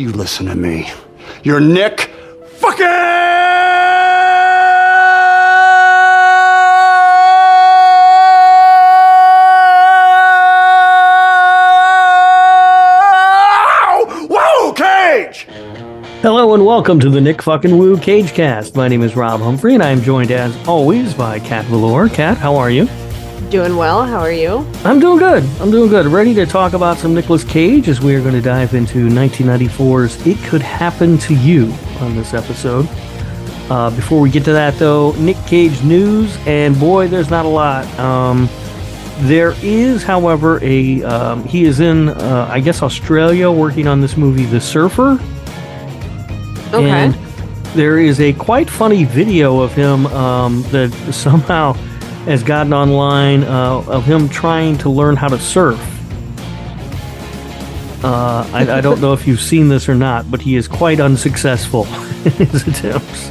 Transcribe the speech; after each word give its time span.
You 0.00 0.12
listen 0.12 0.46
to 0.46 0.54
me. 0.54 0.90
You're 1.42 1.60
Nick 1.60 2.10
fucking. 2.56 2.86
Hello 16.22 16.54
and 16.54 16.64
welcome 16.64 16.98
to 17.00 17.10
the 17.10 17.20
Nick 17.20 17.42
fucking 17.42 17.76
Woo 17.76 17.98
Cage 17.98 18.32
Cast. 18.32 18.74
My 18.74 18.88
name 18.88 19.02
is 19.02 19.14
Rob 19.14 19.42
Humphrey 19.42 19.74
and 19.74 19.82
I 19.82 19.90
am 19.90 20.00
joined 20.00 20.30
as 20.30 20.56
always 20.66 21.12
by 21.12 21.40
Kat 21.40 21.66
Valor. 21.66 22.08
Kat, 22.08 22.38
how 22.38 22.56
are 22.56 22.70
you? 22.70 22.88
Doing 23.50 23.74
well. 23.76 24.06
How 24.06 24.20
are 24.20 24.30
you? 24.30 24.64
I'm 24.84 25.00
doing 25.00 25.18
good. 25.18 25.42
I'm 25.60 25.72
doing 25.72 25.90
good. 25.90 26.06
Ready 26.06 26.34
to 26.34 26.46
talk 26.46 26.72
about 26.72 26.98
some 26.98 27.12
Nicolas 27.14 27.42
Cage 27.42 27.88
as 27.88 28.00
we 28.00 28.14
are 28.14 28.20
going 28.20 28.34
to 28.34 28.40
dive 28.40 28.74
into 28.74 29.08
1994's 29.08 30.24
It 30.24 30.38
Could 30.44 30.62
Happen 30.62 31.18
to 31.18 31.34
You 31.34 31.72
on 31.98 32.14
this 32.14 32.32
episode. 32.32 32.88
Uh, 33.68 33.90
before 33.90 34.20
we 34.20 34.30
get 34.30 34.44
to 34.44 34.52
that, 34.52 34.78
though, 34.78 35.14
Nick 35.14 35.36
Cage 35.48 35.82
news, 35.82 36.38
and 36.46 36.78
boy, 36.78 37.08
there's 37.08 37.28
not 37.28 37.44
a 37.44 37.48
lot. 37.48 37.86
Um, 37.98 38.48
there 39.22 39.54
is, 39.64 40.04
however, 40.04 40.60
a 40.62 41.02
um, 41.02 41.42
he 41.42 41.64
is 41.64 41.80
in, 41.80 42.10
uh, 42.10 42.48
I 42.48 42.60
guess, 42.60 42.84
Australia, 42.84 43.50
working 43.50 43.88
on 43.88 44.00
this 44.00 44.16
movie, 44.16 44.44
The 44.44 44.60
Surfer. 44.60 45.18
Okay. 46.72 46.88
And 46.88 47.14
there 47.74 47.98
is 47.98 48.20
a 48.20 48.32
quite 48.34 48.70
funny 48.70 49.02
video 49.02 49.58
of 49.58 49.74
him 49.74 50.06
um, 50.06 50.62
that 50.70 50.92
somehow 51.12 51.76
has 52.30 52.42
gotten 52.42 52.72
online 52.72 53.44
uh, 53.44 53.82
of 53.86 54.04
him 54.04 54.28
trying 54.28 54.78
to 54.78 54.88
learn 54.88 55.16
how 55.16 55.28
to 55.28 55.38
surf. 55.38 55.78
Uh, 58.02 58.48
I, 58.54 58.78
I 58.78 58.80
don't 58.80 59.00
know 59.00 59.12
if 59.12 59.26
you've 59.26 59.40
seen 59.40 59.68
this 59.68 59.88
or 59.88 59.94
not, 59.94 60.30
but 60.30 60.40
he 60.40 60.56
is 60.56 60.66
quite 60.66 61.00
unsuccessful 61.00 61.84
in 62.24 62.32
his 62.32 62.66
attempts. 62.66 63.28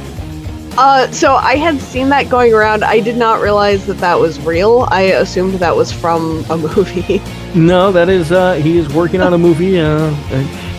Uh, 0.78 1.10
so 1.10 1.34
I 1.34 1.56
had 1.56 1.80
seen 1.80 2.08
that 2.10 2.28
going 2.28 2.54
around. 2.54 2.84
I 2.84 3.00
did 3.00 3.16
not 3.16 3.40
realize 3.40 3.86
that 3.86 3.98
that 3.98 4.20
was 4.20 4.38
real. 4.40 4.86
I 4.90 5.02
assumed 5.02 5.54
that 5.54 5.74
was 5.74 5.90
from 5.92 6.44
a 6.48 6.56
movie. 6.76 7.20
No, 7.54 7.90
that 7.90 8.08
is 8.08 8.30
uh, 8.30 8.54
he 8.54 8.78
is 8.78 8.88
working 8.94 9.20
on 9.20 9.32
a 9.34 9.38
movie. 9.38 9.80
Uh, 9.80 10.14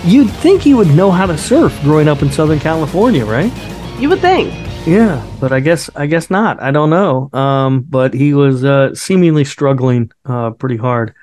you'd 0.06 0.30
think 0.30 0.62
he 0.62 0.74
would 0.74 0.88
know 0.88 1.12
how 1.12 1.26
to 1.26 1.38
surf 1.38 1.78
growing 1.82 2.08
up 2.08 2.22
in 2.22 2.32
Southern 2.32 2.60
California, 2.60 3.26
right? 3.26 3.52
you 4.00 4.10
would 4.10 4.20
think. 4.20 4.52
Yeah, 4.86 5.24
but 5.40 5.52
I 5.52 5.60
guess 5.60 5.90
I 5.96 6.08
guess 6.08 6.30
not. 6.32 6.62
I 6.62 6.72
don't 6.72 6.90
know. 6.90 7.30
Um, 7.34 7.82
but 7.82 8.14
he 8.14 8.34
was 8.34 8.64
uh, 8.66 8.96
seemingly 8.96 9.46
struggling 9.46 10.12
uh, 10.26 10.52
pretty 10.52 10.78
hard 10.78 11.14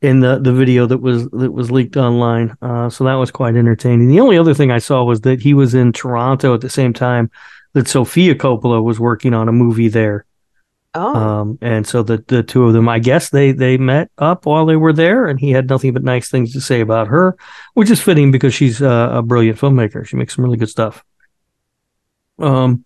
in 0.00 0.20
the, 0.20 0.38
the 0.38 0.52
video 0.52 0.86
that 0.86 0.98
was 0.98 1.28
that 1.30 1.52
was 1.52 1.70
leaked 1.70 1.96
online. 1.98 2.56
Uh, 2.62 2.88
so 2.88 3.04
that 3.04 3.14
was 3.14 3.30
quite 3.30 3.54
entertaining. 3.54 4.08
The 4.08 4.20
only 4.20 4.38
other 4.38 4.54
thing 4.54 4.70
I 4.70 4.78
saw 4.78 5.04
was 5.04 5.20
that 5.22 5.42
he 5.42 5.52
was 5.52 5.74
in 5.74 5.92
Toronto 5.92 6.54
at 6.54 6.62
the 6.62 6.70
same 6.70 6.94
time 6.94 7.30
that 7.74 7.86
Sofia 7.86 8.34
Coppola 8.34 8.82
was 8.82 8.98
working 8.98 9.34
on 9.34 9.48
a 9.48 9.52
movie 9.52 9.88
there. 9.88 10.24
Oh, 10.94 11.14
Um, 11.14 11.58
and 11.60 11.86
so 11.86 12.02
the 12.02 12.24
the 12.28 12.42
two 12.42 12.64
of 12.64 12.72
them, 12.72 12.88
I 12.88 12.98
guess 12.98 13.28
they 13.30 13.52
they 13.52 13.76
met 13.76 14.10
up 14.18 14.46
while 14.46 14.64
they 14.64 14.76
were 14.76 14.92
there, 14.92 15.26
and 15.26 15.38
he 15.38 15.50
had 15.50 15.68
nothing 15.68 15.92
but 15.92 16.02
nice 16.02 16.30
things 16.30 16.52
to 16.54 16.60
say 16.62 16.80
about 16.80 17.08
her, 17.08 17.36
which 17.74 17.90
is 17.90 18.00
fitting 18.00 18.30
because 18.30 18.54
she's 18.54 18.80
uh, 18.80 19.10
a 19.12 19.22
brilliant 19.22 19.58
filmmaker. 19.58 20.06
She 20.06 20.16
makes 20.16 20.34
some 20.34 20.44
really 20.44 20.56
good 20.58 20.70
stuff. 20.70 21.04
Um, 22.42 22.84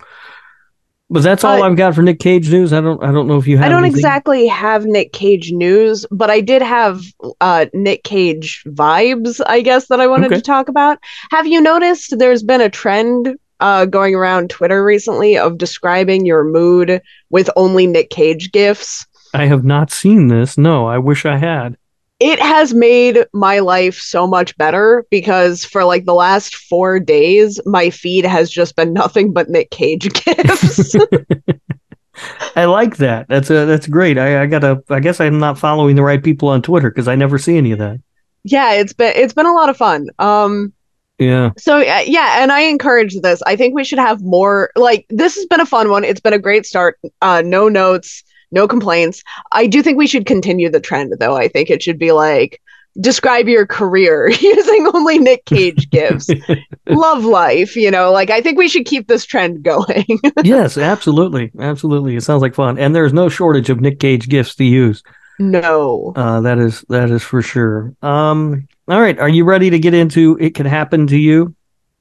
but 1.09 1.23
that's 1.23 1.45
all 1.45 1.63
Uh, 1.63 1.67
I've 1.69 1.77
got 1.77 1.95
for 1.95 2.03
Nick 2.03 2.19
Cage 2.19 2.51
news. 2.51 2.73
I 2.73 2.81
don't 2.81 3.03
I 3.03 3.13
don't 3.13 3.29
know 3.29 3.37
if 3.39 3.47
you 3.47 3.57
have. 3.59 3.67
I 3.67 3.69
don't 3.69 3.85
anything. 3.85 3.99
exactly 3.99 4.47
have 4.49 4.87
Nick 4.87 5.13
Cage 5.13 5.53
news, 5.53 6.05
but 6.11 6.31
I 6.31 6.41
did 6.41 6.63
have 6.63 7.01
uh, 7.41 7.67
Nick 7.73 8.03
Cage 8.03 8.65
vibes, 8.67 9.41
I 9.47 9.61
guess, 9.61 9.87
that 9.89 10.01
I 10.01 10.09
wanted 10.09 10.27
Okay. 10.27 10.37
to 10.37 10.43
talk 10.43 10.69
about. 10.69 10.99
Have 11.31 11.47
you 11.47 11.61
noticed 11.61 12.19
there's 12.19 12.43
been 12.43 12.61
a 12.61 12.69
trend 12.69 13.37
uh, 13.61 13.85
going 13.87 14.15
around 14.17 14.51
Twitter 14.51 14.85
recently 14.85 15.39
of 15.39 15.59
describing 15.59 16.27
your 16.27 16.43
mood 16.45 17.01
with 17.31 17.49
only 17.57 17.87
Nick 17.87 18.11
Cage 18.11 18.51
gifs? 18.51 19.07
I 19.33 19.47
have 19.47 19.65
not 19.65 19.93
seen 19.93 20.27
this. 20.27 20.59
No, 20.59 20.87
I 20.87 20.99
wish 20.99 21.25
I 21.25 21.37
had. 21.37 21.77
It 22.19 22.39
has 22.41 22.73
made 22.73 23.27
my 23.35 23.59
life 23.59 23.99
so 23.99 24.27
much 24.27 24.57
better 24.57 25.05
because 25.11 25.65
for 25.65 25.85
like 25.85 26.05
the 26.07 26.15
last 26.15 26.57
four 26.57 26.99
days, 26.99 27.61
my 27.67 27.91
feed 27.91 28.25
has 28.25 28.51
just 28.51 28.75
been 28.77 28.93
nothing 28.93 29.33
but 29.33 29.49
Nick 29.51 29.71
Cage 29.71 30.11
gifs. 30.25 30.95
I 32.57 32.65
like 32.65 32.97
that. 32.97 33.27
That's 33.29 33.51
a 33.51 33.67
that's 33.67 33.87
great. 33.87 34.17
I, 34.17 34.43
I 34.43 34.47
gotta. 34.47 34.83
I 34.89 35.01
guess 35.01 35.21
I'm 35.21 35.39
not 35.39 35.59
following 35.59 35.97
the 35.97 36.03
right 36.03 36.23
people 36.23 36.49
on 36.49 36.63
Twitter 36.63 36.91
because 36.91 37.09
I 37.09 37.15
never 37.15 37.37
see 37.39 37.59
any 37.59 37.73
of 37.73 37.79
that. 37.79 38.01
yeah, 38.45 38.73
it's 38.73 38.95
been 38.95 39.13
it's 39.15 39.35
been 39.35 39.45
a 39.47 39.53
lot 39.53 39.69
of 39.69 39.77
fun. 39.77 40.07
Um, 40.19 40.73
Yeah. 41.19 41.51
so 41.59 41.79
uh, 41.81 42.03
yeah, 42.07 42.43
and 42.43 42.51
I 42.53 42.61
encourage 42.63 43.21
this. 43.21 43.43
I 43.43 43.55
think 43.57 43.75
we 43.75 43.85
should 43.85 43.99
have 43.99 44.23
more. 44.23 44.71
Like 44.77 45.05
this 45.11 45.35
has 45.37 45.45
been 45.45 45.61
a 45.61 45.67
fun 45.67 45.91
one. 45.91 46.05
It's 46.05 46.21
been 46.21 46.33
a 46.33 46.39
great 46.39 46.65
start. 46.65 46.99
Uh, 47.21 47.43
no 47.45 47.69
notes, 47.69 48.25
no 48.51 48.69
complaints. 48.69 49.23
I 49.53 49.67
do 49.67 49.83
think 49.83 49.99
we 49.99 50.07
should 50.07 50.27
continue 50.27 50.71
the 50.71 50.81
trend 50.81 51.15
though. 51.19 51.37
I 51.37 51.49
think 51.49 51.71
it 51.71 51.83
should 51.83 51.99
be 51.99 52.13
like 52.13 52.61
describe 53.01 53.49
your 53.49 53.67
career 53.67 54.29
using 54.41 54.89
only 54.95 55.19
Nick 55.19 55.45
Cage 55.45 55.91
gifs. 55.91 56.29
love 56.87 57.25
life, 57.25 57.77
you 57.77 57.91
know, 57.91 58.13
like 58.13 58.31
I 58.31 58.41
think 58.41 58.59
we 58.59 58.69
should 58.69 58.87
keep 58.87 59.09
this 59.09 59.25
trend 59.25 59.63
going. 59.63 60.07
yes, 60.45 60.79
absolutely, 60.79 61.51
absolutely. 61.59 62.17
It 62.17 62.23
sounds 62.23 62.43
like 62.43 62.55
fun, 62.55 62.79
and 62.79 62.95
there's 62.95 63.13
no 63.13 63.29
shortage 63.29 63.71
of 63.71 63.81
Nick 63.81 64.01
Cage 64.01 64.29
gifts 64.29 64.55
to 64.57 64.65
use. 64.65 65.03
no. 65.39 66.13
Uh, 66.17 66.41
that 66.41 66.59
is 66.59 66.85
that 66.89 67.11
is 67.11 67.23
for 67.23 67.43
sure. 67.43 67.93
Um, 68.03 68.69
all 68.89 69.01
right, 69.01 69.19
are 69.19 69.29
you 69.29 69.45
ready 69.45 69.71
to 69.71 69.79
get 69.79 69.95
into 69.95 70.37
it? 70.41 70.55
Can 70.55 70.67
happen 70.67 71.07
to 71.09 71.19
you. 71.19 71.55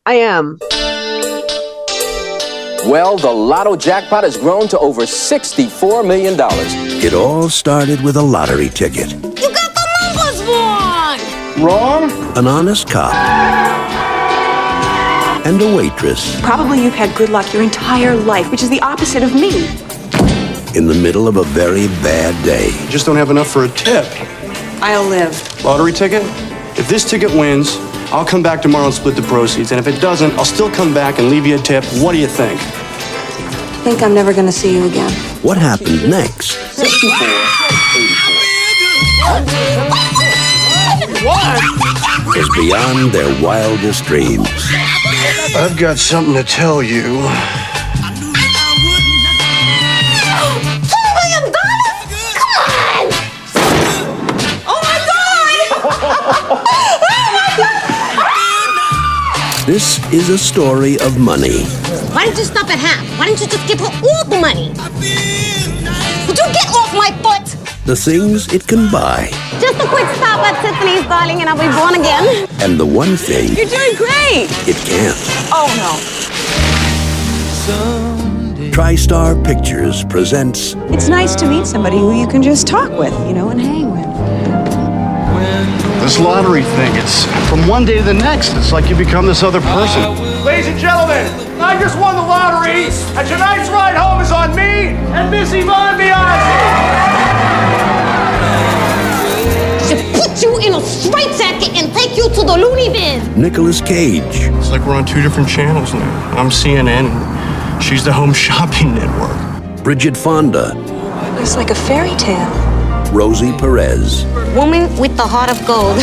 I 0.05 0.15
am. 0.15 0.59
Well, 2.85 3.17
the 3.17 3.31
lotto 3.31 3.75
jackpot 3.75 4.23
has 4.23 4.37
grown 4.37 4.67
to 4.67 4.77
over 4.79 5.01
$64 5.03 6.05
million. 6.05 6.35
It 6.39 7.13
all 7.13 7.49
started 7.49 8.01
with 8.01 8.15
a 8.15 8.21
lottery 8.21 8.69
ticket. 8.69 9.11
You 9.11 9.21
got 9.53 9.71
the 9.73 9.87
numbers 10.01 10.43
wrong! 10.43 11.19
Wrong? 11.65 12.37
An 12.37 12.45
honest 12.47 12.87
cop. 12.89 13.13
And 15.47 15.61
a 15.61 15.75
waitress 15.75 16.39
Probably 16.41 16.83
you've 16.83 16.95
had 16.95 17.15
good 17.15 17.29
luck 17.29 17.51
your 17.53 17.61
entire 17.63 18.15
life, 18.15 18.49
which 18.51 18.63
is 18.63 18.69
the 18.69 18.81
opposite 18.81 19.23
of 19.23 19.33
me. 19.33 19.67
in 20.77 20.87
the 20.87 20.99
middle 21.01 21.27
of 21.27 21.37
a 21.37 21.43
very 21.43 21.87
bad 22.03 22.33
day. 22.45 22.69
Just 22.89 23.05
don't 23.05 23.15
have 23.15 23.29
enough 23.31 23.47
for 23.47 23.63
a 23.65 23.69
tip. 23.69 24.05
I'll 24.81 25.05
live. 25.07 25.33
Lottery 25.63 25.91
ticket? 25.93 26.23
If 26.77 26.89
this 26.89 27.09
ticket 27.09 27.31
wins, 27.31 27.77
I'll 28.11 28.25
come 28.25 28.43
back 28.43 28.61
tomorrow 28.61 28.85
and 28.85 28.93
split 28.93 29.15
the 29.15 29.21
proceeds. 29.21 29.71
And 29.71 29.79
if 29.79 29.87
it 29.87 30.01
doesn't, 30.01 30.31
I'll 30.33 30.45
still 30.45 30.69
come 30.69 30.93
back 30.93 31.19
and 31.19 31.29
leave 31.29 31.45
you 31.45 31.55
a 31.55 31.57
tip. 31.57 31.85
What 32.01 32.11
do 32.11 32.17
you 32.17 32.27
think? 32.27 32.59
I 32.59 33.81
Think 33.83 34.03
I'm 34.03 34.13
never 34.13 34.33
gonna 34.33 34.51
see 34.51 34.73
you 34.75 34.85
again. 34.85 35.11
What 35.41 35.57
happened 35.57 36.09
next 36.09 36.57
is 42.35 42.49
beyond 42.55 43.11
their 43.13 43.41
wildest 43.41 44.03
dreams. 44.05 44.49
I've 45.55 45.77
got 45.77 45.97
something 45.97 46.33
to 46.33 46.43
tell 46.43 46.83
you. 46.83 47.21
This 59.65 59.97
is 60.13 60.29
a 60.29 60.37
story 60.37 60.99
of 60.99 61.17
money. 61.17 61.63
Why 62.13 62.25
didn't 62.25 62.37
you 62.37 62.45
stop 62.45 62.69
at 62.69 62.77
half? 62.77 63.01
Why 63.17 63.25
didn't 63.25 63.41
you 63.41 63.47
just 63.47 63.67
give 63.67 63.79
her 63.79 63.89
all 63.89 64.23
the 64.25 64.37
money? 64.39 64.69
Would 66.27 66.37
you 66.37 66.45
get 66.53 66.67
off 66.69 66.93
my 66.93 67.09
foot? 67.25 67.49
The 67.85 67.95
things 67.95 68.53
it 68.53 68.67
can 68.67 68.91
buy. 68.91 69.29
Just 69.59 69.81
a 69.81 69.87
quick 69.87 70.05
stop 70.17 70.45
at 70.45 70.61
Tiffany's, 70.61 71.03
darling, 71.07 71.41
and 71.41 71.49
I'll 71.49 71.57
be 71.57 71.65
born 71.75 71.95
again. 71.99 72.47
And 72.61 72.79
the 72.79 72.85
one 72.85 73.17
thing 73.17 73.57
You're 73.57 73.65
doing 73.65 73.95
great! 73.97 74.53
it 74.69 74.77
can't. 74.85 75.17
Oh 75.49 75.65
no. 75.81 75.97
TriStar 78.69 79.43
Pictures 79.43 80.03
presents. 80.05 80.75
It's 80.93 81.09
nice 81.09 81.33
to 81.37 81.49
meet 81.49 81.65
somebody 81.65 81.97
who 81.97 82.13
you 82.13 82.27
can 82.27 82.43
just 82.43 82.67
talk 82.67 82.91
with, 82.91 83.13
you 83.27 83.33
know, 83.33 83.49
and 83.49 83.59
hang 83.59 83.89
with. 83.89 84.14
This 86.05 86.19
lottery 86.19 86.61
thing, 86.61 86.95
it's 86.97 87.25
from 87.49 87.67
one 87.67 87.83
day 87.83 87.97
to 87.97 88.03
the 88.03 88.13
next. 88.13 88.53
It's 88.53 88.71
like 88.71 88.91
you 88.91 88.95
become 88.95 89.25
this 89.25 89.41
other 89.41 89.59
person. 89.59 90.03
Ladies 90.45 90.67
and 90.67 90.77
gentlemen, 90.77 91.25
I 91.59 91.81
just 91.81 91.97
won 91.97 92.13
the 92.13 92.21
lottery, 92.21 92.85
and 93.17 93.27
tonight's 93.27 93.69
ride 93.69 93.95
home 93.95 94.21
is 94.21 94.31
on 94.31 94.55
me 94.55 94.93
and 95.17 95.31
Miss 95.31 95.51
Yvonne 95.51 95.97
Biaggi. 95.97 96.53
Should 99.87 100.05
put 100.13 100.43
you 100.43 100.59
in 100.59 100.75
a 100.75 100.81
straitjacket 100.85 101.73
and 101.73 101.91
take 101.91 102.15
you 102.15 102.29
to 102.29 102.41
the 102.43 102.55
loony 102.55 102.93
bin. 102.93 103.41
Nicolas 103.41 103.81
Cage, 103.81 104.21
It's 104.61 104.69
like 104.69 104.85
we're 104.85 104.93
on 104.93 105.05
two 105.05 105.23
different 105.23 105.49
channels 105.49 105.95
now. 105.95 106.37
I'm 106.37 106.51
CNN, 106.51 107.09
and 107.09 107.83
she's 107.83 108.05
the 108.05 108.13
Home 108.13 108.31
Shopping 108.45 108.93
Network. 108.93 109.83
Bridget 109.83 110.15
Fonda, 110.15 110.73
It's 111.41 111.55
like 111.55 111.71
a 111.71 111.75
fairy 111.75 112.15
tale. 112.17 112.64
Rosie 113.15 113.53
Perez, 113.53 114.25
Woman 114.57 114.93
with 114.97 115.15
the 115.15 115.25
heart 115.25 115.49
of 115.49 115.65
gold. 115.65 115.95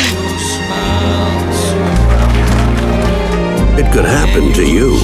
It 3.78 3.92
could 3.92 4.06
happen 4.06 4.50
to 4.54 4.66
you. 4.66 4.96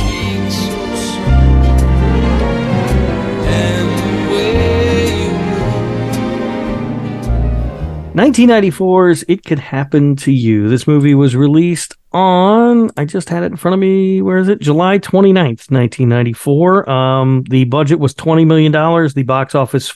1994's 8.19 9.25
It 9.29 9.45
Could 9.45 9.61
Happen 9.61 10.17
to 10.17 10.33
You. 10.33 10.69
This 10.69 10.89
movie 10.89 11.15
was 11.15 11.37
released 11.37 11.95
on, 12.13 12.91
I 12.97 13.05
just 13.05 13.29
had 13.29 13.45
it 13.45 13.53
in 13.53 13.57
front 13.57 13.75
of 13.75 13.81
me. 13.81 14.23
Where 14.23 14.39
is 14.39 14.49
it? 14.49 14.61
July 14.61 14.99
29th, 14.99 15.71
1994. 15.71 16.91
Um, 16.91 17.45
the 17.49 17.63
budget 17.65 18.01
was 18.01 18.15
$20 18.15 18.45
million. 18.45 18.73
The 18.73 19.23
box 19.23 19.55
office, 19.55 19.89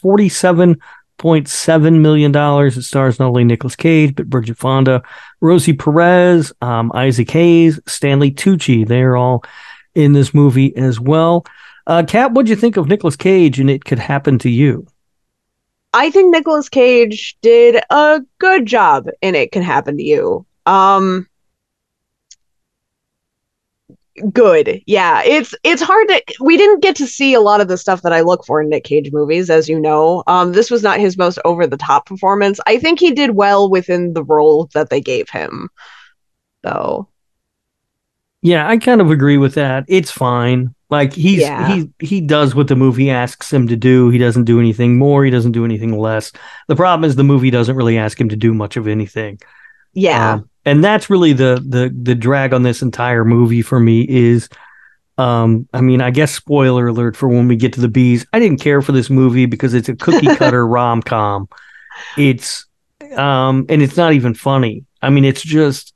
$47.7 1.18 2.00
million. 2.00 2.34
It 2.66 2.82
stars 2.82 3.18
not 3.18 3.28
only 3.28 3.44
Nicolas 3.44 3.76
Cage, 3.76 4.14
but 4.14 4.28
Bridget 4.28 4.58
Fonda, 4.58 5.02
Rosie 5.40 5.72
Perez, 5.72 6.52
um, 6.60 6.90
Isaac 6.94 7.30
Hayes, 7.30 7.78
Stanley 7.86 8.32
Tucci. 8.32 8.86
They're 8.86 9.16
all 9.16 9.44
in 9.94 10.12
this 10.12 10.34
movie 10.34 10.76
as 10.76 10.98
well. 10.98 11.44
Uh, 11.86 12.02
Kat, 12.06 12.32
what'd 12.32 12.48
you 12.48 12.56
think 12.56 12.76
of 12.76 12.88
Nicolas 12.88 13.16
Cage 13.16 13.58
and 13.60 13.70
It 13.70 13.84
Could 13.84 13.98
Happen 13.98 14.38
to 14.40 14.50
You? 14.50 14.86
I 15.92 16.10
think 16.10 16.32
Nicolas 16.32 16.68
Cage 16.68 17.36
did 17.42 17.82
a 17.90 18.20
good 18.38 18.66
job 18.66 19.08
in 19.20 19.34
It 19.34 19.52
Can 19.52 19.62
Happen 19.62 19.96
to 19.96 20.02
You. 20.02 20.46
Um 20.64 21.28
good. 24.30 24.82
Yeah. 24.86 25.22
It's 25.24 25.54
it's 25.64 25.82
hard 25.82 26.08
to 26.08 26.22
we 26.40 26.56
didn't 26.56 26.82
get 26.82 26.96
to 26.96 27.06
see 27.06 27.34
a 27.34 27.40
lot 27.40 27.60
of 27.60 27.68
the 27.68 27.76
stuff 27.76 28.02
that 28.02 28.12
I 28.12 28.20
look 28.20 28.44
for 28.46 28.60
in 28.60 28.68
Nick 28.68 28.84
Cage 28.84 29.10
movies, 29.12 29.50
as 29.50 29.68
you 29.68 29.78
know. 29.80 30.22
Um 30.26 30.52
this 30.52 30.70
was 30.70 30.82
not 30.82 31.00
his 31.00 31.16
most 31.18 31.38
over 31.44 31.66
the 31.66 31.76
top 31.76 32.06
performance. 32.06 32.60
I 32.66 32.78
think 32.78 33.00
he 33.00 33.12
did 33.12 33.32
well 33.32 33.68
within 33.70 34.12
the 34.14 34.24
role 34.24 34.68
that 34.74 34.90
they 34.90 35.00
gave 35.00 35.28
him. 35.30 35.68
Though. 36.62 37.08
Yeah, 38.42 38.68
I 38.68 38.76
kind 38.78 39.00
of 39.00 39.10
agree 39.10 39.38
with 39.38 39.54
that. 39.54 39.84
It's 39.88 40.10
fine. 40.10 40.74
Like 40.90 41.12
he's 41.12 41.40
Yeah. 41.40 41.74
he 41.74 41.90
he 42.00 42.20
does 42.20 42.54
what 42.54 42.68
the 42.68 42.76
movie 42.76 43.10
asks 43.10 43.52
him 43.52 43.66
to 43.68 43.76
do. 43.76 44.10
He 44.10 44.18
doesn't 44.18 44.44
do 44.44 44.60
anything 44.60 44.98
more. 44.98 45.24
He 45.24 45.30
doesn't 45.30 45.52
do 45.52 45.64
anything 45.64 45.96
less. 45.98 46.32
The 46.68 46.76
problem 46.76 47.08
is 47.08 47.16
the 47.16 47.24
movie 47.24 47.50
doesn't 47.50 47.76
really 47.76 47.98
ask 47.98 48.20
him 48.20 48.28
to 48.28 48.36
do 48.36 48.52
much 48.52 48.76
of 48.76 48.86
anything. 48.88 49.40
Yeah. 49.94 50.34
Um, 50.34 50.50
and 50.64 50.82
that's 50.82 51.10
really 51.10 51.32
the 51.32 51.62
the 51.66 51.94
the 52.02 52.14
drag 52.14 52.52
on 52.52 52.62
this 52.62 52.82
entire 52.82 53.24
movie 53.24 53.62
for 53.62 53.80
me 53.80 54.06
is 54.08 54.48
um 55.18 55.68
I 55.72 55.80
mean, 55.80 56.00
I 56.00 56.10
guess 56.10 56.34
spoiler 56.34 56.86
alert 56.86 57.16
for 57.16 57.28
when 57.28 57.48
we 57.48 57.56
get 57.56 57.72
to 57.74 57.80
the 57.80 57.88
bees. 57.88 58.26
I 58.32 58.38
didn't 58.38 58.60
care 58.60 58.80
for 58.82 58.92
this 58.92 59.10
movie 59.10 59.46
because 59.46 59.74
it's 59.74 59.88
a 59.88 59.96
cookie 59.96 60.26
cutter 60.36 60.66
rom-com. 60.66 61.48
It's 62.16 62.66
um 63.16 63.66
and 63.68 63.82
it's 63.82 63.96
not 63.96 64.12
even 64.12 64.34
funny. 64.34 64.84
I 65.02 65.10
mean, 65.10 65.24
it's 65.24 65.42
just 65.42 65.92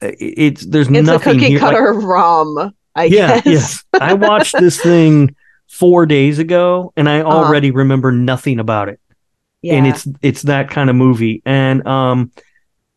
it's 0.00 0.64
there's 0.66 0.88
it's 0.88 1.08
a 1.08 1.18
cookie 1.18 1.48
here. 1.48 1.60
Like, 1.60 1.70
cutter 1.70 1.92
rom, 1.94 2.74
I 2.94 3.04
yeah, 3.04 3.40
guess. 3.40 3.46
yes. 3.46 3.84
I 3.94 4.12
watched 4.14 4.58
this 4.58 4.80
thing 4.80 5.34
four 5.68 6.06
days 6.06 6.38
ago, 6.38 6.92
and 6.96 7.08
I 7.08 7.22
already 7.22 7.70
remember 7.70 8.12
nothing 8.12 8.60
about 8.60 8.88
it. 8.88 9.00
yeah. 9.62 9.74
And 9.74 9.86
it's 9.86 10.06
it's 10.22 10.42
that 10.42 10.70
kind 10.70 10.90
of 10.90 10.96
movie, 10.96 11.42
and 11.44 11.86
um, 11.86 12.30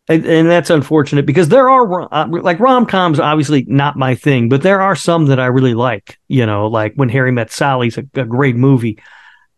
and, 0.10 0.26
and 0.26 0.50
that's 0.50 0.72
unfortunate 0.72 1.28
because 1.28 1.50
there 1.50 1.70
are 1.70 2.12
uh, 2.12 2.28
like 2.28 2.60
rom 2.60 2.88
coms, 2.88 3.20
obviously 3.20 3.64
not 3.68 3.96
my 3.96 4.16
thing, 4.16 4.50
but 4.50 4.64
there 4.64 4.82
are 4.82 4.96
some 4.96 5.28
that 5.28 5.40
I 5.40 5.46
really 5.46 5.76
like. 5.76 6.18
You 6.28 6.48
know, 6.48 6.68
like 6.68 6.96
when 6.96 7.10
Harry 7.10 7.32
Met 7.32 7.52
Sally's 7.52 7.98
a, 7.98 8.06
a 8.16 8.26
great 8.26 8.56
movie. 8.56 9.00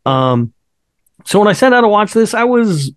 Um, 0.05 0.53
so 1.23 1.39
when 1.39 1.47
I 1.47 1.53
set 1.53 1.71
out 1.71 1.81
to 1.81 1.87
watch 1.87 2.11
this, 2.11 2.33
I 2.33 2.43
was 2.43 2.91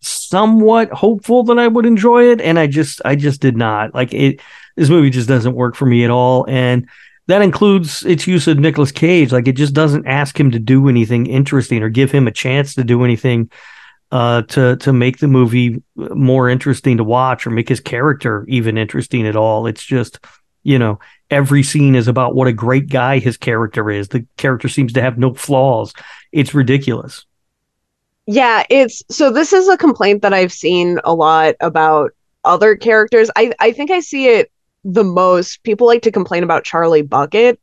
somewhat 0.00 0.90
hopeful 0.90 1.42
that 1.44 1.58
I 1.58 1.68
would 1.68 1.84
enjoy 1.84 2.30
it, 2.30 2.40
and 2.40 2.58
I 2.58 2.66
just 2.66 3.02
I 3.04 3.14
just 3.14 3.42
did 3.42 3.58
not 3.58 3.94
like 3.94 4.14
it. 4.14 4.40
This 4.76 4.88
movie 4.88 5.10
just 5.10 5.28
doesn't 5.28 5.54
work 5.54 5.74
for 5.74 5.84
me 5.84 6.02
at 6.02 6.10
all, 6.10 6.46
and 6.48 6.88
that 7.26 7.42
includes 7.42 8.06
its 8.06 8.26
use 8.26 8.48
of 8.48 8.58
Nicolas 8.58 8.92
Cage. 8.92 9.32
Like 9.32 9.48
it 9.48 9.56
just 9.56 9.74
doesn't 9.74 10.06
ask 10.06 10.40
him 10.40 10.50
to 10.52 10.58
do 10.58 10.88
anything 10.88 11.26
interesting 11.26 11.82
or 11.82 11.90
give 11.90 12.10
him 12.10 12.26
a 12.26 12.32
chance 12.32 12.74
to 12.76 12.84
do 12.84 13.04
anything 13.04 13.50
uh, 14.12 14.42
to 14.42 14.76
to 14.76 14.92
make 14.92 15.18
the 15.18 15.28
movie 15.28 15.82
more 15.96 16.48
interesting 16.48 16.96
to 16.96 17.04
watch 17.04 17.46
or 17.46 17.50
make 17.50 17.68
his 17.68 17.80
character 17.80 18.44
even 18.48 18.78
interesting 18.78 19.26
at 19.26 19.36
all. 19.36 19.66
It's 19.66 19.84
just 19.84 20.18
you 20.62 20.78
know 20.78 20.98
every 21.30 21.62
scene 21.62 21.94
is 21.94 22.08
about 22.08 22.34
what 22.34 22.48
a 22.48 22.52
great 22.52 22.88
guy 22.88 23.18
his 23.18 23.36
character 23.36 23.90
is. 23.90 24.08
The 24.08 24.26
character 24.36 24.68
seems 24.68 24.92
to 24.94 25.02
have 25.02 25.18
no 25.18 25.34
flaws. 25.34 25.92
It's 26.32 26.54
ridiculous. 26.54 27.24
Yeah, 28.26 28.64
it's 28.70 29.02
so 29.10 29.30
this 29.30 29.52
is 29.52 29.68
a 29.68 29.76
complaint 29.76 30.22
that 30.22 30.32
I've 30.32 30.52
seen 30.52 30.98
a 31.04 31.14
lot 31.14 31.54
about 31.60 32.12
other 32.44 32.76
characters. 32.76 33.30
I 33.36 33.52
I 33.58 33.72
think 33.72 33.90
I 33.90 34.00
see 34.00 34.28
it 34.28 34.50
the 34.84 35.04
most. 35.04 35.62
People 35.62 35.86
like 35.86 36.02
to 36.02 36.12
complain 36.12 36.42
about 36.42 36.64
Charlie 36.64 37.02
Bucket 37.02 37.60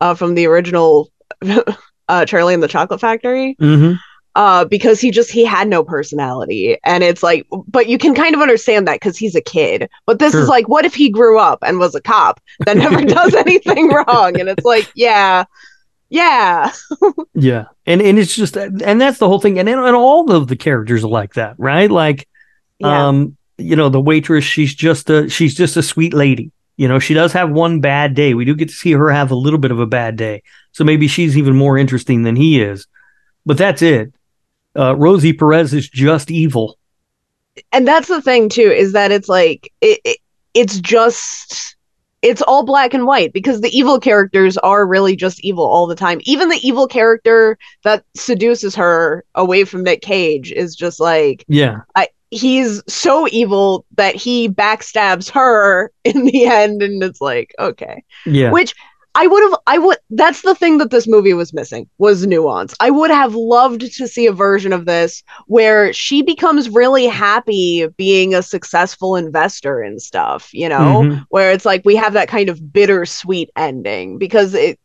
uh, 0.00 0.14
from 0.14 0.34
the 0.34 0.46
original 0.46 1.10
uh, 2.08 2.24
Charlie 2.24 2.54
and 2.54 2.62
the 2.62 2.68
Chocolate 2.68 3.00
Factory 3.00 3.56
Mm-hmm. 3.60 3.94
Uh, 4.36 4.66
because 4.66 5.00
he 5.00 5.10
just 5.10 5.30
he 5.30 5.44
had 5.46 5.66
no 5.66 5.82
personality, 5.82 6.76
and 6.84 7.02
it's 7.02 7.22
like, 7.22 7.46
but 7.66 7.88
you 7.88 7.96
can 7.96 8.14
kind 8.14 8.34
of 8.34 8.42
understand 8.42 8.86
that 8.86 9.00
because 9.00 9.16
he's 9.16 9.34
a 9.34 9.40
kid. 9.40 9.88
But 10.04 10.18
this 10.18 10.32
Sure. 10.32 10.42
is 10.42 10.48
like, 10.48 10.68
what 10.68 10.84
if 10.84 10.94
he 10.94 11.08
grew 11.08 11.40
up 11.40 11.58
and 11.62 11.78
was 11.78 11.94
a 11.94 12.02
cop 12.02 12.38
that 12.66 12.76
never 12.76 13.00
does 13.04 13.34
anything 13.34 13.88
wrong? 13.88 14.38
And 14.38 14.50
it's 14.50 14.64
like, 14.64 14.92
yeah, 14.94 15.44
yeah, 16.10 16.70
Yeah, 17.34 17.64
and 17.86 18.02
and 18.02 18.18
it's 18.18 18.36
just 18.36 18.56
and 18.56 19.00
that's 19.00 19.18
the 19.18 19.26
whole 19.26 19.40
thing, 19.40 19.58
and 19.58 19.68
and 19.68 19.96
all 19.96 20.30
of 20.30 20.48
the 20.48 20.56
characters 20.56 21.02
are 21.02 21.08
like 21.08 21.34
that, 21.34 21.54
right? 21.58 21.90
Like, 21.90 22.28
yeah. 22.78 23.08
um, 23.08 23.38
you 23.56 23.74
know, 23.74 23.88
the 23.88 24.00
waitress, 24.02 24.44
she's 24.44 24.74
just 24.74 25.08
a 25.08 25.30
she's 25.30 25.54
just 25.54 25.78
a 25.78 25.82
sweet 25.82 26.12
lady. 26.12 26.52
You 26.76 26.88
know, 26.88 26.98
she 26.98 27.14
does 27.14 27.32
have 27.32 27.50
one 27.50 27.80
bad 27.80 28.14
day. 28.14 28.34
We 28.34 28.44
do 28.44 28.54
get 28.54 28.68
to 28.68 28.74
see 28.74 28.92
her 28.92 29.10
have 29.10 29.30
a 29.30 29.34
little 29.34 29.58
bit 29.58 29.70
of 29.70 29.80
a 29.80 29.86
bad 29.86 30.16
day, 30.16 30.42
so 30.72 30.84
maybe 30.84 31.08
she's 31.08 31.38
even 31.38 31.56
more 31.56 31.78
interesting 31.78 32.22
than 32.22 32.36
he 32.36 32.60
is. 32.60 32.86
But 33.46 33.56
that's 33.56 33.80
it. 33.80 34.12
Uh, 34.76 34.94
Rosie 34.96 35.32
Perez 35.32 35.72
is 35.72 35.88
just 35.88 36.30
evil. 36.30 36.78
and 37.72 37.86
that's 37.86 38.08
the 38.08 38.22
thing 38.22 38.48
too 38.48 38.70
is 38.70 38.92
that 38.92 39.10
it's 39.10 39.28
like 39.28 39.72
it, 39.80 40.00
it 40.04 40.18
it's 40.54 40.80
just 40.80 41.76
it's 42.22 42.42
all 42.42 42.64
black 42.64 42.92
and 42.94 43.06
white 43.06 43.32
because 43.32 43.60
the 43.60 43.76
evil 43.76 44.00
characters 44.00 44.56
are 44.58 44.86
really 44.86 45.14
just 45.14 45.44
evil 45.44 45.64
all 45.64 45.86
the 45.86 45.94
time. 45.94 46.18
Even 46.24 46.48
the 46.48 46.58
evil 46.66 46.88
character 46.88 47.56
that 47.84 48.04
seduces 48.14 48.74
her 48.74 49.24
away 49.34 49.64
from 49.64 49.82
nick 49.82 50.02
cage 50.02 50.50
is 50.52 50.74
just 50.74 50.98
like 50.98 51.44
Yeah, 51.46 51.82
I, 51.94 52.08
he's 52.30 52.82
so 52.88 53.28
evil 53.30 53.84
that 53.96 54.16
he 54.16 54.48
backstabs 54.48 55.30
her 55.30 55.92
in 56.04 56.24
the 56.24 56.46
end 56.46 56.82
and 56.82 57.02
it's 57.02 57.20
like 57.20 57.54
okay. 57.58 58.02
Yeah, 58.24 58.50
which 58.50 58.74
I 59.16 59.26
would 59.26 59.42
have 59.42 59.58
I 59.66 59.78
would 59.78 59.98
that's 60.10 60.42
the 60.42 60.54
thing 60.54 60.78
that 60.78 60.90
this 60.90 61.08
movie 61.08 61.32
was 61.34 61.52
missing 61.52 61.88
was 61.98 62.26
nuance. 62.26 62.74
I 62.80 62.90
would 62.90 63.10
have 63.10 63.34
loved 63.34 63.80
to 63.80 64.06
see 64.08 64.26
a 64.26 64.32
version 64.32 64.72
of 64.72 64.84
this 64.84 65.22
where 65.46 65.92
she 65.92 66.22
becomes 66.22 66.68
really 66.68 67.06
happy 67.06 67.86
being 67.96 68.34
a 68.34 68.42
successful 68.42 69.16
investor 69.16 69.80
and 69.80 70.00
stuff, 70.00 70.50
you 70.52 70.68
know, 70.68 71.02
Mhm. 71.02 71.24
where 71.30 71.50
it's 71.50 71.64
like 71.64 71.82
we 71.84 71.96
have 71.96 72.12
that 72.12 72.28
kind 72.28 72.48
of 72.48 72.72
bittersweet 72.72 73.50
ending 73.56 74.18
because 74.18 74.54
it 74.54 74.78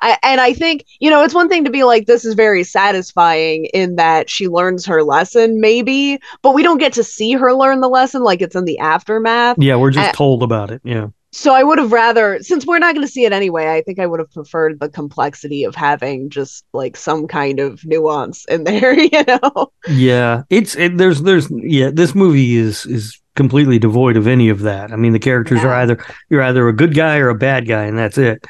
I, 0.00 0.16
and 0.22 0.40
I 0.40 0.52
think, 0.52 0.84
you 1.00 1.10
know, 1.10 1.24
it's 1.24 1.34
one 1.34 1.48
thing 1.48 1.64
to 1.64 1.70
be 1.70 1.82
like, 1.82 2.06
this 2.06 2.24
is 2.24 2.34
very 2.34 2.62
satisfying 2.62 3.64
in 3.74 3.96
that 3.96 4.30
she 4.30 4.46
learns 4.46 4.86
her 4.86 5.02
lesson, 5.02 5.60
maybe, 5.60 6.20
but 6.42 6.52
we 6.54 6.62
don't 6.62 6.78
get 6.78 6.92
to 6.92 7.02
see 7.02 7.32
her 7.32 7.52
learn 7.52 7.80
the 7.80 7.88
lesson 7.88 8.22
like 8.22 8.40
it's 8.40 8.54
in 8.54 8.66
the 8.66 8.78
aftermath. 8.78 9.56
yeah. 9.58 9.74
We're 9.74 9.90
just 9.90 10.14
told 10.14 10.44
about 10.44 10.70
it. 10.70 10.80
Yeah, 10.84 11.08
So 11.34 11.52
I 11.52 11.64
would 11.64 11.78
have 11.78 11.90
rather, 11.90 12.40
since 12.42 12.64
we're 12.64 12.78
not 12.78 12.94
going 12.94 13.04
to 13.04 13.12
see 13.12 13.24
it 13.24 13.32
anyway, 13.32 13.74
I 13.74 13.82
think 13.82 13.98
I 13.98 14.06
would 14.06 14.20
have 14.20 14.30
preferred 14.30 14.78
the 14.78 14.88
complexity 14.88 15.64
of 15.64 15.74
having 15.74 16.30
just 16.30 16.64
like 16.72 16.96
some 16.96 17.26
kind 17.26 17.58
of 17.58 17.84
nuance 17.84 18.44
in 18.44 18.62
there, 18.62 18.96
you 18.98 19.24
know? 19.26 19.72
yeah. 19.88 20.44
It's 20.48 20.76
it, 20.76 20.96
there's 20.96 21.22
there's 21.22 21.50
yeah. 21.50 21.90
This 21.92 22.14
movie 22.14 22.54
is 22.54 22.86
is 22.86 23.20
completely 23.34 23.80
devoid 23.80 24.16
of 24.16 24.28
any 24.28 24.48
of 24.48 24.60
that. 24.60 24.92
I 24.92 24.96
mean, 24.96 25.12
the 25.12 25.18
characters 25.18 25.64
are 25.64 25.74
either 25.74 25.98
you're 26.30 26.42
either 26.42 26.68
a 26.68 26.72
good 26.72 26.94
guy 26.94 27.18
or 27.18 27.30
a 27.30 27.34
bad 27.34 27.66
guy, 27.66 27.82
and 27.86 27.98
that's 27.98 28.16
it. 28.16 28.46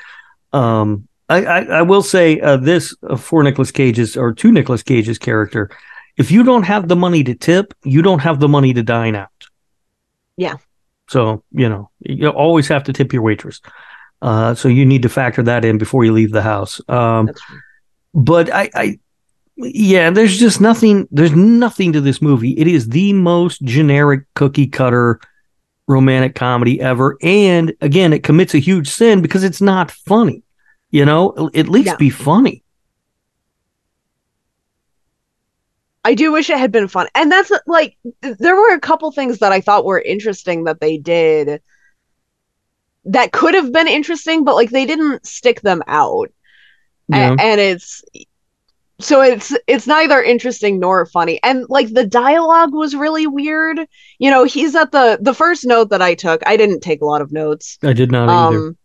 Um, 0.53 1.09
I 1.31 1.43
I, 1.43 1.59
I 1.65 1.83
will 1.83 2.03
say 2.03 2.39
uh, 2.41 2.59
this 2.59 2.95
uh, 3.09 3.17
for 3.17 3.43
Nicolas 3.43 3.71
Cage's 3.71 4.15
or 4.15 4.35
to 4.35 4.53
Nicolas 4.53 4.83
Cage's 4.83 5.19
character, 5.19 5.71
if 6.19 6.31
you 6.31 6.43
don't 6.43 6.65
have 6.65 6.89
the 6.89 6.97
money 6.97 7.25
to 7.25 7.35
tip, 7.35 7.73
you 7.83 8.03
don't 8.03 8.21
have 8.21 8.41
the 8.41 8.49
money 8.49 8.75
to 8.75 8.83
dine 8.83 9.17
out. 9.17 9.31
Yeah. 10.37 10.57
So 11.09 11.43
you 11.53 11.69
know 11.69 11.91
you 12.01 12.29
always 12.29 12.69
have 12.69 12.85
to 12.85 12.93
tip 12.93 13.13
your 13.13 13.23
waitress. 13.23 13.61
Uh, 14.23 14.55
so 14.55 14.69
you 14.69 14.87
need 14.87 15.03
to 15.03 15.09
factor 15.09 15.43
that 15.43 15.65
in 15.65 15.77
before 15.77 16.05
you 16.05 16.13
leave 16.13 16.33
the 16.33 16.41
house. 16.43 16.81
Um, 16.89 17.31
but 18.15 18.53
I, 18.53 18.71
I 18.75 18.99
yeah 19.57 20.11
there's 20.11 20.37
just 20.39 20.61
nothing 20.61 21.07
there's 21.13 21.33
nothing 21.35 21.93
to 21.93 22.01
this 22.01 22.21
movie 22.21 22.59
it 22.59 22.67
is 22.67 22.89
the 22.89 23.13
most 23.13 23.63
generic 23.63 24.23
cookie 24.35 24.67
cutter 24.67 25.21
romantic 25.87 26.35
comedy 26.35 26.81
ever 26.81 27.17
and 27.23 27.73
again 27.81 28.13
it 28.13 28.25
commits 28.25 28.53
a 28.55 28.59
huge 28.59 28.89
sin 28.89 29.23
because 29.23 29.45
it's 29.45 29.61
not 29.61 29.93
funny 29.93 30.43
you 30.91 31.05
know 31.05 31.51
at 31.55 31.69
least 31.69 31.87
Yeah. 31.87 31.97
be 31.97 32.11
funny 32.11 32.64
I 36.05 36.15
do 36.15 36.33
wish 36.33 36.51
it 36.51 36.59
had 36.59 36.73
been 36.73 36.89
fun. 36.89 37.09
And 37.15 37.33
that's 37.33 37.51
like, 37.67 37.97
there 38.21 38.57
were 38.57 38.75
a 38.75 38.81
couple 38.81 39.11
things 39.11 39.39
that 39.39 39.53
I 39.53 39.61
thought 39.61 39.85
were 39.87 40.01
interesting 40.01 40.65
that 40.65 40.81
they 40.81 40.99
did. 40.99 41.63
that 43.07 43.33
could 43.33 43.55
have 43.55 43.73
been 43.73 43.89
interesting, 43.89 44.45
but 44.45 44.55
like 44.55 44.71
they 44.71 44.87
didn't 44.87 45.27
stick 45.27 45.61
them 45.61 45.83
out. 45.87 46.31
A- 47.13 47.17
and 47.39 47.61
it's 47.61 48.03
so 49.01 49.21
it's 49.23 49.53
it's 49.67 49.87
neither 49.87 50.23
interesting 50.23 50.79
nor 50.79 51.05
funny 51.07 51.41
and 51.43 51.67
like 51.69 51.93
the 51.93 52.07
dialogue 52.07 52.73
was 52.73 52.95
really 52.95 53.27
weird 53.27 53.81
you 54.19 54.31
know 54.31 54.45
he's 54.45 54.75
at 54.77 54.93
the 54.93 55.19
the 55.21 55.35
first 55.35 55.67
note 55.67 55.91
that 55.91 56.01
i 56.01 56.15
took 56.15 56.41
i 56.47 56.57
didn't 56.57 56.81
take 56.81 57.03
a 57.03 57.05
lot 57.05 57.21
of 57.21 57.33
notes 57.33 57.77
I 57.83 57.93
did 57.93 58.13
not 58.13 58.29
either. 58.29 58.59
Um, 58.59 58.77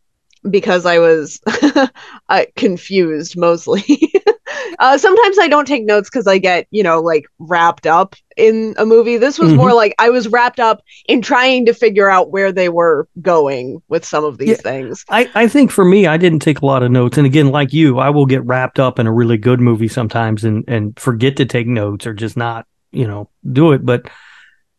because 0.50 0.86
i 0.86 0.98
was 1.00 1.40
uh, 2.30 2.46
confused 2.56 3.38
mostly 3.38 3.84
uh 4.80 4.98
sometimes 4.98 5.38
i 5.40 5.48
don't 5.48 5.66
take 5.68 5.86
notes 5.86 6.10
because 6.10 6.28
i 6.28 6.38
get 6.38 6.66
you 6.72 6.82
know 6.84 7.00
like 7.02 7.26
wrapped 7.40 7.86
up 7.86 8.16
in 8.38 8.74
a 8.78 8.86
movie 8.86 9.18
this 9.18 9.38
was 9.38 9.52
Mhm. 9.52 9.58
more 9.58 9.74
like 9.74 9.94
i 10.00 10.10
was 10.10 10.28
wrapped 10.30 10.60
up 10.60 10.82
in 11.08 11.22
trying 11.22 11.66
to 11.66 11.74
figure 11.74 12.10
out 12.10 12.32
where 12.32 12.52
they 12.52 12.70
were 12.70 13.08
going 13.22 13.82
with 13.90 14.06
some 14.06 14.24
of 14.24 14.38
these 14.38 14.50
Yeah. 14.50 14.56
things 14.56 15.04
I, 15.10 15.30
I 15.36 15.48
think 15.48 15.72
for 15.72 15.84
me, 15.84 16.08
I 16.08 16.18
didn't 16.18 16.40
take 16.40 16.62
a 16.62 16.66
lot 16.66 16.84
of 16.84 16.92
notes. 16.92 17.18
And 17.18 17.26
again, 17.26 17.50
like 17.50 17.74
you, 17.74 17.98
I 18.00 18.10
will 18.10 18.26
get 18.28 18.46
wrapped 18.46 18.80
up 18.80 19.00
in 19.00 19.08
a 19.08 19.12
really 19.12 19.38
good 19.38 19.60
movie 19.60 19.88
sometimes 19.88 20.44
and, 20.44 20.64
and 20.68 20.98
forget 21.00 21.36
to 21.38 21.46
take 21.46 21.66
notes 21.68 22.06
or 22.06 22.14
just 22.14 22.38
not, 22.38 22.66
you 22.92 23.08
know, 23.08 23.30
do 23.52 23.72
it. 23.72 23.84
But 23.86 24.08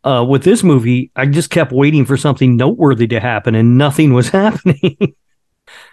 uh, 0.04 0.24
with 0.28 0.44
this 0.44 0.62
movie, 0.62 1.10
I 1.16 1.26
just 1.26 1.50
kept 1.50 1.72
waiting 1.72 2.04
for 2.04 2.16
something 2.16 2.56
noteworthy 2.56 3.06
to 3.08 3.20
happen 3.20 3.54
and 3.54 3.76
nothing 3.76 4.14
was 4.14 4.28
happening. 4.40 4.96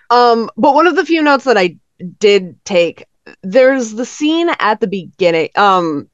Um, 0.09 0.49
but 0.57 0.73
one 0.73 0.87
of 0.87 0.95
the 0.95 1.05
few 1.05 1.21
notes 1.21 1.43
that 1.45 1.57
I 1.57 1.77
did 2.19 2.63
take, 2.65 3.05
there's 3.43 3.93
the 3.93 4.05
scene 4.05 4.49
at 4.59 4.79
the 4.79 4.87
beginning, 4.87 5.49
um, 5.55 6.09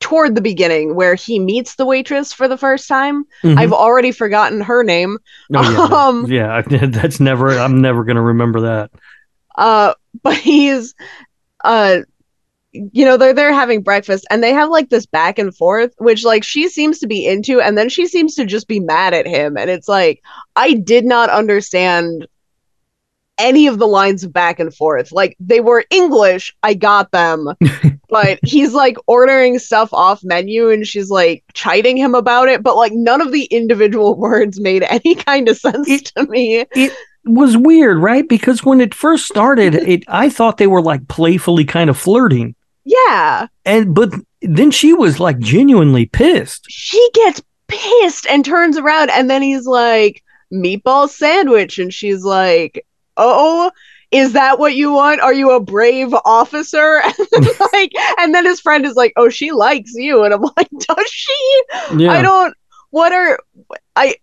toward 0.00 0.34
the 0.34 0.42
beginning 0.42 0.94
where 0.94 1.14
he 1.14 1.38
meets 1.38 1.76
the 1.76 1.86
waitress 1.86 2.32
for 2.32 2.46
the 2.46 2.58
first 2.58 2.88
time. 2.88 3.24
Mhm. 3.42 3.58
I've 3.58 3.72
already 3.72 4.12
forgotten 4.12 4.60
her 4.60 4.84
name. 4.84 5.18
Oh, 5.54 5.62
yeah. 5.62 5.88
Um, 6.08 6.26
yeah, 6.30 6.60
that's 6.88 7.20
never, 7.20 7.58
I'm 7.58 7.80
never 7.80 8.04
going 8.04 8.16
to 8.16 8.22
remember 8.22 8.60
that. 8.60 8.90
Uh, 9.56 9.94
but 10.22 10.36
he's, 10.36 10.94
uh, 11.64 12.00
you 12.72 13.04
know, 13.04 13.16
they're 13.16 13.32
there 13.32 13.52
having 13.52 13.82
breakfast 13.82 14.26
and 14.30 14.42
they 14.42 14.52
have 14.52 14.68
like 14.68 14.90
this 14.90 15.06
back 15.06 15.38
and 15.38 15.56
forth, 15.56 15.94
which 15.98 16.24
like 16.24 16.44
she 16.44 16.68
seems 16.68 16.98
to 16.98 17.06
be 17.06 17.24
into, 17.26 17.60
and 17.60 17.78
then 17.78 17.88
she 17.88 18.06
seems 18.06 18.34
to 18.34 18.44
just 18.44 18.68
be 18.68 18.80
mad 18.80 19.14
at 19.14 19.26
him. 19.26 19.56
And 19.56 19.70
it's 19.70 19.88
like, 19.88 20.22
I 20.56 20.74
did 20.74 21.04
not 21.04 21.30
understand 21.30 22.26
any 23.38 23.66
of 23.66 23.78
the 23.78 23.86
lines 23.86 24.26
back 24.26 24.60
and 24.60 24.74
forth. 24.74 25.10
Like 25.12 25.36
they 25.40 25.60
were 25.60 25.84
English, 25.90 26.54
I 26.62 26.74
got 26.74 27.10
them. 27.10 27.48
but 28.08 28.38
he's 28.44 28.72
like 28.74 28.96
ordering 29.06 29.58
stuff 29.58 29.92
off 29.92 30.22
menu 30.22 30.70
and 30.70 30.86
she's 30.86 31.10
like 31.10 31.42
chiding 31.52 31.96
him 31.96 32.14
about 32.14 32.48
it, 32.48 32.62
but 32.62 32.76
like 32.76 32.92
none 32.92 33.20
of 33.20 33.32
the 33.32 33.44
individual 33.46 34.14
words 34.18 34.60
made 34.60 34.84
any 34.84 35.14
kind 35.16 35.48
of 35.48 35.56
sense 35.56 35.88
It- 35.88 36.12
to 36.16 36.26
me. 36.26 36.64
It 36.74 36.92
was 37.24 37.56
weird, 37.56 37.98
right? 37.98 38.28
Because 38.28 38.64
when 38.64 38.80
it 38.80 38.94
first 38.94 39.26
started, 39.26 39.74
it 39.74 40.04
I 40.08 40.28
thought 40.28 40.58
they 40.58 40.66
were 40.66 40.82
like 40.82 41.08
playfully 41.08 41.64
kind 41.64 41.88
of 41.90 41.98
flirting. 41.98 42.54
Yeah. 42.84 43.46
And 43.64 43.94
but 43.94 44.12
then 44.42 44.70
she 44.70 44.92
was 44.92 45.18
like 45.18 45.38
genuinely 45.38 46.04
pissed. 46.06 46.66
she 46.68 47.08
gets 47.14 47.42
pissed 47.66 48.26
and 48.28 48.44
turns 48.44 48.76
around 48.76 49.10
and 49.10 49.30
then 49.30 49.40
he's 49.40 49.66
like 49.66 50.22
meatball 50.52 51.08
sandwich 51.08 51.78
and 51.78 51.92
she's 51.92 52.22
like 52.22 52.84
oh 53.16 53.70
is 54.14 54.32
that 54.34 54.60
what 54.60 54.76
you 54.76 54.92
want? 54.92 55.20
Are 55.20 55.34
you 55.34 55.50
a 55.50 55.60
brave 55.60 56.14
officer? 56.24 57.02
And 57.34 57.44
then, 57.44 57.54
like 57.72 57.92
and 58.20 58.34
then 58.34 58.44
his 58.44 58.60
friend 58.60 58.86
is 58.86 58.94
like 58.94 59.12
oh 59.16 59.28
she 59.28 59.50
likes 59.50 59.92
you. 59.94 60.22
And 60.22 60.32
i'm 60.32 60.42
like 60.56 60.68
does 60.70 61.10
she? 61.10 61.62
Yeah. 61.96 62.12
i 62.12 62.22
don't 62.22 62.54
what 62.90 63.12
are 63.12 63.38
i 63.96 64.14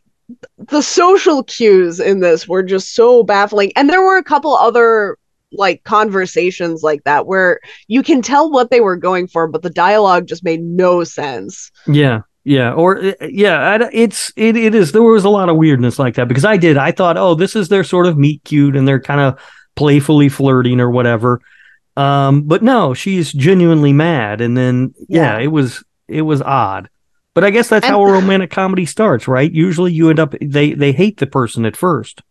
the 0.57 0.81
social 0.81 1.43
cues 1.43 2.00
in 2.00 2.21
this 2.21 2.48
were 2.48 2.63
just 2.63 2.95
so 2.95 3.24
baffling. 3.24 3.74
And 3.75 3.89
there 3.89 4.01
were 4.01 4.17
a 4.17 4.24
couple 4.24 4.55
other 4.55 5.17
like 5.51 5.83
conversations 5.83 6.81
like 6.81 7.03
that 7.03 7.27
where 7.27 7.60
you 7.89 8.01
can 8.01 8.21
tell 8.21 8.50
what 8.50 8.71
they 8.71 8.79
were 8.79 8.95
going 8.95 9.27
for 9.27 9.50
but 9.50 9.62
the 9.62 9.69
dialogue 9.69 10.25
just 10.25 10.45
made 10.45 10.62
no 10.62 11.03
sense. 11.03 11.69
Yeah, 11.86 12.21
yeah, 12.43 12.74
or 12.74 12.98
uh, 12.98 13.13
yeah, 13.21 13.88
it's 13.91 14.31
it 14.36 14.55
it 14.57 14.74
is. 14.75 14.91
There 14.91 15.03
was 15.03 15.25
a 15.25 15.29
lot 15.29 15.50
of 15.50 15.57
weirdness 15.57 16.00
like 16.00 16.15
that 16.15 16.27
because 16.27 16.45
I 16.45 16.57
did. 16.57 16.77
I 16.77 16.91
thought, 16.91 17.17
oh, 17.17 17.36
this 17.36 17.55
is 17.55 17.69
their 17.69 17.83
sort 17.83 18.07
of 18.07 18.17
meet 18.17 18.43
cute, 18.43 18.75
and 18.75 18.88
they're 18.88 19.00
kind 19.01 19.21
of 19.21 19.39
playfully 19.75 20.29
flirting 20.29 20.79
or 20.79 20.89
whatever. 20.89 21.41
Um, 21.98 22.43
but 22.43 22.63
no, 22.63 22.93
she's 22.93 23.31
genuinely 23.33 23.93
mad, 23.93 24.41
and 24.41 24.55
then 24.57 24.93
yeah, 25.07 25.38
Yeah. 25.38 25.43
it 25.43 25.48
was 25.48 25.83
it 26.07 26.21
was 26.24 26.41
odd. 26.41 26.89
But 27.33 27.43
I 27.43 27.50
guess 27.50 27.69
that's 27.69 27.86
And- 27.86 27.93
how 27.93 28.03
a 28.03 28.12
romantic 28.12 28.50
comedy 28.51 28.86
starts, 28.86 29.27
right? 29.27 29.51
Usually, 29.51 29.91
you 29.93 30.10
end 30.10 30.19
up 30.19 30.33
they 30.41 30.74
they 30.74 30.91
hate 30.93 31.17
the 31.17 31.27
person 31.27 31.65
at 31.65 31.77
first, 31.77 32.21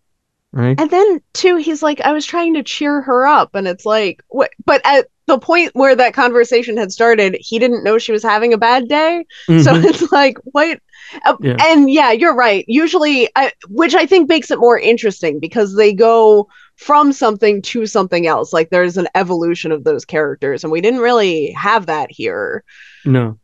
right? 0.53 0.79
And 0.81 0.91
then 0.91 1.21
too, 1.35 1.57
he's 1.57 1.83
like, 1.83 2.01
I 2.01 2.13
was 2.13 2.27
trying 2.27 2.55
to 2.55 2.63
cheer 2.63 3.01
her 3.03 3.27
up, 3.27 3.55
and 3.55 3.69
it's 3.69 3.87
like, 3.87 4.23
what? 4.29 4.51
But 4.65 4.81
at 4.85 5.07
the 5.31 5.39
point 5.39 5.71
where 5.75 5.95
that 5.97 6.15
conversation 6.15 6.77
had 6.77 6.93
started, 6.93 7.37
he 7.41 7.59
didn't 7.59 7.85
know 7.85 7.99
she 7.99 8.13
was 8.13 8.23
having 8.23 8.53
a 8.53 8.59
bad 8.59 8.89
day. 8.89 9.25
So 9.47 9.53
Mhm. 9.75 9.85
it's 9.85 10.13
like, 10.13 10.37
what? 10.45 10.79
Uh, 11.25 11.37
Yeah. 11.41 11.57
And 11.61 11.91
yeah, 11.91 12.13
you're 12.13 12.35
right. 12.35 12.65
Usually, 12.69 13.29
I, 13.37 13.53
which 13.69 13.95
I 13.95 14.07
think 14.07 14.29
makes 14.29 14.51
it 14.51 14.59
more 14.59 14.79
interesting 14.79 15.41
because 15.41 15.75
they 15.77 15.93
go 15.93 16.49
from 16.77 17.13
something 17.13 17.63
to 17.63 17.87
something 17.87 18.27
else. 18.27 18.53
Like 18.53 18.71
there's 18.71 18.97
an 18.97 19.09
evolution 19.15 19.73
of 19.73 19.85
those 19.85 20.05
characters, 20.05 20.63
and 20.65 20.71
we 20.73 20.81
didn't 20.81 21.01
really 21.01 21.51
have 21.53 21.87
that 21.87 22.11
here. 22.11 22.63
no, 23.05 23.39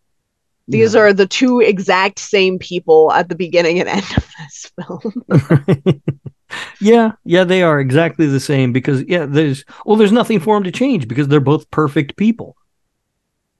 These 0.69 0.95
No. 0.95 1.01
are 1.01 1.13
the 1.13 1.27
two 1.27 1.61
exact 1.61 2.19
same 2.19 2.59
people 2.59 3.13
at 3.13 3.29
the 3.29 3.35
beginning 3.37 3.79
and 3.81 3.89
end 3.89 4.07
of 4.17 4.27
this 4.39 4.71
film. 4.77 6.03
yeah, 6.81 7.13
yeah, 7.25 7.45
they 7.45 7.63
are 7.63 7.81
exactly 7.81 8.27
the 8.27 8.41
same 8.41 8.73
because 8.73 9.03
yeah, 9.09 9.27
there's 9.27 9.65
well, 9.85 9.97
there's 9.97 10.13
nothing 10.13 10.41
for 10.41 10.57
them 10.57 10.65
to 10.65 10.73
change 10.73 11.09
because 11.09 11.29
they're 11.29 11.41
both 11.41 11.71
perfect 11.71 12.17
people. 12.17 12.57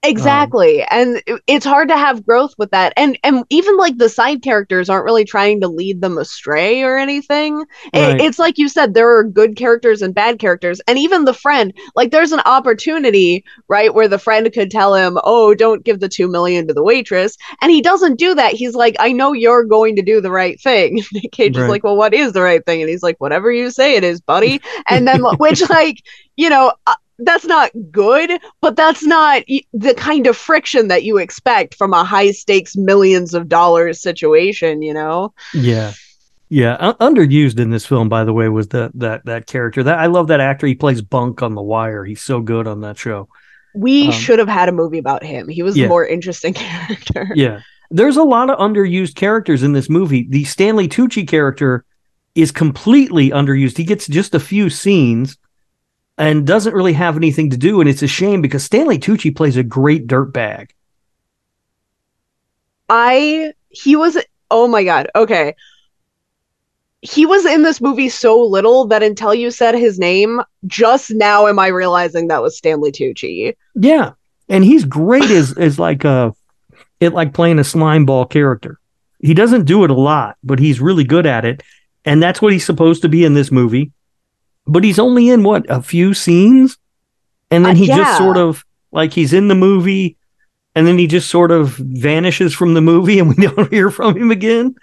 Exactly. 0.03 0.83
and 0.83 1.21
it- 1.27 1.41
it's 1.47 1.65
hard 1.65 1.89
to 1.89 1.97
have 1.97 2.25
growth 2.25 2.53
with 2.57 2.71
that. 2.71 2.93
And 2.95 3.17
and 3.23 3.43
even 3.49 3.77
like 3.77 3.97
the 3.97 4.07
side 4.09 4.41
characters 4.41 4.89
aren't 4.89 5.05
really 5.05 5.25
trying 5.25 5.59
to 5.61 5.67
lead 5.67 6.01
them 6.01 6.17
astray 6.17 6.81
or 6.83 6.97
anything. 6.97 7.63
It- 7.93 8.21
it's 8.21 8.39
like 8.39 8.57
you 8.57 8.69
said 8.69 8.93
there 8.93 9.09
are 9.17 9.23
good 9.23 9.55
characters 9.57 10.01
and 10.01 10.13
bad 10.13 10.39
characters. 10.39 10.79
And 10.87 10.97
even 10.97 11.25
the 11.25 11.33
friend, 11.33 11.73
like 11.95 12.11
there's 12.11 12.31
an 12.31 12.41
opportunity, 12.45 13.43
right, 13.67 13.93
where 13.93 14.07
the 14.07 14.19
friend 14.19 14.51
could 14.53 14.71
tell 14.71 14.93
him, 14.93 15.17
"Oh, 15.23 15.53
don't 15.53 15.83
give 15.83 15.99
the 15.99 16.09
2 16.09 16.27
million 16.27 16.67
to 16.67 16.73
the 16.73 16.83
waitress." 16.83 17.35
And 17.61 17.71
he 17.71 17.81
doesn't 17.81 18.19
do 18.19 18.35
that. 18.35 18.53
He's 18.53 18.75
like, 18.75 18.95
"I 18.99 19.11
know 19.11 19.33
you're 19.33 19.63
going 19.65 19.95
to 19.97 20.01
do 20.01 20.21
the 20.21 20.31
right 20.31 20.59
thing." 20.61 21.01
Nick 21.13 21.31
Cage 21.31 21.57
Right. 21.57 21.63
is 21.63 21.69
like, 21.69 21.83
"Well, 21.83 21.97
what 21.97 22.13
is 22.13 22.33
the 22.33 22.41
right 22.41 22.63
thing?" 22.65 22.81
And 22.81 22.89
he's 22.89 23.03
like, 23.03 23.17
"Whatever 23.19 23.51
you 23.51 23.71
say 23.71 23.95
it 23.95 24.03
is, 24.03 24.21
buddy." 24.21 24.61
And 24.87 25.07
then 25.07 25.23
which 25.39 25.67
like, 25.69 25.97
you 26.35 26.49
know, 26.49 26.71
uh, 26.85 26.95
that's 27.19 27.45
not 27.45 27.71
good, 27.91 28.31
but 28.61 28.75
that's 28.75 29.03
not 29.03 29.43
the 29.73 29.93
kind 29.95 30.27
of 30.27 30.37
friction 30.37 30.87
that 30.89 31.03
you 31.03 31.17
expect 31.17 31.75
from 31.75 31.93
a 31.93 32.03
high 32.03 32.31
stakes 32.31 32.75
millions 32.75 33.33
of 33.33 33.49
dollars 33.49 34.01
situation, 34.01 34.81
you 34.81 34.93
know? 34.93 35.33
Yeah. 35.53 35.93
Yeah, 36.49 36.93
underused 37.01 37.59
in 37.59 37.71
this 37.71 37.85
film, 37.85 38.07
by 38.07 38.23
the 38.23 38.31
way, 38.31 38.47
was 38.47 38.69
that 38.69 38.91
that 38.95 39.25
that 39.25 39.47
character. 39.47 39.83
That 39.83 39.99
I 39.99 40.05
love 40.05 40.27
that 40.27 40.39
actor. 40.39 40.65
He 40.65 40.75
plays 40.75 41.01
Bunk 41.01 41.41
on 41.41 41.55
The 41.55 41.61
Wire. 41.61 42.05
He's 42.05 42.21
so 42.21 42.39
good 42.39 42.67
on 42.67 42.79
that 42.81 42.97
show. 42.97 43.27
We 43.75 44.05
Um, 44.05 44.11
should 44.13 44.39
have 44.39 44.47
had 44.47 44.69
a 44.69 44.71
movie 44.71 44.97
about 44.97 45.23
him. 45.23 45.49
He 45.49 45.61
was 45.61 45.75
yeah. 45.75 45.83
the 45.83 45.89
more 45.89 46.07
interesting 46.07 46.53
character. 46.55 47.27
Yeah, 47.35 47.59
there's 47.91 48.15
a 48.15 48.23
lot 48.23 48.49
of 48.49 48.57
underused 48.59 49.15
characters 49.15 49.61
in 49.61 49.73
this 49.73 49.89
movie. 49.89 50.25
The 50.29 50.45
Stanley 50.45 50.87
Tucci 50.87 51.27
character 51.27 51.83
is 52.33 52.51
completely 52.53 53.31
underused. 53.31 53.75
He 53.75 53.83
gets 53.83 54.07
just 54.07 54.33
a 54.33 54.39
few 54.39 54.69
scenes 54.69 55.37
and 56.17 56.47
doesn't 56.47 56.73
really 56.73 56.93
have 56.93 57.15
anything 57.15 57.49
to 57.51 57.57
do. 57.57 57.79
And 57.79 57.89
it's 57.89 58.01
a 58.01 58.07
shame 58.07 58.41
because 58.41 58.63
Stanley 58.63 58.97
Tucci 58.97 59.35
plays 59.35 59.57
a 59.57 59.63
great 59.63 60.07
dirtbag. 60.07 60.71
I 62.89 63.53
he 63.69 63.95
was 63.95 64.17
oh 64.49 64.67
my 64.67 64.83
god. 64.83 65.09
Okay. 65.15 65.55
He 67.01 67.25
was 67.25 67.45
in 67.45 67.61
this 67.61 67.79
movie 67.79 68.09
so 68.09 68.43
little 68.43 68.87
that 68.87 69.03
until 69.03 69.33
you 69.33 69.51
said 69.51 69.75
his 69.75 69.99
name, 69.99 70.41
just 70.65 71.11
now 71.11 71.45
am 71.47 71.59
I 71.59 71.67
realizing 71.67 72.27
that 72.27 72.41
was 72.41 72.57
Stanley 72.57 72.91
Tucci. 72.91 73.55
Yeah, 73.75 74.13
and 74.49 74.63
he's 74.63 74.83
great 74.83 75.29
as 75.29 75.55
as 75.57 75.77
like 75.77 76.03
a 76.03 76.33
it 76.99 77.13
like 77.13 77.33
playing 77.33 77.59
a 77.59 77.63
slime 77.63 78.05
ball 78.05 78.25
character. 78.25 78.79
He 79.19 79.33
doesn't 79.33 79.65
do 79.65 79.83
it 79.83 79.91
a 79.91 79.95
lot, 79.95 80.37
but 80.43 80.59
he's 80.59 80.81
really 80.81 81.03
good 81.03 81.25
at 81.25 81.45
it, 81.45 81.61
and 82.03 82.21
that's 82.21 82.41
what 82.41 82.53
he's 82.53 82.65
supposed 82.65 83.03
to 83.03 83.09
be 83.09 83.23
in 83.23 83.35
this 83.35 83.51
movie. 83.51 83.91
But 84.67 84.83
he's 84.83 84.99
only 84.99 85.29
in 85.29 85.43
what 85.43 85.65
a 85.69 85.81
few 85.81 86.13
scenes, 86.13 86.77
and 87.49 87.65
then 87.65 87.73
Uh, 87.75 87.79
he 87.79 87.87
yeah. 87.87 87.97
just 87.97 88.17
sort 88.17 88.37
of 88.37 88.65
like 88.91 89.13
he's 89.13 89.33
in 89.33 89.47
the 89.47 89.55
movie, 89.55 90.17
and 90.75 90.85
then 90.85 90.97
he 90.97 91.07
just 91.07 91.29
sort 91.29 91.51
of 91.51 91.69
vanishes 91.77 92.53
from 92.53 92.73
the 92.73 92.81
movie, 92.81 93.19
and 93.19 93.29
we 93.29 93.35
don't 93.47 93.71
hear 93.71 93.89
from 93.89 94.17
him 94.17 94.31
again. 94.31 94.75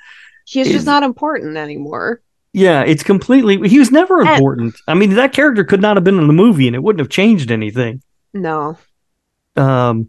He's 0.47 0.67
Is- 0.69 0.73
just 0.73 0.87
not 0.87 1.03
important 1.03 1.57
anymore. 1.57 2.21
Yeah, 2.57 2.83
it's 2.83 3.03
completely. 3.03 3.69
He 3.69 3.79
was 3.81 3.91
never 3.91 4.21
And- 4.21 4.29
important. 4.31 4.77
I 4.87 4.95
mean, 4.95 5.11
that 5.15 5.33
character 5.33 5.65
could 5.65 5.81
not 5.83 5.97
have 5.97 6.05
been 6.05 6.19
in 6.19 6.29
the 6.29 6.33
movie, 6.33 6.67
and 6.69 6.77
it 6.77 6.83
wouldn't 6.83 7.01
have 7.01 7.09
changed 7.09 7.51
anything. 7.51 8.01
No. 8.33 8.79
Um, 9.57 10.09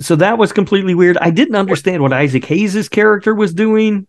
so 0.00 0.16
that 0.16 0.38
was 0.38 0.52
completely 0.52 0.94
weird. 0.94 1.18
I 1.18 1.30
didn't 1.30 1.56
understand 1.56 2.02
what 2.02 2.12
Isaac 2.12 2.44
Hayes' 2.46 2.88
character 2.88 3.34
was 3.34 3.52
doing. 3.54 4.06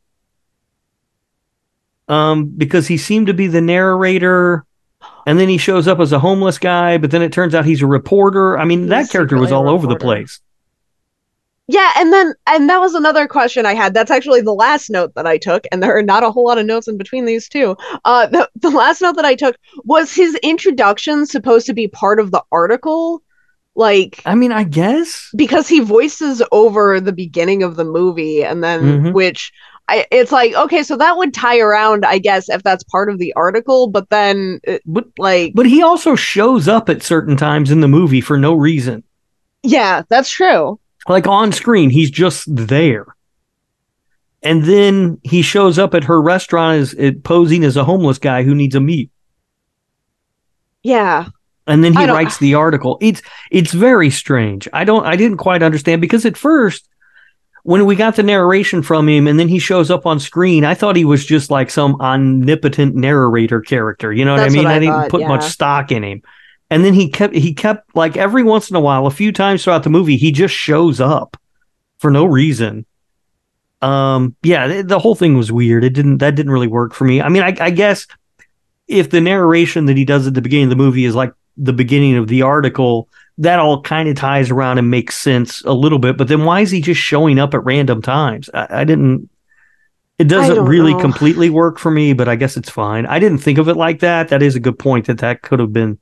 um, 2.08 2.46
because 2.58 2.88
he 2.88 2.98
seemed 2.98 3.28
to 3.28 3.34
be 3.34 3.48
the 3.48 3.62
narrator, 3.62 4.66
and 5.30 5.40
then 5.40 5.48
he 5.48 5.60
shows 5.60 5.88
up 5.88 6.00
as 6.00 6.12
a 6.12 6.18
homeless 6.18 6.58
guy, 6.58 6.98
but 6.98 7.12
then 7.12 7.22
it 7.22 7.32
turns 7.32 7.54
out 7.54 7.64
he's 7.64 7.84
a 7.84 7.88
reporter. 7.88 8.58
I 8.58 8.66
mean, 8.66 8.88
that 8.88 9.12
character 9.12 9.38
was 9.38 9.52
all 9.52 9.70
over 9.70 9.86
the 9.86 9.96
place. 9.96 10.40
Yeah, 11.68 11.92
and 11.98 12.12
then 12.12 12.34
and 12.48 12.68
that 12.68 12.80
was 12.80 12.96
another 12.96 13.28
question 13.28 13.68
I 13.68 13.76
had. 13.76 13.94
That's 13.94 14.10
actually 14.10 14.42
the 14.42 14.56
last 14.56 14.90
note 14.90 15.14
that 15.14 15.28
I 15.28 15.38
took, 15.38 15.68
and 15.72 15.84
there 15.84 15.96
are 15.96 16.02
not 16.02 16.24
a 16.24 16.32
whole 16.32 16.48
lot 16.48 16.58
of 16.58 16.66
notes 16.66 16.88
in 16.88 16.98
between 16.98 17.26
these 17.26 17.48
two. 17.48 17.78
Uh, 18.06 18.26
the 18.26 18.50
the 18.56 18.72
last 18.72 19.02
note 19.04 19.18
that 19.18 19.26
I 19.26 19.36
took 19.36 19.56
was 19.84 20.12
his 20.12 20.34
introduction 20.42 21.28
supposed 21.28 21.68
to 21.68 21.74
be 21.76 21.88
part 21.88 22.20
of 22.20 22.32
the 22.32 22.42
article, 22.52 23.22
like 23.76 24.20
I 24.26 24.34
mean, 24.34 24.52
I 24.52 24.64
guess. 24.64 25.30
because 25.36 25.68
he 25.68 25.80
voices 25.80 26.42
over 26.52 27.00
the 27.00 27.14
beginning 27.14 27.62
of 27.62 27.76
the 27.76 27.86
movie, 27.86 28.44
and 28.44 28.64
then 28.64 28.82
Mhm. 28.82 29.14
which. 29.14 29.52
I, 29.90 30.06
it's 30.12 30.32
like 30.32 30.54
okay, 30.54 30.84
so 30.84 30.96
that 30.98 31.18
would 31.18 31.34
tie 31.34 31.60
around, 31.60 32.06
I 32.06 32.20
guess, 32.20 32.48
if 32.50 32.64
that's 32.64 32.84
part 32.84 33.10
of 33.10 33.18
the 33.20 33.34
article. 33.34 33.88
But 33.88 34.10
then, 34.10 34.60
uh, 34.68 34.72
it- 34.74 34.82
But 34.86 35.06
like, 35.18 35.54
but 35.56 35.66
he 35.66 35.82
also 35.82 36.16
shows 36.16 36.68
up 36.68 36.90
at 36.90 37.04
certain 37.04 37.36
times 37.38 37.72
in 37.72 37.82
the 37.82 37.88
movie 37.88 38.22
for 38.22 38.38
no 38.38 38.54
reason. 38.54 39.04
yeah, 39.64 40.04
that's 40.10 40.30
true. 40.30 40.80
Like 41.08 41.28
on 41.28 41.52
screen, 41.52 41.90
he's 41.90 42.12
just 42.12 42.44
there. 42.56 43.06
And 44.44 44.64
then 44.64 45.20
he 45.24 45.42
shows 45.42 45.78
up 45.80 45.94
at 45.94 46.04
her 46.06 46.22
restaurant 46.22 46.80
as 46.82 46.94
it 46.94 47.24
posing 47.24 47.64
as 47.66 47.76
a 47.76 47.84
homeless 47.84 48.20
guy 48.20 48.44
who 48.44 48.56
needs 48.56 48.76
a 48.76 48.80
meat. 48.80 49.10
Yeah, 50.84 51.26
And 51.68 51.84
then 51.84 51.94
he 51.94 52.06
writes 52.14 52.38
the 52.38 52.56
article. 52.56 52.98
It's 53.02 53.22
it's 53.52 53.74
very 53.74 54.10
strange. 54.10 54.68
I 54.72 54.84
don't 54.86 55.06
I 55.06 55.16
didn't 55.18 55.38
quite 55.38 55.62
understand 55.62 56.00
because 56.02 56.26
at 56.26 56.38
first 56.38 56.88
when 57.64 57.86
we 57.86 57.96
got 57.96 58.16
the 58.16 58.24
narration 58.24 58.82
from 58.82 59.08
him 59.10 59.28
and 59.28 59.40
then 59.40 59.48
he 59.48 59.60
shows 59.60 59.92
up 59.92 60.06
on 60.06 60.20
screen, 60.20 60.66
I 60.66 60.74
thought 60.74 60.96
he 60.96 61.06
was 61.06 61.26
just 61.26 61.52
like 61.52 61.70
some 61.70 62.00
omnipotent 62.02 62.96
narrator 62.96 63.62
character. 63.62 64.14
You 64.14 64.26
know 64.26 64.34
what 64.34 64.44
I 64.44 64.50
mean? 64.50 64.64
what 64.64 64.74
I 64.74 64.80
didn't 64.80 64.94
thought, 64.94 65.10
put 65.10 65.28
much 65.28 65.44
stock 65.44 65.92
in 65.92 66.04
him. 66.04 66.22
And 66.70 66.86
then 66.86 66.94
he 66.94 67.10
kept 67.10 67.36
he 67.36 67.54
kept 67.54 67.96
like 67.96 68.16
every 68.16 68.44
once 68.44 68.70
in 68.70 68.76
a 68.76 68.80
while, 68.80 69.08
a 69.08 69.12
few 69.12 69.32
times 69.32 69.64
throughout 69.64 69.84
the 69.84 69.90
movie, 69.90 70.18
he 70.18 70.32
just 70.32 70.54
shows 70.54 71.02
up 71.02 71.36
for 71.98 72.12
no 72.12 72.26
reason. 72.26 72.86
Um, 73.82 74.36
yeah, 74.44 74.68
the, 74.68 74.84
the 74.84 75.00
whole 75.00 75.16
thing 75.16 75.38
was 75.38 75.52
weird. 75.52 75.84
It 75.84 75.92
didn't 75.92 76.20
that 76.20 76.36
didn't 76.36 76.52
really 76.52 76.68
work 76.68 76.94
for 76.94 77.06
me. 77.06 77.22
I 77.22 77.30
mean, 77.30 77.44
I, 77.44 77.56
I 77.60 77.70
guess 77.72 78.08
if 78.88 79.10
the 79.10 79.22
narration 79.22 79.86
that 79.86 79.98
he 79.98 80.06
does 80.06 80.28
at 80.28 80.34
the 80.34 80.42
beginning 80.42 80.66
of 80.66 80.72
the 80.72 80.76
movie 80.76 81.06
is 81.06 81.16
like 81.16 81.34
the 81.58 81.74
beginning 81.74 82.18
of 82.18 82.28
the 82.28 82.42
article, 82.42 83.10
that 83.40 83.60
all 83.60 83.82
kind 83.82 84.08
of 84.08 84.16
ties 84.16 84.52
around 84.52 84.78
and 84.78 84.92
makes 84.92 85.16
sense 85.16 85.64
a 85.64 85.74
little 85.74 86.00
bit. 86.00 86.18
But 86.18 86.28
then 86.28 86.46
why 86.46 86.62
is 86.62 86.72
he 86.72 86.82
just 86.82 87.02
showing 87.02 87.40
up 87.40 87.54
at 87.54 87.64
random 87.64 88.02
times? 88.02 88.50
I, 88.54 88.82
I 88.82 88.84
didn't. 88.84 89.30
It 90.18 90.28
doesn't 90.28 90.66
really 90.66 90.94
know. 90.94 91.00
completely 91.00 91.50
work 91.50 91.80
for 91.80 91.90
me, 91.90 92.12
but 92.12 92.28
I 92.28 92.36
guess 92.36 92.58
it's 92.58 92.70
fine. 92.70 93.06
I 93.06 93.20
didn't 93.20 93.38
think 93.38 93.58
of 93.58 93.70
it 93.70 93.78
like 93.78 94.02
that. 94.02 94.28
That 94.28 94.44
is 94.44 94.56
a 94.56 94.60
good 94.60 94.78
point. 94.78 95.08
That 95.08 95.20
that 95.20 95.42
could 95.42 95.60
have 95.60 95.72
been 95.72 95.98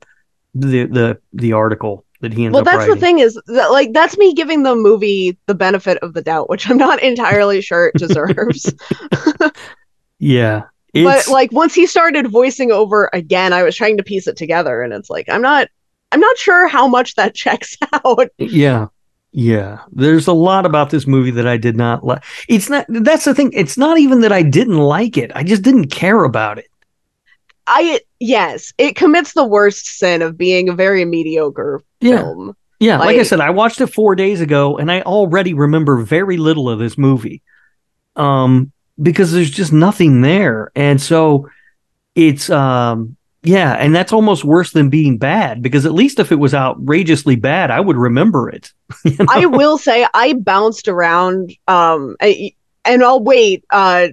the 0.54 0.86
the 0.86 1.20
the 1.32 1.52
article 1.52 2.04
that 2.20 2.32
he 2.32 2.44
ends 2.44 2.54
well 2.54 2.64
that's 2.64 2.78
writing. 2.78 2.94
the 2.94 3.00
thing 3.00 3.18
is 3.20 3.40
that 3.46 3.70
like 3.70 3.92
that's 3.92 4.18
me 4.18 4.34
giving 4.34 4.62
the 4.64 4.74
movie 4.74 5.38
the 5.46 5.54
benefit 5.54 5.98
of 5.98 6.14
the 6.14 6.22
doubt 6.22 6.48
which 6.48 6.68
i'm 6.68 6.76
not 6.78 7.00
entirely 7.02 7.60
sure 7.60 7.86
it 7.86 7.94
deserves 7.94 8.72
Yeah, 10.20 10.64
but 10.94 11.28
like 11.28 11.52
once 11.52 11.74
he 11.74 11.86
started 11.86 12.26
voicing 12.28 12.72
over 12.72 13.08
again 13.12 13.52
i 13.52 13.62
was 13.62 13.76
trying 13.76 13.98
to 13.98 14.02
piece 14.02 14.26
it 14.26 14.36
together 14.36 14.82
and 14.82 14.92
it's 14.92 15.08
like 15.08 15.28
i'm 15.28 15.42
not 15.42 15.68
i'm 16.12 16.20
not 16.20 16.36
sure 16.38 16.68
how 16.68 16.86
much 16.88 17.14
that 17.16 17.34
checks 17.42 17.76
out 17.92 18.28
Yeah. 18.38 18.86
Yeah. 19.32 19.80
There's 19.92 20.26
a 20.26 20.32
lot 20.32 20.64
about 20.64 20.88
this 20.88 21.06
movie 21.06 21.30
that 21.32 21.46
I 21.46 21.58
did 21.58 21.76
not 21.76 22.02
like. 22.02 22.24
It's 22.48 22.70
not 22.70 22.86
that's 22.88 23.26
the 23.26 23.34
thing. 23.34 23.52
It's 23.52 23.76
not 23.76 23.98
even 23.98 24.20
that 24.20 24.32
I 24.32 24.42
didn't 24.42 24.78
like 24.78 25.18
it. 25.18 25.30
I 25.34 25.42
just 25.44 25.62
didn't 25.62 25.88
care 25.88 26.24
about 26.24 26.58
it. 26.58 26.64
i 27.66 28.00
yes 28.20 28.72
it 28.78 28.96
commits 28.96 29.34
the 29.34 29.44
worst 29.44 29.98
sin 29.98 30.22
of 30.22 30.38
being 30.38 30.70
a 30.70 30.72
very 30.74 31.04
mediocre 31.04 31.82
Yeah. 32.00 32.16
film 32.22 32.56
Yeah, 32.80 32.98
like, 32.98 33.18
I 33.18 33.22
said, 33.22 33.40
I 33.40 33.50
watched 33.50 33.80
it 33.82 33.88
4 33.88 34.16
days 34.16 34.40
ago 34.40 34.78
and 34.78 34.90
I 34.90 35.02
already 35.02 35.52
remember 35.52 36.00
very 36.02 36.38
little 36.38 36.70
of 36.70 36.78
this 36.78 36.96
movie. 36.96 37.42
Um 38.16 38.72
because 39.00 39.30
there's 39.30 39.50
just 39.50 39.74
nothing 39.74 40.22
there. 40.22 40.72
And 40.74 41.00
so 41.00 41.48
it's 42.14 42.48
um 42.48 43.17
yeah, 43.42 43.74
and 43.74 43.94
that's 43.94 44.12
almost 44.12 44.44
worse 44.44 44.72
than 44.72 44.90
being 44.90 45.16
bad 45.18 45.62
because 45.62 45.86
at 45.86 45.92
least 45.92 46.18
if 46.18 46.32
it 46.32 46.36
was 46.36 46.54
outrageously 46.54 47.36
bad, 47.36 47.70
I 47.70 47.80
would 47.80 47.96
remember 47.96 48.48
it. 48.48 48.72
You 49.04 49.16
know? 49.18 49.26
I 49.28 49.46
will 49.46 49.78
say 49.78 50.06
I 50.14 50.32
bounced 50.34 50.88
around 50.88 51.54
um 51.68 52.16
I, 52.20 52.54
and 52.84 53.02
I'll 53.02 53.22
wait 53.22 53.64
uh 53.70 54.08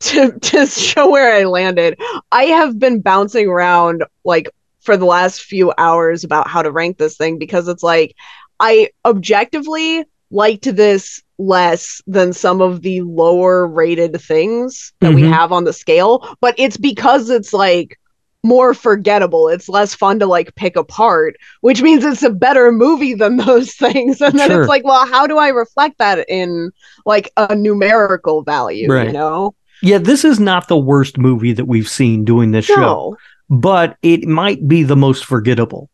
to 0.00 0.32
to 0.38 0.66
show 0.66 1.10
where 1.10 1.34
I 1.34 1.44
landed. 1.44 1.98
I 2.32 2.44
have 2.44 2.78
been 2.78 3.00
bouncing 3.00 3.48
around 3.48 4.04
like 4.24 4.48
for 4.80 4.96
the 4.96 5.04
last 5.04 5.42
few 5.42 5.72
hours 5.78 6.24
about 6.24 6.48
how 6.48 6.62
to 6.62 6.70
rank 6.70 6.98
this 6.98 7.16
thing 7.16 7.38
because 7.38 7.68
it's 7.68 7.82
like 7.82 8.14
I 8.60 8.90
objectively 9.04 10.04
liked 10.30 10.64
this 10.74 11.22
less 11.38 12.00
than 12.06 12.32
some 12.32 12.60
of 12.62 12.82
the 12.82 13.02
lower 13.02 13.66
rated 13.66 14.20
things 14.20 14.92
that 15.00 15.12
we 15.12 15.22
Mhm. 15.22 15.32
have 15.32 15.52
on 15.52 15.64
the 15.64 15.72
scale, 15.72 16.36
but 16.40 16.54
it's 16.58 16.76
because 16.78 17.28
it's 17.30 17.52
like 17.52 17.98
more 18.46 18.74
forgettable. 18.74 19.48
It's 19.48 19.68
less 19.68 19.94
fun 19.94 20.18
to 20.20 20.26
like 20.26 20.54
pick 20.54 20.76
apart, 20.76 21.36
which 21.60 21.82
means 21.82 22.04
it's 22.04 22.22
a 22.22 22.30
better 22.30 22.70
movie 22.72 23.14
than 23.14 23.36
those 23.46 23.72
things. 23.74 24.20
And 24.20 24.38
then 24.38 24.50
Sure. 24.50 24.60
it's 24.60 24.68
like, 24.68 24.84
well, 24.84 25.06
how 25.06 25.26
do 25.26 25.36
I 25.38 25.48
reflect 25.48 25.98
that 25.98 26.24
in 26.28 26.70
like 27.04 27.30
a 27.36 27.54
numerical 27.54 28.42
value, 28.42 28.88
Right. 28.90 29.08
you 29.08 29.12
know? 29.12 29.54
Yeah, 29.82 29.98
this 29.98 30.24
is 30.24 30.40
not 30.40 30.68
the 30.68 30.78
worst 30.78 31.18
movie 31.18 31.52
that 31.52 31.66
we've 31.66 31.88
seen 31.88 32.24
doing 32.24 32.52
this 32.52 32.64
show. 32.64 33.16
But 33.50 33.96
it 34.02 34.26
might 34.26 34.66
be 34.66 34.82
the 34.82 34.96
most 34.96 35.24
forgettable. 35.24 35.88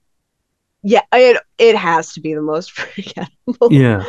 Yeah, 0.82 1.02
it 1.12 1.36
it 1.58 1.76
has 1.76 2.12
to 2.14 2.20
be 2.20 2.32
the 2.34 2.42
most 2.42 2.70
forgettable. 2.78 3.68
Yeah. 3.72 4.04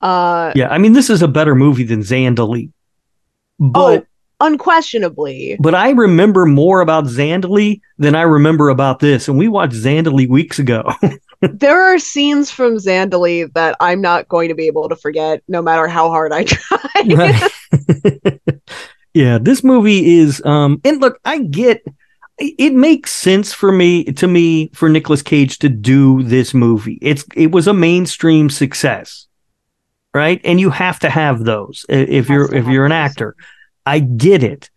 Uh 0.00 0.52
Yeah. 0.54 0.68
I 0.68 0.78
mean, 0.78 0.92
this 0.92 1.08
is 1.10 1.22
a 1.22 1.28
better 1.28 1.54
movie 1.54 1.84
than 1.84 2.00
Zandalee. 2.00 2.70
But 3.60 4.02
oh, 4.02 4.06
unquestionably. 4.40 5.56
but 5.60 5.74
I 5.74 5.90
remember 5.90 6.46
more 6.46 6.80
about 6.80 7.04
Zandalee 7.04 7.80
than 7.98 8.14
I 8.14 8.22
remember 8.22 8.68
about 8.68 8.98
this. 8.98 9.28
And 9.28 9.38
we 9.38 9.48
watched 9.48 9.74
Zandalee 9.74 10.28
weeks 10.28 10.58
ago. 10.58 10.92
There 11.40 11.82
are 11.82 11.98
scenes 11.98 12.50
from 12.50 12.76
Zandalee 12.76 13.52
that 13.52 13.76
I'm 13.78 14.00
not 14.00 14.28
going 14.28 14.48
to 14.48 14.54
be 14.54 14.66
able 14.66 14.88
to 14.88 14.96
forget 14.96 15.42
no 15.46 15.60
matter 15.60 15.86
how 15.86 16.08
hard 16.08 16.32
I 16.32 16.44
try. 16.44 17.50
Yeah, 19.14 19.38
this 19.40 19.62
movie 19.62 20.18
is 20.18 20.44
um 20.44 20.80
and 20.84 21.00
look, 21.00 21.20
I 21.24 21.38
get 21.38 21.82
it 22.38 22.74
makes 22.74 23.12
sense 23.12 23.52
for 23.52 23.70
me 23.70 24.04
to 24.04 24.26
me 24.26 24.68
for 24.74 24.88
Nicolas 24.88 25.22
Cage 25.22 25.60
to 25.60 25.68
do 25.68 26.22
this 26.24 26.52
movie. 26.52 26.98
It's 27.00 27.24
it 27.36 27.52
was 27.52 27.68
a 27.68 27.72
mainstream 27.72 28.50
success. 28.50 29.28
Right? 30.12 30.40
And 30.44 30.60
you 30.60 30.70
have 30.70 30.98
to 31.00 31.10
have 31.10 31.44
those 31.44 31.86
if 31.88 32.28
you're 32.28 32.52
if 32.54 32.66
you're 32.66 32.86
an 32.86 32.92
those. 32.92 33.36
I 33.86 33.98
get 34.00 34.42
it. 34.42 34.70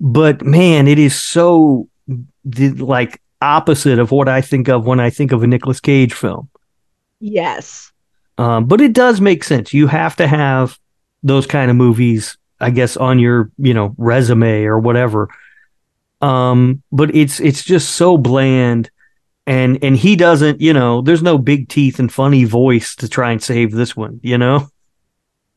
But 0.00 0.42
man, 0.42 0.86
it 0.88 0.98
is 0.98 1.20
so 1.20 1.88
the 2.44 2.70
like 2.70 3.20
opposite 3.40 3.98
of 3.98 4.10
what 4.10 4.28
I 4.28 4.40
think 4.40 4.68
of 4.68 4.86
when 4.86 5.00
I 5.00 5.10
think 5.10 5.32
of 5.32 5.42
a 5.42 5.46
Nicolas 5.46 5.80
Cage 5.80 6.12
film. 6.14 6.48
yes. 7.20 7.92
Um, 8.38 8.66
but 8.66 8.80
it 8.80 8.92
does 8.92 9.20
make 9.20 9.42
sense. 9.42 9.74
You 9.74 9.88
have 9.88 10.14
to 10.16 10.26
have 10.28 10.78
those 11.24 11.46
kind 11.46 11.70
of 11.70 11.76
movies, 11.76 12.38
I 12.60 12.70
guess, 12.70 12.96
on 12.96 13.18
your 13.18 13.50
you 13.58 13.74
know 13.74 13.94
resume 13.98 14.64
or 14.64 14.78
whatever. 14.78 15.28
Um, 16.20 16.82
but 16.92 17.14
it's 17.14 17.40
it's 17.40 17.64
just 17.64 17.90
so 17.96 18.16
bland, 18.16 18.90
and 19.46 19.82
and 19.82 19.96
he 19.96 20.16
doesn't, 20.16 20.60
you 20.60 20.72
know, 20.72 21.02
there's 21.02 21.22
no 21.22 21.38
big 21.38 21.68
teeth 21.68 21.98
and 21.98 22.12
funny 22.12 22.44
voice 22.44 22.94
to 22.96 23.08
try 23.08 23.32
and 23.32 23.42
save 23.42 23.72
this 23.72 23.96
one, 23.96 24.20
you 24.22 24.38
know. 24.38 24.68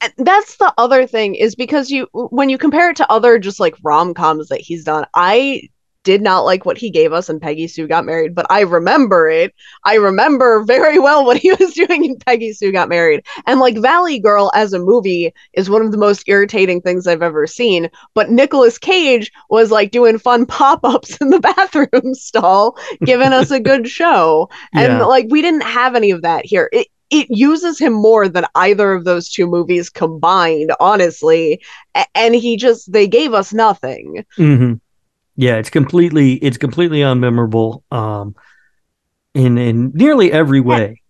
And 0.02 0.14
that's 0.18 0.58
the 0.58 0.74
other 0.78 1.06
thing 1.06 1.36
is 1.36 1.56
because 1.56 1.90
you 1.92 2.08
when 2.14 2.50
you 2.50 2.58
compare 2.58 2.90
it 2.90 2.98
to 2.98 3.12
other 3.12 3.38
just 3.40 3.60
like 3.60 3.76
rom-coms 3.84 4.50
that 4.50 4.62
he's 4.62 4.84
done, 4.84 5.06
I 5.14 5.62
did 6.04 6.24
not 6.24 6.40
like 6.40 6.66
what 6.66 6.80
he 6.80 6.90
gave 6.90 7.14
us 7.14 7.30
in 7.30 7.40
Peggy 7.40 7.68
Sue 7.68 7.88
Got 7.88 8.06
Married, 8.06 8.34
but 8.34 8.48
I 8.50 8.62
remember 8.62 9.30
it. 9.30 9.54
I 9.86 9.96
remember 9.96 10.64
very 10.64 10.98
well 10.98 11.24
what 11.26 11.38
he 11.38 11.52
was 11.60 11.74
doing 11.76 12.06
in 12.06 12.18
Peggy 12.18 12.54
Sue 12.54 12.72
Got 12.72 12.90
Married. 12.90 13.24
And 13.46 13.60
like 13.60 13.78
Valley 13.78 14.20
Girl 14.20 14.52
as 14.56 14.74
a 14.74 14.80
movie 14.80 15.32
is 15.54 15.70
one 15.70 15.84
of 15.84 15.92
the 15.92 16.00
most 16.00 16.24
irritating 16.28 16.82
things 16.82 17.06
I've 17.06 17.22
ever 17.22 17.46
seen. 17.46 17.88
But 18.16 18.32
Nicolas 18.32 18.80
Cage 18.80 19.32
was 19.52 19.70
like 19.70 19.92
doing 19.92 20.18
fun 20.18 20.46
pop-ups 20.48 21.18
in 21.18 21.30
the 21.30 21.40
bathroom 21.56 22.16
stall, 22.16 22.78
giving 23.06 23.34
us 23.34 23.52
a 23.52 23.60
good 23.60 23.88
show. 23.88 24.50
And 24.76 24.98
Yeah. 24.98 25.06
like 25.06 25.28
we 25.30 25.44
didn't 25.44 25.62
have 25.62 25.94
any 25.94 26.10
of 26.10 26.24
that 26.24 26.46
here. 26.46 26.68
It 26.74 26.88
it 27.12 27.28
uses 27.30 27.78
him 27.78 27.93
more 27.93 28.28
than 28.28 28.45
either 28.56 28.93
of 28.93 29.04
those 29.04 29.30
two 29.30 29.45
movies 29.45 29.89
combined, 29.89 30.71
honestly. 30.80 31.62
And 32.15 32.34
he 32.34 32.58
just 32.58 32.91
they 32.91 33.08
gave 33.08 33.34
us 33.34 33.54
nothing. 33.54 34.26
hmm 34.38 34.74
Yeah, 35.36 35.58
it's 35.58 35.69
completely 35.69 36.36
it's 36.36 36.58
completely 36.58 37.02
unmemorable. 37.02 37.84
Um, 37.91 38.36
in 39.34 39.58
in 39.58 39.91
nearly 39.93 40.32
every 40.32 40.62
way. 40.62 41.02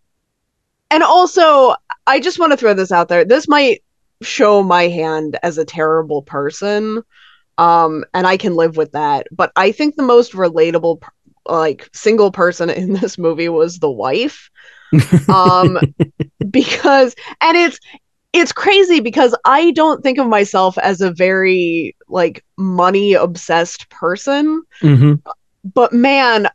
And 0.90 1.04
also, 1.04 1.76
I 2.06 2.20
just 2.20 2.40
want 2.40 2.52
to 2.52 2.58
throw 2.58 2.74
this 2.74 2.92
out 2.92 3.08
there. 3.08 3.24
This 3.24 3.48
might 3.48 3.82
show 4.22 4.62
my 4.62 4.88
hand 4.88 5.40
as 5.42 5.58
a 5.58 5.66
terrible 5.66 6.22
person. 6.22 7.02
Um, 7.58 8.04
and 8.14 8.28
I 8.28 8.38
can 8.38 8.56
live 8.56 8.76
with 8.78 8.92
that. 8.92 9.28
But 9.32 9.52
I 9.56 9.72
think 9.72 9.96
the 9.96 10.04
most 10.04 10.34
relatable, 10.34 11.02
like 11.48 11.90
single 11.94 12.32
person 12.32 12.70
in 12.70 12.94
this 12.94 13.18
movie 13.18 13.50
was 13.50 13.80
the 13.80 13.92
wife. 13.92 14.50
Um, 15.30 15.78
because 16.52 17.16
and 17.42 17.58
it's 17.58 17.80
it's 18.34 18.52
crazy 18.52 19.00
because 19.02 19.36
I 19.46 19.72
don't 19.72 20.02
think 20.02 20.18
of 20.18 20.28
myself 20.28 20.78
as 20.78 21.02
a 21.02 21.12
very 21.12 21.96
like 22.08 22.44
money 22.58 23.14
obsessed 23.14 23.90
person. 23.90 24.64
hmm 24.82 25.14
But 25.64 25.94
man, 25.94 26.48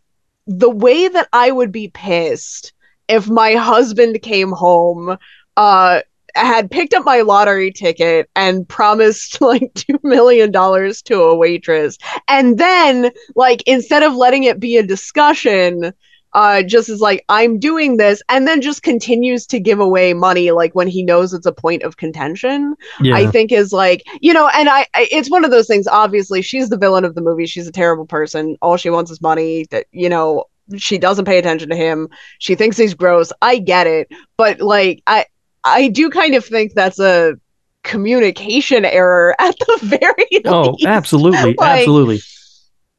the 0.46 0.70
way 0.70 1.08
that 1.08 1.28
I 1.32 1.50
would 1.50 1.72
be 1.72 1.88
pissed 1.88 2.72
if 3.08 3.28
my 3.28 3.54
husband 3.54 4.20
came 4.22 4.50
home, 4.52 5.16
uh, 5.56 6.00
had 6.34 6.70
picked 6.70 6.92
up 6.94 7.04
my 7.04 7.22
lottery 7.22 7.72
ticket 7.72 8.28
and 8.36 8.68
promised 8.68 9.40
like 9.40 9.72
two 9.74 9.98
million 10.02 10.50
dollars 10.50 11.02
to 11.02 11.22
a 11.22 11.36
waitress, 11.36 11.98
and 12.28 12.58
then 12.58 13.10
like 13.34 13.62
instead 13.66 14.02
of 14.02 14.14
letting 14.14 14.44
it 14.44 14.60
be 14.60 14.76
a 14.76 14.82
discussion, 14.82 15.92
uh, 16.36 16.62
just 16.62 16.88
is 16.88 17.00
like 17.00 17.24
I'm 17.28 17.58
doing 17.58 17.96
this, 17.96 18.22
and 18.28 18.46
then 18.46 18.60
just 18.60 18.82
continues 18.84 19.46
to 19.48 19.58
give 19.58 19.80
away 19.80 20.12
money 20.14 20.50
like 20.52 20.74
when 20.74 20.86
he 20.86 21.02
knows 21.02 21.32
it's 21.34 21.46
a 21.46 21.52
point 21.52 21.82
of 21.82 21.96
contention. 21.96 22.76
Yeah. 23.00 23.16
I 23.16 23.26
think 23.26 23.50
is 23.50 23.72
like 23.72 24.04
you 24.20 24.32
know, 24.32 24.48
and 24.54 24.68
I, 24.68 24.86
I 24.94 25.08
it's 25.10 25.30
one 25.30 25.44
of 25.44 25.50
those 25.50 25.66
things. 25.66 25.88
Obviously, 25.88 26.42
she's 26.42 26.68
the 26.68 26.76
villain 26.76 27.04
of 27.04 27.14
the 27.14 27.22
movie. 27.22 27.46
She's 27.46 27.66
a 27.66 27.72
terrible 27.72 28.06
person. 28.06 28.56
All 28.62 28.76
she 28.76 28.90
wants 28.90 29.10
is 29.10 29.20
money. 29.20 29.66
That 29.70 29.86
you 29.92 30.08
know, 30.08 30.44
she 30.76 30.98
doesn't 30.98 31.24
pay 31.24 31.38
attention 31.38 31.70
to 31.70 31.76
him. 31.76 32.08
She 32.38 32.54
thinks 32.54 32.76
he's 32.76 32.94
gross. 32.94 33.32
I 33.42 33.58
get 33.58 33.86
it, 33.86 34.08
but 34.36 34.60
like 34.60 35.02
I 35.06 35.24
I 35.64 35.88
do 35.88 36.10
kind 36.10 36.34
of 36.34 36.44
think 36.44 36.74
that's 36.74 37.00
a 37.00 37.34
communication 37.82 38.84
error 38.84 39.34
at 39.40 39.56
the 39.58 39.78
very 39.82 40.42
Oh, 40.44 40.72
least. 40.72 40.86
absolutely, 40.86 41.54
Like, 41.58 41.80
absolutely. 41.80 42.20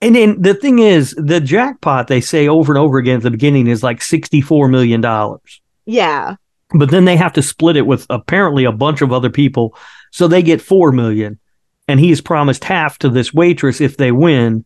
And 0.02 0.16
then 0.16 0.42
the 0.42 0.54
thing 0.54 0.80
is, 0.80 1.16
the 1.18 1.40
jackpot 1.40 2.08
they 2.08 2.22
say 2.22 2.48
over 2.48 2.72
and 2.72 2.80
over 2.80 2.98
again 3.00 3.18
at 3.18 3.24
the 3.24 3.32
beginning 3.32 3.68
is 3.68 3.82
like 3.84 4.02
sixty-four 4.02 4.68
million 4.68 5.02
dollars. 5.02 5.62
Yeah. 5.86 6.36
but 6.72 6.92
then 6.92 7.06
they 7.06 7.16
have 7.18 7.34
to 7.34 7.42
split 7.42 7.78
it 7.78 7.88
with 7.88 8.06
apparently 8.10 8.66
a 8.66 8.72
bunch 8.72 9.02
of 9.02 9.12
other 9.14 9.30
people 9.30 9.76
so 10.12 10.28
they 10.28 10.42
get 10.42 10.62
4 10.62 10.92
million 10.92 11.40
and 11.88 12.00
he 12.00 12.12
is 12.12 12.20
promised 12.22 12.64
half 12.66 12.98
to 13.00 13.10
this 13.10 13.34
waitress 13.34 13.80
if 13.80 13.96
they 13.98 14.12
win 14.12 14.66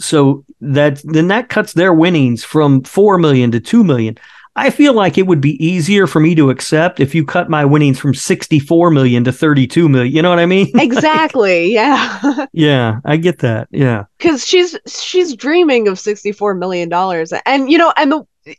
so 0.00 0.44
that 0.60 1.00
then 1.04 1.28
that 1.28 1.48
cuts 1.48 1.72
their 1.72 1.92
winnings 1.92 2.42
from 2.42 2.82
4 2.82 3.18
million 3.18 3.52
to 3.52 3.60
2 3.60 3.84
million 3.84 4.16
i 4.56 4.70
feel 4.70 4.92
like 4.92 5.18
it 5.18 5.26
would 5.26 5.40
be 5.40 5.62
easier 5.64 6.06
for 6.06 6.20
me 6.20 6.34
to 6.34 6.50
accept 6.50 7.00
if 7.00 7.14
you 7.14 7.24
cut 7.24 7.48
my 7.48 7.64
winnings 7.64 7.98
from 7.98 8.14
64 8.14 8.90
million 8.90 9.24
to 9.24 9.32
32 9.32 9.88
million. 9.88 10.14
You 10.14 10.22
know 10.22 10.30
what 10.30 10.38
i 10.38 10.46
mean? 10.46 10.70
Exactly. 10.78 11.72
yeah. 11.72 12.46
yeah 12.52 13.00
i 13.04 13.16
get 13.16 13.38
that. 13.40 13.68
Yeah. 13.70 14.04
Cuz 14.18 14.46
she's 14.46 14.76
she's 14.86 15.34
dreaming 15.34 15.88
of 15.88 15.98
64 15.98 16.54
million 16.54 16.88
dollars. 16.88 17.32
And 17.46 17.70
you 17.70 17.78
know 17.78 17.92
and 17.96 18.12
the 18.12 18.56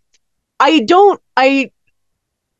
I 0.59 0.79
don't 0.79 1.21
I 1.35 1.71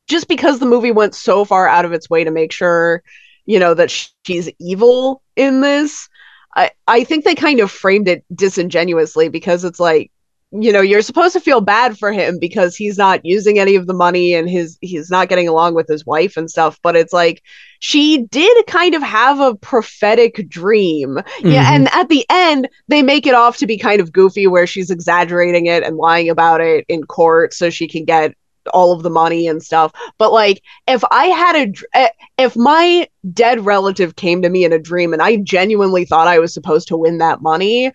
just 0.08 0.28
because 0.28 0.60
the 0.60 0.66
movie 0.66 0.92
went 0.92 1.16
so 1.16 1.46
far 1.46 1.68
out 1.68 1.86
of 1.86 1.94
its 1.94 2.10
way 2.10 2.24
to 2.24 2.32
make 2.32 2.52
sure 2.52 3.04
you 3.46 3.60
know 3.60 3.74
that 3.74 3.92
she's 4.26 4.50
evil 4.60 5.22
in 5.36 5.62
this 5.62 6.10
I 6.56 6.72
I 6.88 7.04
think 7.04 7.26
they 7.26 7.36
kind 7.36 7.60
of 7.60 7.72
framed 7.72 8.08
it 8.08 8.24
disingenuously 8.34 9.30
because 9.30 9.64
it's 9.64 9.80
like 9.80 10.12
you 10.60 10.72
know 10.72 10.82
you're 10.82 11.02
supposed 11.02 11.34
to 11.34 11.40
feel 11.40 11.62
bad 11.62 11.98
for 11.98 12.12
him 12.12 12.38
because 12.40 12.76
he's 12.76 12.98
not 12.98 13.20
using 13.26 13.58
any 13.58 13.76
of 13.76 13.88
the 13.88 13.94
money 13.94 14.34
and 14.34 14.50
his 14.50 14.78
he's 14.82 15.10
not 15.10 15.28
getting 15.28 15.48
along 15.48 15.74
with 15.74 15.88
his 15.88 16.06
wife 16.06 16.38
and 16.38 16.50
stuff 16.50 16.80
but 16.84 16.96
it's 16.96 17.14
like 17.14 17.42
she 17.80 18.26
did 18.30 18.66
kind 18.68 18.94
of 18.94 19.02
have 19.02 19.40
a 19.40 19.56
prophetic 19.56 20.48
dream 20.50 21.18
yeah 21.44 21.64
Mhm. 21.66 21.76
and 21.76 21.90
at 21.94 22.10
the 22.10 22.26
end 22.30 22.70
they 22.88 23.02
make 23.02 23.26
it 23.26 23.34
off 23.34 23.58
to 23.58 23.68
be 23.68 23.78
kind 23.78 24.00
of 24.00 24.12
goofy 24.12 24.46
where 24.48 24.68
she's 24.68 24.92
exaggerating 24.92 25.66
it 25.66 25.84
and 25.84 25.98
lying 25.98 26.30
about 26.30 26.62
it 26.62 26.86
in 26.88 27.04
court 27.04 27.54
so 27.54 27.70
she 27.70 27.88
can 27.88 28.06
get 28.06 28.34
all 28.74 28.94
of 28.94 29.04
the 29.04 29.10
money 29.10 29.48
and 29.48 29.62
stuff 29.62 29.92
but 30.18 30.32
like 30.32 30.62
if 30.88 31.04
i 31.12 31.26
had 31.26 31.56
a 31.68 31.74
eh, 31.96 32.10
if 32.38 32.56
my 32.56 33.08
dead 33.34 33.66
relative 33.66 34.16
came 34.16 34.42
to 34.42 34.50
me 34.50 34.64
in 34.64 34.72
a 34.72 34.80
dream 34.80 35.12
and 35.12 35.22
i 35.22 35.36
genuinely 35.38 36.06
thought 36.06 36.28
i 36.28 36.40
was 36.40 36.54
supposed 36.54 36.88
to 36.88 36.96
win 36.96 37.18
that 37.18 37.42
money 37.42 37.92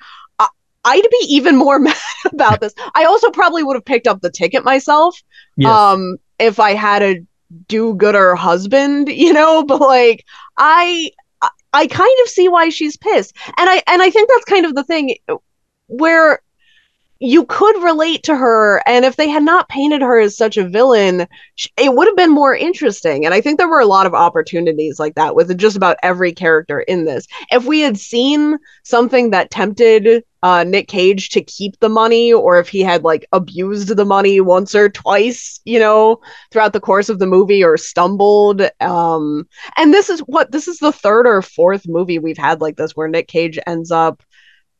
i'd 0.89 1.11
be 1.11 1.27
even 1.29 1.57
more 1.57 1.79
mad 1.89 1.97
about 2.33 2.61
this 2.61 2.75
i 2.95 3.05
also 3.05 3.31
probably 3.31 3.63
would 3.63 3.77
have 3.77 3.85
picked 3.85 4.07
up 4.07 4.21
the 4.21 4.31
ticket 4.31 4.65
myself 4.65 5.21
yes. 5.57 5.71
um 5.71 6.17
if 6.39 6.59
i 6.61 6.75
had 6.75 7.03
a 7.03 7.21
do-gooder 7.67 8.35
husband 8.35 9.09
you 9.25 9.33
know 9.33 9.65
but 9.65 9.81
like 9.81 10.25
i 10.57 11.11
I- 11.43 11.49
i 11.73 11.87
kind 11.87 12.17
of 12.23 12.29
see 12.29 12.49
why 12.49 12.69
she's 12.69 12.97
pissed 12.97 13.35
and 13.57 13.69
i 13.71 13.83
and 13.87 14.03
i 14.03 14.11
think 14.11 14.29
that's 14.29 14.45
kind 14.45 14.67
of 14.67 14.75
the 14.75 14.85
thing 14.85 15.17
where 15.87 16.41
you 17.21 17.45
could 17.47 17.83
relate 17.83 18.23
to 18.23 18.37
her 18.37 18.81
and 18.87 19.05
if 19.05 19.17
they 19.17 19.29
had 19.29 19.43
not 19.43 19.69
painted 19.69 20.03
her 20.03 20.21
as 20.21 20.37
such 20.37 20.57
a 20.57 20.69
villain 20.69 21.27
it 21.77 21.93
would 21.93 22.07
have 22.07 22.17
been 22.17 22.31
more 22.31 22.55
interesting. 22.55 23.25
And 23.25 23.35
i 23.35 23.41
think 23.41 23.59
there 23.59 23.69
were 23.69 23.81
a 23.81 23.87
lot 23.87 24.07
of 24.07 24.15
opportunities 24.15 24.99
like 24.99 25.15
that 25.17 25.35
with 25.35 25.57
just 25.59 25.77
about 25.77 25.97
every 26.03 26.33
character 26.33 26.81
in 26.81 27.05
this. 27.05 27.27
If 27.51 27.65
we 27.65 27.81
had 27.81 27.99
seen 27.99 28.59
something 28.85 29.31
that 29.31 29.51
tempted 29.51 30.25
uh, 30.43 30.63
nick 30.63 30.87
cage 30.87 31.31
to 31.31 31.43
keep 31.43 31.79
the 31.81 31.89
money 31.89 32.33
or 32.33 32.61
if 32.61 32.69
he 32.69 32.81
had 32.81 33.03
like 33.03 33.27
abused 33.33 33.97
the 33.97 34.05
money 34.05 34.41
once 34.41 34.73
or 34.73 34.89
twice 34.89 35.59
you 35.65 35.81
know 35.81 36.21
throughout 36.53 36.73
the 36.73 36.79
course 36.81 37.09
of 37.09 37.19
the 37.19 37.27
movie 37.27 37.65
or 37.65 37.77
stumbled 37.77 38.63
um 38.79 39.45
and 39.77 39.93
this 39.93 40.09
is 40.09 40.21
what 40.21 40.53
this 40.53 40.69
is 40.69 40.79
the 40.79 40.93
third 40.93 41.27
or 41.27 41.43
fourth 41.43 41.89
movie 41.89 42.21
we've 42.21 42.39
had 42.39 42.61
like 42.61 42.77
this 42.77 42.93
where 42.95 43.09
nick 43.09 43.27
cage 43.27 43.59
ends 43.67 43.91
up 43.91 44.23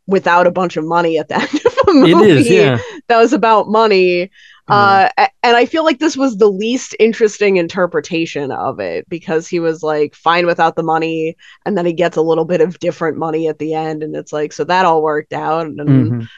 without 0.07 0.47
a 0.47 0.53
bunch 0.53 0.77
of 0.77 0.85
money 0.85 1.19
at 1.19 1.29
the 1.29 1.35
end 1.41 1.67
of 1.67 1.78
movie 1.95 2.17
it 2.17 2.47
is 2.49 2.51
yeah 2.51 2.79
that 3.09 3.19
was 3.19 3.33
about 3.33 3.69
money. 3.69 4.31
Uh, 4.71 5.09
and 5.43 5.57
I 5.57 5.65
feel 5.65 5.83
like 5.83 5.99
this 5.99 6.15
was 6.15 6.37
the 6.37 6.49
least 6.51 6.95
interesting 7.01 7.57
interpretation 7.57 8.53
of 8.53 8.81
it 8.81 9.09
because 9.09 9.49
he 9.49 9.61
was 9.61 9.83
like 9.83 10.15
fine 10.15 10.45
without 10.45 10.77
the 10.77 10.83
money, 10.83 11.37
and 11.65 11.77
then 11.77 11.87
he 11.87 11.95
gets 11.95 12.19
a 12.19 12.23
little 12.23 12.45
bit 12.45 12.61
of 12.61 12.79
different 12.79 13.17
money 13.17 13.49
at 13.49 13.59
the 13.59 13.73
end, 13.73 14.03
and 14.03 14.15
it's 14.15 14.33
like 14.33 14.53
so 14.53 14.65
that 14.65 14.85
all 14.85 15.03
worked 15.03 15.33
out, 15.33 15.67
and 15.67 15.79
Mhm. 15.89 16.29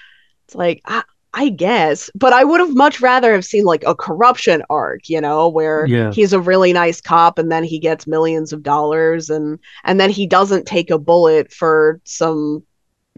it's 0.47 0.55
like 0.55 0.81
I, 0.85 1.03
I 1.33 1.49
guess, 1.51 2.11
but 2.15 2.33
I 2.33 2.45
would 2.45 2.61
have 2.61 2.75
much 2.75 3.01
rather 3.01 3.33
have 3.33 3.45
seen 3.45 3.65
like 3.65 3.85
a 3.87 3.95
corruption 3.95 4.63
arc, 4.71 5.09
you 5.09 5.21
know, 5.21 5.49
where 5.49 5.87
Yeah. 5.87 6.13
he's 6.13 6.33
a 6.33 6.41
really 6.41 6.73
nice 6.73 7.01
cop 7.01 7.39
and 7.39 7.51
then 7.53 7.65
he 7.65 7.79
gets 7.79 8.07
millions 8.07 8.53
of 8.53 8.63
dollars, 8.63 9.31
and 9.31 9.59
and 9.85 10.01
then 10.01 10.11
he 10.11 10.27
doesn't 10.27 10.67
take 10.67 10.91
a 10.91 10.99
bullet 10.99 11.53
for 11.53 12.01
some 12.05 12.63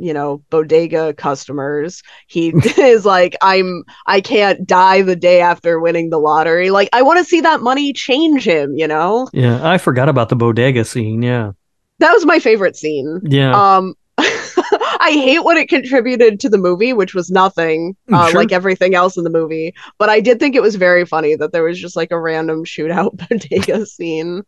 you 0.03 0.12
know 0.12 0.43
bodega 0.51 1.15
customers. 1.15 2.03
He 2.27 2.49
is 2.79 3.05
like 3.07 3.37
i'm 3.41 3.85
i 4.07 4.21
can't 4.21 4.67
die 4.67 5.03
the 5.03 5.17
day 5.17 5.41
after 5.41 5.79
winning 5.81 6.11
the 6.11 6.19
lottery. 6.19 6.71
Like 6.71 6.88
i 6.93 7.03
want 7.03 7.19
to 7.19 7.25
see 7.25 7.41
that 7.41 7.61
money 7.62 7.93
change 7.93 8.45
him 8.45 8.75
you 8.77 8.88
know? 8.88 9.29
Yeah 9.33 9.67
i 9.67 9.79
forgot 9.79 10.09
about 10.09 10.29
the 10.29 10.37
bodega 10.37 10.85
scene 10.85 11.23
yeah. 11.23 11.53
That 12.01 12.12
was 12.12 12.27
my 12.27 12.41
favorite 12.41 12.75
scene. 12.77 13.21
Yeah. 13.25 13.53
Um 13.77 13.95
i 14.19 15.11
hate 15.12 15.43
what 15.43 15.57
it 15.57 15.69
contributed 15.69 16.38
to 16.41 16.49
the 16.49 16.59
movie 16.59 16.93
which 16.93 17.15
was 17.15 17.31
nothing 17.31 17.97
uh, 18.12 18.29
Sure. 18.29 18.41
like 18.41 18.53
everything 18.53 18.95
else 18.95 19.17
in 19.17 19.25
the 19.25 19.31
movie 19.31 19.75
but 19.99 20.09
i 20.11 20.21
did 20.21 20.38
think 20.38 20.55
it 20.55 20.62
was 20.62 20.77
very 20.77 21.07
funny 21.07 21.35
that 21.35 21.51
there 21.53 21.65
was 21.65 21.81
just 21.81 21.97
like 21.97 22.11
a 22.12 22.21
random 22.21 22.65
shootout 22.65 23.17
bodega 23.29 23.87
scene 23.87 24.43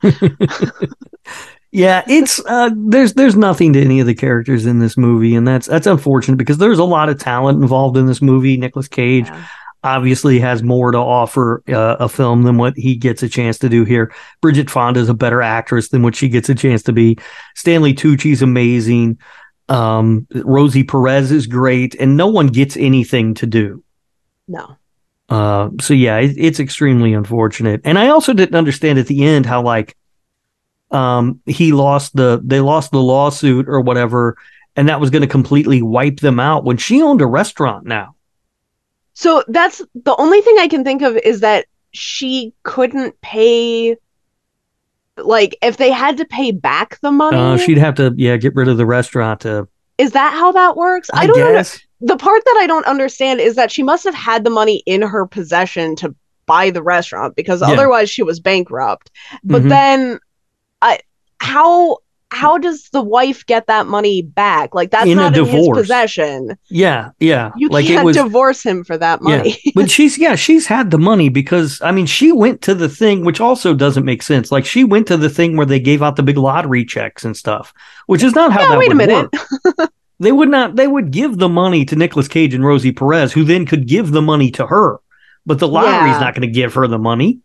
Yeah, 1.77 2.05
it's 2.07 2.39
uh 2.47 2.71
there's 2.73 3.15
there's 3.15 3.35
nothing 3.35 3.73
to 3.73 3.81
any 3.83 3.99
of 3.99 4.07
the 4.07 4.15
characters 4.15 4.65
in 4.65 4.79
this 4.79 4.97
movie 4.97 5.35
and 5.35 5.47
that's 5.47 5.67
that's 5.67 5.89
unfortunate 5.89 6.37
because 6.37 6.59
there's 6.59 6.79
a 6.79 6.85
lot 6.85 7.09
of 7.09 7.19
talent 7.19 7.61
involved 7.61 7.97
in 7.97 8.07
this 8.07 8.23
movie. 8.23 8.57
Nicolas 8.57 8.87
Cage 8.87 9.27
Yeah. 9.27 9.45
obviously 9.83 10.39
has 10.39 10.63
more 10.63 10.93
to 10.93 10.99
offer 10.99 11.65
uh, 11.69 11.97
a 11.99 12.09
film 12.09 12.45
than 12.45 12.59
what 12.59 12.75
he 12.77 12.95
gets 12.95 13.25
a 13.25 13.29
chance 13.29 13.59
to 13.59 13.69
do 13.69 13.85
here. 13.85 14.15
Bridget 14.41 14.71
Fonda 14.71 15.01
is 15.01 15.09
a 15.09 15.15
better 15.15 15.43
actress 15.43 15.89
than 15.89 16.03
what 16.05 16.15
she 16.15 16.29
gets 16.29 16.49
a 16.49 16.55
chance 16.55 16.81
to 16.85 16.93
be. 16.93 17.19
Stanley 17.57 17.93
Tucci's 17.93 18.41
amazing. 18.41 19.19
Um 19.69 20.29
Rosie 20.33 20.85
Perez 20.85 21.33
is 21.33 21.49
great 21.49 21.97
and 21.97 22.17
no 22.17 22.29
one 22.29 22.47
gets 22.47 22.77
anything 22.77 23.35
to 23.35 23.47
do. 23.47 23.83
no 24.47 24.77
Uh, 25.29 25.71
so 25.81 25.93
yeah, 25.93 26.19
it, 26.19 26.37
it's 26.39 26.61
extremely 26.61 27.15
unfortunate. 27.15 27.81
And 27.83 27.99
I 27.99 28.11
also 28.11 28.33
didn't 28.33 28.55
understand 28.55 29.01
at 29.01 29.09
the 29.09 29.25
end 29.25 29.45
how 29.47 29.61
like 29.61 29.97
um 30.91 31.41
he 31.47 31.73
lost 31.73 32.15
the 32.15 32.41
they 32.45 32.61
lost 32.61 32.91
the 32.93 33.03
lawsuit 33.03 33.69
or 33.69 33.81
whatever, 33.81 34.37
and 34.77 34.89
that 34.89 35.01
was 35.01 35.11
going 35.11 35.23
to 35.23 35.29
completely 35.29 35.83
wipe 35.83 36.21
them 36.21 36.39
out 36.39 36.65
when 36.65 36.77
she 36.77 37.03
owned 37.03 37.21
a 37.21 37.27
restaurant 37.27 37.87
now. 37.87 38.15
So 39.15 39.45
that's 39.49 39.81
the 39.95 40.17
only 40.17 40.41
thing 40.41 40.57
I 40.59 40.69
can 40.69 40.85
think 40.85 41.03
of 41.03 41.17
is 41.17 41.41
that 41.41 41.67
she 41.93 42.53
couldn't 42.65 43.21
pay 43.21 43.97
like 45.17 45.57
if 45.63 45.77
they 45.77 45.91
had 45.93 46.17
to 46.17 46.25
pay 46.25 46.51
back 46.51 46.99
the 47.01 47.13
money. 47.13 47.37
Uh, 47.37 47.57
she'd 47.57 47.79
have 47.79 47.95
to 47.97 48.13
yeah 48.17 48.37
get 48.37 48.55
rid 48.55 48.69
of 48.69 48.77
the 48.77 48.87
restaurant 48.87 49.41
to. 49.43 49.69
is 49.99 50.11
that 50.13 50.33
how 50.33 50.51
that 50.53 50.77
works? 50.77 51.09
I, 51.15 51.27
don't 51.27 51.39
know. 51.39 51.53
guess. 51.53 51.81
The 52.01 52.17
part 52.17 52.45
that 52.45 52.59
I 52.61 52.67
don't 52.67 52.85
understand 52.87 53.41
is 53.41 53.55
that 53.55 53.71
she 53.71 53.83
must 53.85 54.03
have 54.05 54.15
had 54.15 54.43
the 54.45 54.51
money 54.51 54.83
in 54.87 55.03
her 55.03 55.25
possession 55.27 55.95
to 55.97 56.15
buy 56.47 56.71
the 56.71 56.83
restaurant 56.83 57.37
because 57.37 57.61
Yeah. 57.61 57.69
otherwise 57.69 58.11
she 58.11 58.23
was 58.25 58.41
bankrupt. 58.41 59.11
But 59.45 59.63
Mhm. 59.63 59.69
then 59.69 60.19
I 60.85 60.99
how 61.41 61.99
how 62.31 62.59
does 62.59 62.89
the 62.91 63.01
wife 63.03 63.47
get 63.47 63.69
that 63.69 63.87
money 63.87 64.21
back? 64.23 64.75
Like 64.75 64.91
that's 64.91 65.07
In 65.07 65.17
not 65.17 65.37
in 65.37 65.45
his 65.47 65.69
possession. 65.73 66.57
Yeah, 66.69 67.11
yeah. 67.21 67.53
You 67.57 67.69
like 67.69 67.87
can't 67.87 68.01
it 68.01 68.05
was 68.05 68.17
divorce 68.17 68.61
him 68.63 68.83
for 68.83 68.99
that 68.99 69.23
money. 69.23 69.57
Yeah. 69.65 69.73
but 69.77 69.89
she's 69.91 70.19
yeah, 70.19 70.35
she's 70.35 70.67
had 70.67 70.91
the 70.91 70.99
money 70.99 71.29
because 71.29 71.81
I 71.81 71.93
mean 71.93 72.07
she 72.07 72.33
went 72.33 72.61
to 72.63 72.75
the 72.75 72.89
thing 72.89 73.25
which 73.25 73.41
also 73.41 73.73
doesn't 73.73 74.05
make 74.05 74.23
sense. 74.23 74.51
Like 74.51 74.67
she 74.67 74.83
went 74.83 75.07
to 75.09 75.17
the 75.17 75.31
thing 75.31 75.57
where 75.57 75.67
they 75.67 75.79
gave 75.81 76.03
out 76.03 76.17
the 76.17 76.23
big 76.25 76.37
lottery 76.39 76.85
checks 76.85 77.25
and 77.25 77.37
stuff, 77.37 77.73
which 78.07 78.23
is 78.25 78.35
not 78.35 78.53
how 78.53 78.63
Yeah, 78.63 78.69
that 78.71 78.79
wait 78.79 78.93
a 78.93 78.97
minute. 78.97 79.29
work. 79.79 79.91
they 80.19 80.33
would 80.33 80.49
not 80.49 80.75
they 80.75 80.89
would 80.89 81.13
give 81.13 81.39
the 81.39 81.49
money 81.49 81.85
to 81.85 81.95
Nicolas 81.97 82.27
Cage 82.29 82.53
and 82.55 82.65
Rosie 82.65 82.93
Perez, 82.93 83.33
who 83.33 83.45
then 83.45 83.65
could 83.65 83.87
give 83.87 84.11
the 84.11 84.23
money 84.23 84.51
to 84.53 84.67
her. 84.67 84.99
But 85.47 85.61
the 85.61 85.69
lottery's 85.69 86.15
Yeah. 86.15 86.21
not 86.21 86.35
going 86.35 86.49
to 86.49 86.53
give 86.61 86.75
her 86.75 86.89
the 86.89 86.99
money. 86.99 87.41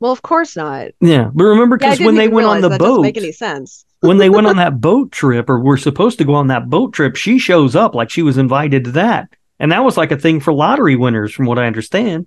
Well, 0.00 0.12
of 0.12 0.22
course 0.22 0.56
not. 0.56 0.88
Yeah. 1.00 1.30
But 1.32 1.44
remember 1.44 1.76
because 1.76 1.98
didn't 1.98 2.06
when 2.06 2.14
they 2.16 2.28
went 2.28 2.46
on 2.46 2.60
the 2.60 2.76
boat 2.78 3.02
make 3.02 3.16
any 3.16 3.32
sense. 3.32 3.84
when 4.00 4.18
they 4.18 4.30
went 4.30 4.46
on 4.46 4.56
that 4.56 4.80
boat 4.80 5.10
trip 5.12 5.48
or 5.48 5.60
were 5.60 5.76
supposed 5.76 6.18
to 6.18 6.24
go 6.24 6.34
on 6.34 6.48
that 6.48 6.68
boat 6.68 6.92
trip, 6.92 7.16
she 7.16 7.38
shows 7.38 7.74
up 7.74 7.94
like 7.94 8.10
she 8.10 8.22
was 8.22 8.38
invited 8.38 8.84
to 8.84 8.92
that. 8.92 9.28
And 9.58 9.72
that 9.72 9.84
was 9.84 9.96
like 9.96 10.12
a 10.12 10.18
thing 10.18 10.40
for 10.40 10.52
lottery 10.52 10.96
winners, 10.96 11.32
from 11.32 11.46
what 11.46 11.58
I 11.58 11.66
understand. 11.66 12.26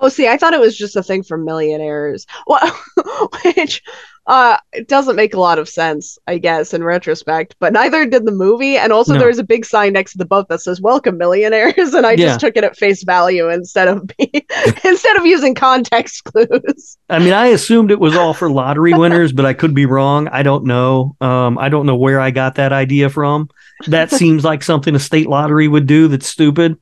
Oh, 0.00 0.08
see, 0.08 0.28
I 0.28 0.36
thought 0.36 0.54
it 0.54 0.60
was 0.60 0.76
just 0.76 0.96
a 0.96 1.02
thing 1.02 1.22
for 1.22 1.36
millionaires. 1.36 2.26
Well, 2.46 2.66
which 3.44 3.82
uh 4.28 4.56
it 4.72 4.88
doesn't 4.88 5.14
make 5.16 5.34
a 5.34 5.40
lot 5.40 5.58
of 5.58 5.68
sense, 5.68 6.18
I 6.26 6.38
guess, 6.38 6.74
in 6.74 6.82
retrospect. 6.82 7.54
But 7.60 7.72
neither 7.72 8.04
did 8.06 8.26
the 8.26 8.32
movie. 8.32 8.76
And 8.76 8.92
also 8.92 9.14
No. 9.14 9.20
there's 9.20 9.38
a 9.38 9.44
big 9.44 9.64
sign 9.64 9.92
next 9.92 10.12
to 10.12 10.18
the 10.18 10.24
boat 10.24 10.48
that 10.48 10.60
says 10.60 10.80
"Welcome, 10.80 11.16
millionaires," 11.16 11.76
and 11.94 12.04
I 12.06 12.12
Yeah. 12.12 12.26
just 12.26 12.40
took 12.40 12.56
it 12.56 12.64
at 12.64 12.76
face 12.76 13.04
value 13.04 13.48
instead 13.48 13.88
of 13.88 14.06
be- 14.18 14.44
instead 14.84 15.16
of 15.16 15.24
using 15.26 15.54
context 15.54 16.24
clues. 16.24 16.96
I 17.08 17.18
mean, 17.20 17.32
I 17.32 17.46
assumed 17.46 17.90
it 17.90 18.00
was 18.00 18.16
all 18.16 18.34
for 18.34 18.50
lottery 18.50 18.94
winners, 18.94 19.32
but 19.32 19.44
I 19.46 19.52
could 19.54 19.74
be 19.74 19.86
wrong. 19.86 20.28
I 20.28 20.42
don't 20.42 20.64
know. 20.64 21.14
Um, 21.20 21.56
I 21.58 21.68
don't 21.68 21.86
know 21.86 21.96
where 21.96 22.18
I 22.20 22.30
got 22.32 22.56
that 22.56 22.72
idea 22.72 23.08
from. 23.10 23.48
That 23.86 24.10
seems 24.10 24.44
like 24.44 24.62
something 24.62 24.94
a 24.94 24.98
state 24.98 25.28
lottery 25.28 25.68
would 25.68 25.86
do. 25.86 26.08
That's 26.08 26.26
stupid. 26.26 26.78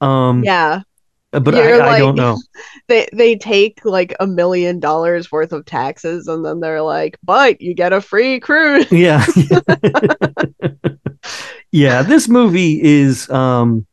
Um, 0.00 0.42
Yeah, 0.44 0.80
but 1.40 1.54
I, 1.54 1.94
I 1.94 1.98
don't 1.98 2.14
know. 2.14 2.38
they 2.88 3.08
they 3.12 3.36
take 3.36 3.84
like 3.84 4.14
a 4.20 4.26
million 4.26 4.80
dollars 4.80 5.32
worth 5.32 5.52
of 5.52 5.64
taxes, 5.64 6.28
and 6.28 6.44
then 6.44 6.60
they're 6.60 6.82
like, 6.82 7.18
"But 7.24 7.60
you 7.60 7.74
get 7.74 7.92
a 7.92 8.00
free 8.00 8.40
cruise." 8.40 8.86
Yeah. 8.92 9.24
yeah, 11.72 12.02
this 12.02 12.28
movie 12.28 12.80
is 12.82 13.28
um 13.30 13.86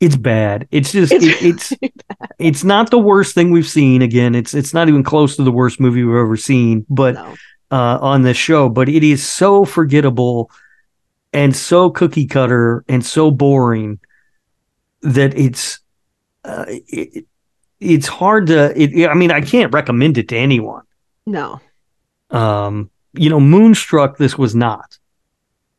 it's 0.00 0.16
bad. 0.16 0.68
It's 0.70 0.92
just 0.92 1.12
It's 1.12 1.72
it, 1.72 1.78
it's 1.80 1.94
it's 2.38 2.64
not 2.64 2.90
the 2.90 2.98
worst 2.98 3.34
thing 3.34 3.50
we've 3.50 3.68
seen 3.68 4.02
again. 4.02 4.34
It's 4.34 4.54
it's 4.54 4.74
not 4.74 4.88
even 4.88 5.02
close 5.02 5.36
to 5.36 5.44
the 5.44 5.52
worst 5.52 5.80
movie 5.80 6.04
we've 6.04 6.16
ever 6.16 6.36
seen, 6.36 6.86
but 6.88 7.14
No. 7.14 7.34
uh 7.70 7.98
on 8.00 8.22
this 8.22 8.36
show, 8.36 8.68
but 8.68 8.88
it 8.88 9.02
is 9.02 9.26
so 9.26 9.64
forgettable 9.64 10.50
and 11.32 11.54
so 11.56 11.90
cookie 11.90 12.26
cutter 12.26 12.84
and 12.88 13.04
so 13.04 13.30
boring 13.30 13.98
that 15.02 15.36
it's 15.36 15.80
uh, 16.44 16.64
it, 16.68 17.26
it's 17.80 18.06
hard 18.06 18.46
to 18.48 18.72
it, 18.80 19.08
I 19.08 19.14
mean, 19.14 19.30
I 19.30 19.40
can't 19.40 19.72
recommend 19.72 20.18
it 20.18 20.28
to 20.28 20.36
anyone. 20.36 20.82
No, 21.26 21.60
Um 22.30 22.90
you 23.16 23.30
know, 23.30 23.40
Moonstruck 23.40 24.18
this 24.18 24.36
was 24.36 24.54
not. 24.54 24.98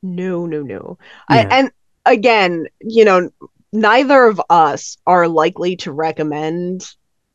no, 0.01 0.45
no, 0.45 0.61
no. 0.61 0.97
Yeah. 1.29 1.35
I, 1.35 1.39
and 1.59 1.71
again, 2.05 2.67
you 2.81 3.03
know, 3.05 3.29
neither 3.73 4.25
of 4.25 4.41
us 4.49 4.97
are 5.05 5.27
likely 5.27 5.75
to 5.77 5.91
recommend 5.91 6.89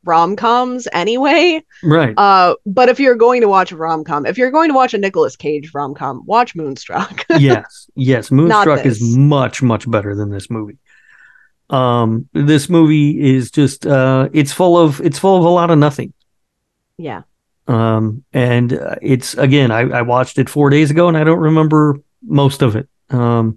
rom-coms 0.04 0.88
anyway. 0.92 1.62
Right. 1.82 2.14
Uh, 2.16 2.54
but 2.64 2.88
if 2.88 2.98
you're 2.98 3.16
going 3.16 3.42
to 3.42 3.48
watch 3.48 3.72
a 3.72 3.76
rom-com, 3.76 4.24
if 4.24 4.38
you're 4.38 4.50
going 4.50 4.70
to 4.70 4.74
watch 4.74 4.94
a 4.94 4.98
Nicolas 4.98 5.36
Cage 5.36 5.70
rom-com, 5.74 6.22
watch 6.24 6.54
Moonstruck. 6.54 7.26
yes, 7.38 7.90
yes. 7.94 8.30
Moonstruck 8.30 8.86
is 8.86 9.02
much, 9.02 9.62
much 9.62 9.90
better 9.90 10.14
than 10.14 10.30
this 10.30 10.50
movie. 10.50 10.78
Um, 11.72 12.28
this 12.32 12.68
movie 12.68 13.20
is 13.34 13.50
just 13.50 13.86
uh, 13.86 14.28
it's 14.32 14.52
full 14.52 14.76
of 14.76 15.00
it's 15.00 15.18
full 15.18 15.36
of 15.38 15.44
a 15.44 15.48
lot 15.48 15.70
of 15.70 15.78
nothing. 15.78 16.12
yeah. 16.96 17.22
Um, 17.68 18.24
and 18.32 18.72
uh, 18.72 18.96
it's 19.00 19.34
again, 19.34 19.70
I, 19.70 19.82
I 19.82 20.02
watched 20.02 20.38
it 20.38 20.48
four 20.48 20.70
days 20.70 20.90
ago, 20.90 21.06
and 21.06 21.16
I 21.16 21.22
don't 21.22 21.38
remember 21.38 22.00
most 22.26 22.62
of 22.62 22.74
it. 22.74 22.88
Um, 23.10 23.56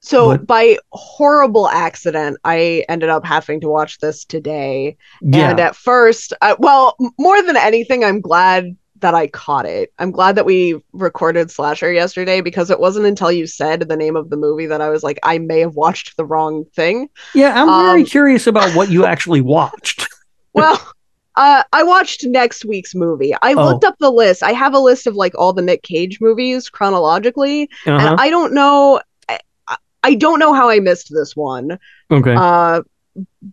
So 0.00 0.28
But- 0.28 0.46
by 0.46 0.78
horrible 0.92 1.68
accident, 1.68 2.38
I 2.44 2.84
ended 2.88 3.10
up 3.10 3.24
having 3.26 3.60
to 3.60 3.68
watch 3.68 3.98
this 3.98 4.24
today. 4.24 4.96
yeah, 5.20 5.50
And 5.50 5.60
at 5.60 5.76
first, 5.76 6.32
I, 6.40 6.56
well, 6.58 6.96
more 7.18 7.42
than 7.42 7.56
anything, 7.58 8.02
I'm 8.04 8.20
glad 8.22 8.76
that 9.04 9.14
I 9.14 9.26
caught 9.28 9.66
it. 9.66 9.92
I'm 9.98 10.10
glad 10.10 10.34
that 10.36 10.46
we 10.46 10.82
recorded 10.94 11.50
Slasher 11.50 11.92
yesterday 11.92 12.40
because 12.40 12.70
it 12.70 12.80
wasn't 12.80 13.04
until 13.06 13.30
you 13.30 13.46
said 13.46 13.80
the 13.88 13.96
name 13.96 14.16
of 14.16 14.30
the 14.30 14.36
movie 14.36 14.64
that 14.66 14.80
I 14.80 14.88
was 14.88 15.02
like, 15.02 15.18
I 15.22 15.36
may 15.38 15.60
have 15.60 15.74
watched 15.74 16.16
the 16.16 16.24
wrong 16.24 16.64
thing. 16.74 17.10
yeah. 17.34 17.52
I'm 17.54 17.68
very 17.86 18.00
um, 18.00 18.06
curious 18.06 18.46
about 18.46 18.74
what 18.74 18.90
you 18.90 19.04
actually 19.12 19.42
watched. 19.42 20.08
Well, 20.54 20.80
uh, 21.36 21.64
I 21.72 21.82
watched 21.82 22.24
next 22.24 22.64
week's 22.64 22.94
movie. 22.94 23.34
I 23.42 23.52
Oh. 23.52 23.64
looked 23.66 23.84
up 23.84 23.96
the 24.00 24.10
list. 24.10 24.42
I 24.42 24.52
have 24.52 24.72
a 24.72 24.78
list 24.78 25.06
of 25.06 25.14
like 25.16 25.34
all 25.36 25.52
the 25.52 25.62
Nick 25.62 25.82
Cage 25.82 26.18
movies 26.20 26.70
chronologically, 26.70 27.68
Uh-huh. 27.86 27.92
and 28.12 28.20
I 28.20 28.30
don't 28.30 28.54
know. 28.54 29.00
I, 29.28 29.38
I 30.02 30.14
don't 30.14 30.38
know 30.38 30.54
how 30.54 30.70
I 30.70 30.80
missed 30.80 31.12
this 31.12 31.36
one. 31.36 31.78
okay. 32.10 32.34
uh 32.36 32.82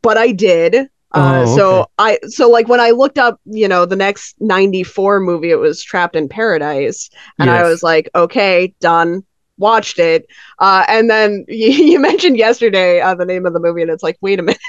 but 0.02 0.18
i 0.18 0.32
did 0.32 0.90
uh 1.14 1.44
Oh, 1.46 1.56
so 1.56 1.80
okay. 1.80 1.90
i 2.00 2.20
so 2.28 2.50
like 2.50 2.68
when 2.68 2.80
i 2.80 2.92
looked 2.92 3.18
up 3.18 3.40
you 3.46 3.68
know 3.68 3.86
the 3.86 3.96
next 3.96 4.36
94 4.40 5.20
movie 5.20 5.52
it 5.52 5.56
was 5.56 5.84
trapped 5.84 6.16
in 6.16 6.30
paradise 6.30 7.10
and 7.40 7.50
i 7.50 7.64
was 7.64 7.84
like 7.84 8.10
okay 8.16 8.74
done 8.80 9.24
watched 9.58 10.00
it. 10.00 10.26
Uh 10.60 10.84
and 10.90 11.10
then 11.10 11.46
you, 11.50 11.70
you 11.70 12.00
mentioned 12.00 12.38
yesterday 12.38 13.00
uh, 13.00 13.16
the 13.16 13.26
name 13.26 13.46
of 13.46 13.54
the 13.54 13.60
movie 13.60 13.82
and 13.82 13.92
it's 13.92 14.04
like 14.04 14.18
wait 14.20 14.40
a 14.40 14.44
minute. 14.44 14.60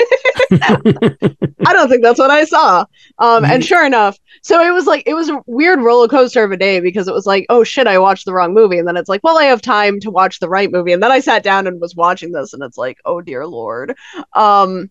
I 1.66 1.72
don't 1.72 1.88
think 1.88 2.02
that's 2.02 2.18
what 2.18 2.31
i 2.31 2.44
saw. 2.44 2.85
Um 3.18 3.44
and 3.44 3.64
sure 3.64 3.85
enough 3.87 4.18
so 4.42 4.61
it 4.62 4.70
was 4.72 4.87
like 4.87 5.02
it 5.07 5.14
was 5.14 5.31
a 5.31 5.40
weird 5.46 5.81
roller 5.81 6.09
coaster 6.09 6.44
of 6.44 6.52
a 6.52 6.57
day 6.57 6.78
because 6.81 7.09
it 7.09 7.14
was 7.14 7.26
like 7.26 7.46
oh 7.48 7.64
shit 7.64 7.87
i 7.87 7.98
watched 7.98 8.26
the 8.26 8.35
wrong 8.35 8.52
movie. 8.52 8.78
And 8.78 8.87
then 8.87 8.96
it's 8.98 9.09
like 9.09 9.24
well 9.24 9.38
i 9.38 9.44
have 9.44 9.62
time 9.62 9.98
to 10.00 10.11
watch 10.11 10.38
the 10.40 10.48
right 10.48 10.70
movie. 10.70 10.92
And 10.92 11.02
then 11.02 11.11
i 11.11 11.20
sat 11.20 11.42
down 11.42 11.66
and 11.66 11.81
was 11.81 11.96
watching 11.96 12.33
this 12.33 12.52
and 12.52 12.62
it's 12.62 12.76
like 12.78 12.98
oh 13.07 13.20
dear 13.22 13.46
lord. 13.46 13.96
Um 14.35 14.90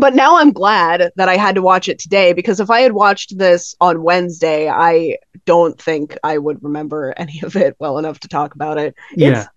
but 0.00 0.14
now 0.14 0.36
i'm 0.36 0.52
glad 0.52 1.10
that 1.16 1.28
i 1.28 1.36
had 1.36 1.54
to 1.54 1.62
watch 1.62 1.88
it 1.88 1.98
today 1.98 2.32
because 2.32 2.60
if 2.60 2.70
i 2.70 2.80
had 2.80 2.92
watched 2.92 3.36
this 3.38 3.74
on 3.80 4.02
wednesday 4.02 4.68
i 4.68 5.16
don't 5.44 5.80
think 5.80 6.16
i 6.22 6.38
would 6.38 6.62
remember 6.62 7.12
any 7.16 7.40
of 7.42 7.56
it 7.56 7.76
well 7.78 7.98
enough 7.98 8.20
to 8.20 8.28
talk 8.28 8.54
about 8.54 8.78
it 8.78 8.94
yeah. 9.14 9.40
it's 9.40 9.48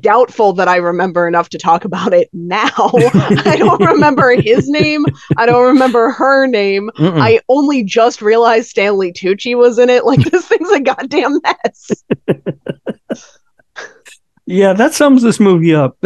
doubtful 0.00 0.52
that 0.52 0.68
I 0.68 0.76
remember 0.76 1.26
enough 1.26 1.48
to 1.50 1.58
talk 1.58 1.84
about 1.84 2.12
it 2.12 2.28
now. 2.34 2.68
I 2.76 3.56
don't 3.58 3.80
remember 3.92 4.34
his 4.40 4.68
name. 4.68 5.06
I 5.36 5.46
don't 5.46 5.66
remember 5.66 6.10
her 6.10 6.46
name. 6.46 6.90
Mm-mm. 6.98 7.20
I 7.20 7.40
only 7.48 7.84
just 7.84 8.20
realized 8.20 8.68
Stanley 8.68 9.12
Tucci 9.12 9.56
was 9.56 9.78
in 9.78 9.88
it. 9.88 10.04
Like 10.04 10.20
this 10.20 10.46
thing's 10.46 10.70
a 10.70 10.80
goddamn 10.80 11.40
mess. 11.42 11.90
Yeah, 14.46 14.72
that 14.72 14.94
sums 14.94 15.22
this 15.22 15.38
movie 15.38 15.74
up. 15.74 15.98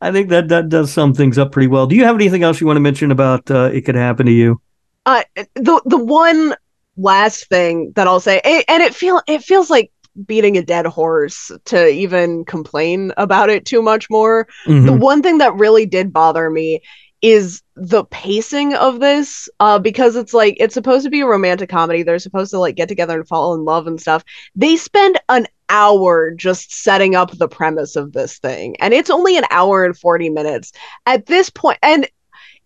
I 0.00 0.12
think 0.12 0.28
that 0.30 0.48
that 0.48 0.68
does 0.68 0.92
sum 0.92 1.14
things 1.14 1.38
up 1.38 1.52
pretty 1.52 1.68
well. 1.68 1.86
Do 1.86 1.96
you 1.96 2.04
have 2.04 2.14
anything 2.14 2.42
else 2.42 2.60
you 2.60 2.66
want 2.66 2.76
to 2.76 2.80
mention 2.80 3.10
about 3.10 3.50
uh, 3.50 3.70
it 3.72 3.82
could 3.82 3.94
happen 3.94 4.26
to 4.26 4.32
you? 4.32 4.60
Uh, 5.06 5.22
the 5.54 5.80
the 5.86 5.98
one 5.98 6.54
last 6.96 7.48
thing 7.48 7.92
that 7.96 8.06
I'll 8.06 8.20
say, 8.20 8.40
a- 8.44 8.64
and 8.68 8.82
it 8.82 8.94
feel 8.94 9.20
it 9.26 9.42
feels 9.42 9.70
like 9.70 9.90
beating 10.26 10.56
a 10.58 10.62
dead 10.62 10.86
horse 10.86 11.50
to 11.66 11.88
even 11.88 12.44
complain 12.44 13.12
about 13.16 13.48
it 13.48 13.64
too 13.64 13.80
much 13.80 14.10
more. 14.10 14.46
The 14.66 14.72
Mhm. 14.72 14.98
one 14.98 15.22
thing 15.22 15.38
that 15.38 15.54
really 15.54 15.86
did 15.86 16.12
bother 16.12 16.50
me 16.50 16.80
is 17.22 17.62
the 17.76 18.04
pacing 18.06 18.74
of 18.74 19.00
this 19.00 19.48
uh 19.60 19.78
because 19.78 20.16
it's 20.16 20.32
like 20.34 20.56
it's 20.58 20.74
supposed 20.74 21.04
to 21.04 21.10
be 21.10 21.20
a 21.20 21.26
romantic 21.26 21.68
comedy. 21.68 22.02
They're 22.02 22.18
supposed 22.18 22.50
to 22.52 22.58
like 22.58 22.76
get 22.76 22.88
together 22.88 23.18
and 23.18 23.28
fall 23.28 23.54
in 23.54 23.64
love 23.64 23.86
and 23.86 24.00
stuff. 24.00 24.24
They 24.54 24.76
spend 24.76 25.18
an 25.28 25.46
hour 25.68 26.32
just 26.34 26.72
setting 26.82 27.14
up 27.14 27.30
the 27.36 27.48
premise 27.48 27.96
of 27.96 28.12
this 28.12 28.38
thing 28.38 28.76
and 28.80 28.94
it's 28.94 29.10
only 29.10 29.36
an 29.36 29.44
hour 29.50 29.84
and 29.84 29.96
40 29.96 30.30
minutes. 30.30 30.72
At 31.06 31.26
this 31.26 31.50
point 31.50 31.78
and 31.82 32.08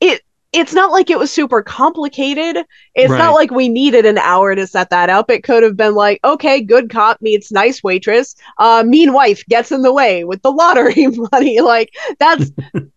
it 0.01 0.23
it's 0.53 0.73
not 0.73 0.93
like 0.93 1.11
it 1.11 1.19
was 1.19 1.33
super 1.33 1.63
complicated. 1.63 2.65
It's 2.95 3.11
Right. 3.11 3.19
not 3.19 3.35
like 3.35 3.51
we 3.51 3.69
needed 3.69 4.07
an 4.07 4.19
hour 4.19 4.55
to 4.55 4.69
set 4.69 4.91
that 4.91 5.11
up. 5.11 5.31
It 5.31 5.43
could 5.43 5.65
have 5.65 5.77
been 5.77 5.95
like 5.95 6.21
okay 6.25 6.61
good 6.63 6.91
cop 6.91 7.21
meets 7.23 7.53
nice 7.53 7.83
waitress 7.83 8.37
uh 8.59 8.85
mean 8.87 9.13
wife 9.13 9.45
gets 9.49 9.73
in 9.73 9.83
the 9.83 9.93
way 9.93 10.25
with 10.25 10.43
the 10.43 10.53
lottery 10.53 11.07
money. 11.33 11.61
Like 11.61 11.91
that's 12.21 12.53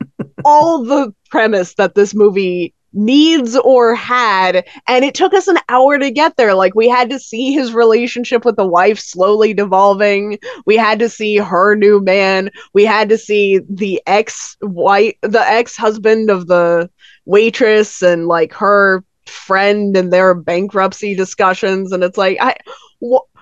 all 0.47 0.81
the 0.81 1.13
premise 1.29 1.73
that 1.73 1.93
this 1.93 2.15
movie 2.15 2.73
needs 2.93 3.55
or 3.57 3.93
had 3.93 4.65
and 4.87 5.03
it 5.03 5.13
took 5.13 5.33
us 5.33 5.47
an 5.49 5.57
hour 5.67 5.99
to 5.99 6.09
get 6.09 6.37
there. 6.37 6.53
Like 6.55 6.73
we 6.73 6.87
had 6.87 7.09
to 7.09 7.19
see 7.19 7.51
his 7.51 7.73
relationship 7.73 8.45
with 8.45 8.55
the 8.55 8.65
wife 8.65 8.97
slowly 8.97 9.53
devolving. 9.53 10.39
We 10.65 10.77
had 10.77 10.99
to 10.99 11.09
see 11.09 11.35
her 11.35 11.75
new 11.75 11.99
man. 11.99 12.49
We 12.73 12.85
had 12.85 13.09
to 13.09 13.17
see 13.17 13.59
the 13.69 14.01
ex 14.07 14.55
wife 14.61 15.15
the 15.21 15.45
ex-husband 15.45 16.29
of 16.29 16.47
the 16.47 16.89
waitress 17.25 18.01
and 18.01 18.27
like 18.27 18.53
her 18.53 19.03
friend 19.25 19.97
and 19.97 20.13
their 20.13 20.33
bankruptcy 20.33 21.13
discussions. 21.13 21.91
And 21.91 22.05
it's 22.05 22.17
like 22.17 22.37
i 22.39 22.55
wh- 23.03 23.36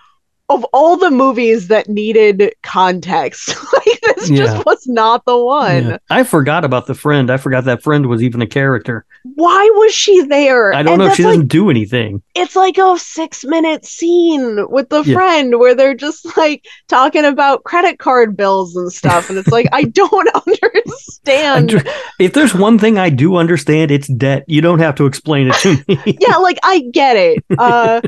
of 0.49 0.63
all 0.73 0.95
the 0.95 1.10
movies 1.10 1.69
that 1.69 1.89
needed 1.89 2.53
context, 2.62 3.55
like 3.73 4.01
this 4.15 4.29
Yeah. 4.29 4.38
just 4.45 4.65
was 4.65 4.86
not 4.88 5.25
the 5.25 5.38
one. 5.38 5.84
Yeah. 5.89 5.97
I 6.12 6.23
forgot 6.23 6.63
about 6.63 6.86
the 6.86 6.93
friend. 6.93 7.31
I 7.31 7.38
forgot 7.38 7.63
that 7.65 7.81
friend 7.81 8.05
was 8.05 8.21
even 8.21 8.41
a 8.43 8.47
character. 8.47 9.05
Why 9.36 9.67
was 9.75 9.91
she 9.91 10.21
there? 10.27 10.71
I 10.71 10.84
don't 10.84 10.93
And 10.93 10.99
know 11.01 11.08
if 11.08 11.15
she 11.15 11.23
like, 11.23 11.34
doesn't 11.34 11.47
do 11.47 11.71
anything. 11.71 12.21
it's 12.36 12.55
like 12.55 12.77
a 12.77 12.95
six 12.99 13.43
minute 13.43 13.86
scene 13.86 14.67
with 14.69 14.89
the 14.89 15.01
Yeah. 15.03 15.15
friend 15.15 15.58
where 15.58 15.73
they're 15.73 15.95
just 15.95 16.38
like 16.38 16.63
talking 16.88 17.25
about 17.25 17.63
credit 17.63 17.97
card 17.97 18.38
bills 18.38 18.75
and 18.75 18.91
stuff. 18.93 19.29
And 19.29 19.39
it's 19.39 19.47
like, 19.47 19.67
I 19.71 19.84
don't 19.86 20.29
I 20.36 20.41
understand. 20.45 21.89
if 22.19 22.34
there's 22.34 22.53
one 22.53 22.77
thing 22.77 22.99
I 22.99 23.10
do 23.10 23.36
understand, 23.38 23.89
it's 23.89 24.08
debt. 24.08 24.43
You 24.47 24.62
don't 24.62 24.79
have 24.79 24.93
to 24.95 25.08
explain 25.08 25.47
it 25.47 25.55
to 25.62 25.84
me. 25.88 26.17
yeah, 26.21 26.36
like 26.38 26.60
I 26.63 26.81
get 26.93 27.17
it. 27.17 27.43
Uh, 27.58 28.01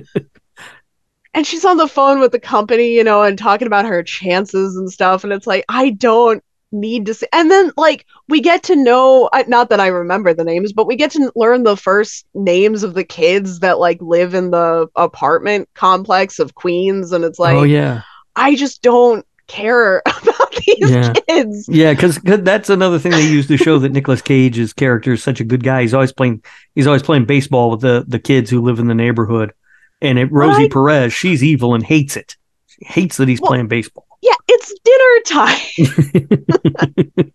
and 1.38 1.46
she's 1.46 1.64
on 1.64 1.78
the 1.78 1.88
phone 1.88 2.20
with 2.20 2.32
the 2.32 2.40
company, 2.40 2.96
you 2.96 3.04
know, 3.04 3.22
and 3.22 3.38
talking 3.38 3.68
about 3.68 3.86
her 3.86 4.02
chances 4.02 4.76
and 4.76 4.92
stuff. 4.92 5.24
And 5.24 5.32
it's 5.32 5.46
like, 5.46 5.64
I 5.70 5.92
don't 5.92 6.44
need 6.72 7.06
to 7.06 7.14
see. 7.14 7.28
And 7.32 7.52
then, 7.52 7.72
like, 7.78 8.08
we 8.28 8.42
get 8.42 8.64
to 8.64 8.76
know, 8.76 9.30
not 9.48 9.70
that 9.70 9.80
I 9.80 9.86
remember 9.86 10.34
the 10.34 10.44
names, 10.44 10.74
but 10.74 10.88
we 10.88 10.96
get 10.96 11.12
to 11.12 11.32
learn 11.36 11.62
the 11.62 11.78
first 11.78 12.26
names 12.34 12.82
of 12.82 12.96
the 12.96 13.04
kids 13.04 13.60
that, 13.60 13.78
like, 13.78 14.02
live 14.02 14.34
in 14.34 14.50
the 14.50 14.88
apartment 14.96 15.70
complex 15.76 16.40
of 16.40 16.56
Queens. 16.56 17.12
And 17.12 17.24
it's 17.24 17.40
oh, 17.40 17.44
like, 17.44 17.56
oh 17.56 17.64
yeah, 17.64 18.02
I 18.36 18.56
just 18.56 18.82
don't 18.82 19.24
care 19.46 20.02
about 20.08 20.56
these 20.66 20.90
Yeah. 20.90 21.14
kids. 21.30 21.70
yeah. 21.70 21.94
Because 21.94 22.18
that's 22.18 22.72
another 22.72 22.98
thing 22.98 23.12
they 23.12 23.30
use 23.30 23.46
to 23.46 23.58
show 23.58 23.78
that 23.78 23.92
Nicolas 23.92 24.24
Cage's 24.24 24.74
character 24.74 25.14
is 25.14 25.22
such 25.22 25.40
a 25.40 25.44
good 25.46 25.64
guy. 25.64 25.84
He's 25.84 25.94
always 25.94 26.12
playing. 26.12 26.44
He's 26.74 26.88
always 26.88 27.04
playing 27.04 27.26
baseball 27.26 27.70
with 27.70 27.82
the 27.82 28.06
the 28.08 28.18
kids 28.18 28.50
who 28.50 28.62
live 28.64 28.80
in 28.80 28.88
the 28.88 28.96
neighborhood. 28.96 29.54
And 30.02 30.20
it, 30.20 30.32
Rosie 30.32 30.64
Right. 30.64 30.72
Perez, 30.72 31.14
she's 31.14 31.44
evil 31.44 31.74
and 31.74 31.84
hates 31.84 32.16
it. 32.18 32.36
She 32.68 32.86
hates 32.86 33.18
that 33.18 33.28
he's 33.28 33.42
Well- 33.42 33.50
playing 33.50 33.68
baseball. 33.68 34.06
Yeah, 34.22 34.34
it's 34.48 34.74
dinner 34.84 35.22
time. 35.26 37.24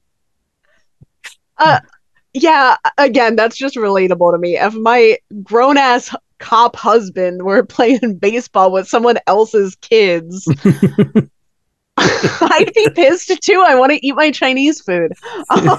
uh, 1.59 1.81
yeah, 2.35 2.77
again, 2.99 3.37
that's 3.37 3.57
just 3.57 3.77
relatable 3.77 4.33
to 4.33 4.39
me. 4.39 4.57
If 4.57 4.75
my 4.75 5.17
grown 5.43 5.77
ass 5.79 6.15
cop 6.39 6.77
husband 6.77 7.43
were 7.43 7.63
playing 7.65 8.17
baseball 8.19 8.73
with 8.73 8.89
someone 8.89 9.19
else's 9.27 9.75
kids, 9.77 10.47
I'd 11.99 12.73
be 12.75 12.89
pissed 12.95 13.29
too. 13.43 13.65
I 13.67 13.75
want 13.75 13.93
to 13.93 14.07
eat 14.07 14.15
my 14.15 14.31
Chinese 14.31 14.81
food. 14.81 15.13
Um, 15.51 15.79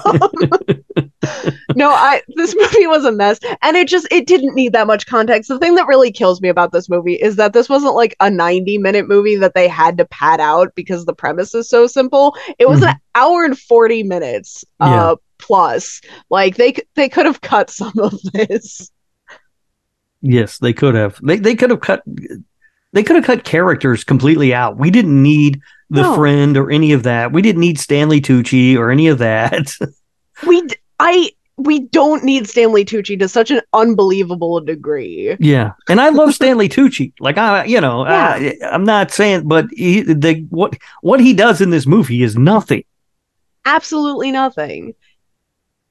no, 1.74 1.90
I 1.90 2.22
this 2.36 2.54
movie 2.56 2.86
was 2.86 3.04
a 3.04 3.10
mess, 3.10 3.40
and 3.62 3.76
it 3.76 3.88
just 3.88 4.06
it 4.12 4.26
didn't 4.26 4.54
need 4.54 4.72
that 4.74 4.86
much 4.86 5.06
context. 5.06 5.48
The 5.48 5.58
thing 5.58 5.74
that 5.74 5.88
really 5.88 6.12
kills 6.12 6.40
me 6.40 6.48
about 6.48 6.70
this 6.70 6.88
movie 6.88 7.14
is 7.14 7.34
that 7.36 7.52
this 7.52 7.68
wasn't 7.68 7.96
like 7.96 8.14
a 8.20 8.30
ninety 8.30 8.78
minute 8.78 9.08
movie 9.08 9.34
that 9.36 9.54
they 9.54 9.66
had 9.66 9.98
to 9.98 10.04
pad 10.04 10.40
out 10.40 10.72
because 10.76 11.04
the 11.04 11.14
premise 11.14 11.54
is 11.54 11.68
so 11.68 11.86
simple. 11.88 12.36
It 12.58 12.68
was 12.68 12.82
an 12.82 12.94
hour 13.16 13.44
and 13.44 13.58
forty 13.58 14.04
minutes 14.04 14.64
uh, 14.80 14.86
Yeah. 14.88 15.14
plus. 15.38 16.00
Like 16.30 16.56
they 16.56 16.74
they 16.94 17.08
could 17.08 17.26
have 17.26 17.40
cut 17.40 17.70
some 17.70 17.98
of 17.98 18.14
this. 18.32 18.90
Yes, 20.22 20.58
they 20.58 20.72
could 20.72 20.94
have. 20.94 21.18
They 21.22 21.38
they 21.38 21.56
could 21.56 21.70
have 21.70 21.80
cut. 21.80 22.02
They 22.94 23.02
could 23.02 23.16
have 23.16 23.24
cut 23.26 23.44
characters 23.44 24.02
completely 24.04 24.54
out. 24.54 24.78
We 24.78 24.90
didn't 24.90 25.22
need 25.22 25.60
the 25.90 26.02
No. 26.02 26.14
friend 26.16 26.56
or 26.56 26.70
any 26.70 26.92
of 26.92 27.02
that. 27.02 27.32
We 27.32 27.42
didn't 27.42 27.60
need 27.60 27.78
Stanley 27.78 28.20
Tucci 28.20 28.76
or 28.76 28.90
any 28.90 29.08
of 29.08 29.18
that. 29.18 29.72
We 30.46 30.66
I 30.98 31.30
we 31.56 31.80
don't 31.80 32.24
need 32.24 32.48
Stanley 32.48 32.84
Tucci 32.84 33.16
to 33.20 33.28
such 33.28 33.52
an 33.52 33.60
unbelievable 33.72 34.60
degree. 34.60 35.36
yeah, 35.38 35.72
and 35.88 36.00
I 36.00 36.08
love 36.08 36.34
Stanley 36.40 36.68
Tucci. 36.68 37.12
Like 37.20 37.38
I, 37.38 37.64
you 37.66 37.80
know, 37.80 38.04
I, 38.04 38.54
I'm 38.72 38.82
not 38.84 39.12
saying, 39.12 39.46
but 39.46 39.66
he, 39.70 40.00
the 40.02 40.44
what 40.50 40.76
what 41.02 41.20
he 41.20 41.32
does 41.34 41.60
in 41.60 41.70
this 41.70 41.86
movie 41.86 42.22
is 42.24 42.36
nothing. 42.36 42.82
Absolutely 43.64 44.32
nothing. 44.32 44.94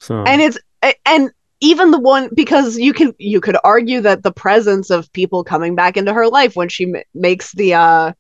So 0.02 0.24
and 0.24 0.42
it's 0.42 0.58
and 1.06 1.32
even 1.63 1.91
the 1.91 1.99
one 1.99 2.30
because 2.34 2.78
you 2.78 2.93
can 2.93 3.13
you 3.17 3.39
could 3.39 3.58
argue 3.63 4.02
that 4.02 4.21
the 4.21 4.34
presence 4.34 4.89
of 4.89 5.12
people 5.13 5.43
coming 5.43 5.76
back 5.76 5.95
into 5.95 6.13
her 6.13 6.28
life 6.28 6.56
when 6.56 6.67
she 6.67 6.84
m- 6.84 7.02
makes 7.13 7.54
the 7.54 7.73
uh 7.73 8.12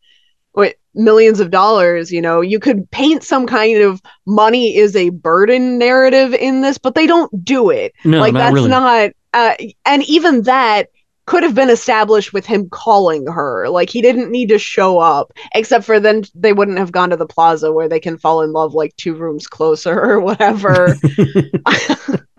what 0.53 0.75
millions 0.95 1.39
of 1.39 1.51
dollars 1.51 2.11
you 2.11 2.21
know 2.21 2.39
you 2.39 2.59
could 2.59 2.89
paint 2.91 3.21
some 3.21 3.45
kind 3.45 3.81
of 3.81 4.01
money 4.25 4.75
is 4.75 4.95
a 4.95 5.09
burden 5.09 5.77
narrative 5.77 6.33
in 6.33 6.61
this 6.61 6.77
but 6.77 6.95
they 6.95 7.05
don't 7.05 7.43
do 7.43 7.69
it. 7.69 7.93
No, 8.05 8.19
like 8.19 8.33
not 8.33 8.39
that's 8.39 8.53
really. 8.53 8.69
not 8.69 9.11
uh, 9.33 9.55
and 9.85 10.03
even 10.03 10.43
that 10.43 10.89
could 11.25 11.43
have 11.43 11.55
been 11.55 11.69
established 11.69 12.33
with 12.33 12.45
him 12.45 12.69
calling 12.69 13.25
her. 13.27 13.67
Like 13.69 13.89
he 13.89 14.01
didn't 14.01 14.29
need 14.29 14.49
to 14.49 14.59
show 14.59 14.99
up 14.99 15.33
except 15.55 15.85
for 15.85 15.99
then 15.99 16.23
they 16.35 16.53
wouldn't 16.53 16.77
have 16.77 16.91
gone 16.91 17.09
to 17.09 17.17
the 17.17 17.25
plaza 17.25 17.71
where 17.71 17.89
they 17.89 17.99
can 17.99 18.17
fall 18.17 18.41
in 18.41 18.53
love 18.53 18.73
like 18.73 18.95
two 18.95 19.15
rooms 19.15 19.47
closer 19.47 19.99
or 19.99 20.19
whatever 20.19 20.95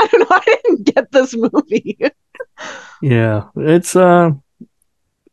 I 0.00 0.06
don't 0.10 0.20
know. 0.20 0.26
I 0.36 0.58
didn't 0.64 0.94
get 0.94 1.12
this 1.12 1.34
movie. 1.36 1.98
yeah, 3.02 3.48
it's 3.56 3.94
uh, 3.94 4.30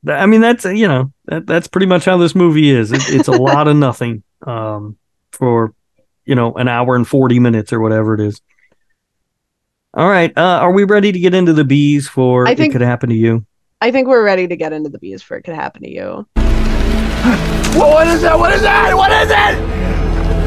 I 0.08 0.26
mean 0.26 0.42
that's 0.42 0.66
you 0.66 0.88
know 0.88 1.12
that 1.26 1.48
that's 1.48 1.68
pretty 1.68 1.88
much 1.88 2.06
how 2.06 2.18
this 2.18 2.36
movie 2.36 2.70
is. 2.70 2.92
It, 2.92 3.02
it's 3.10 3.28
a 3.28 3.32
lot 3.50 3.68
of 3.68 3.76
nothing 3.78 4.24
um 4.46 4.98
for 5.32 5.74
you 6.26 6.36
know 6.36 6.54
an 6.56 6.68
hour 6.68 6.96
and 6.96 7.08
forty 7.08 7.40
minutes 7.40 7.72
or 7.72 7.80
whatever 7.80 8.14
it 8.14 8.20
is. 8.20 8.42
All 9.94 10.10
right, 10.10 10.38
uh, 10.38 10.60
are 10.62 10.74
we 10.74 10.84
ready 10.84 11.12
to 11.12 11.20
get 11.20 11.34
into 11.34 11.54
the 11.54 11.64
bees 11.64 12.08
for 12.08 12.48
I 12.48 12.56
think- 12.56 12.70
it 12.70 12.74
could 12.74 12.82
happen 12.82 13.10
to 13.10 13.16
you? 13.16 13.46
I 13.80 13.92
think 13.92 14.08
we're 14.08 14.24
ready 14.24 14.48
to 14.48 14.56
get 14.56 14.74
into 14.74 14.90
the 14.90 14.98
bees 14.98 15.22
for 15.22 15.38
it 15.38 15.44
could 15.44 15.54
happen 15.54 15.84
to 15.84 15.90
you. 15.90 16.28
What 17.78 18.08
is 18.08 18.22
that? 18.24 18.38
What 18.38 18.52
is 18.54 18.62
that? 18.64 18.96
What 18.96 19.12
is 19.12 19.30
it? 19.30 19.88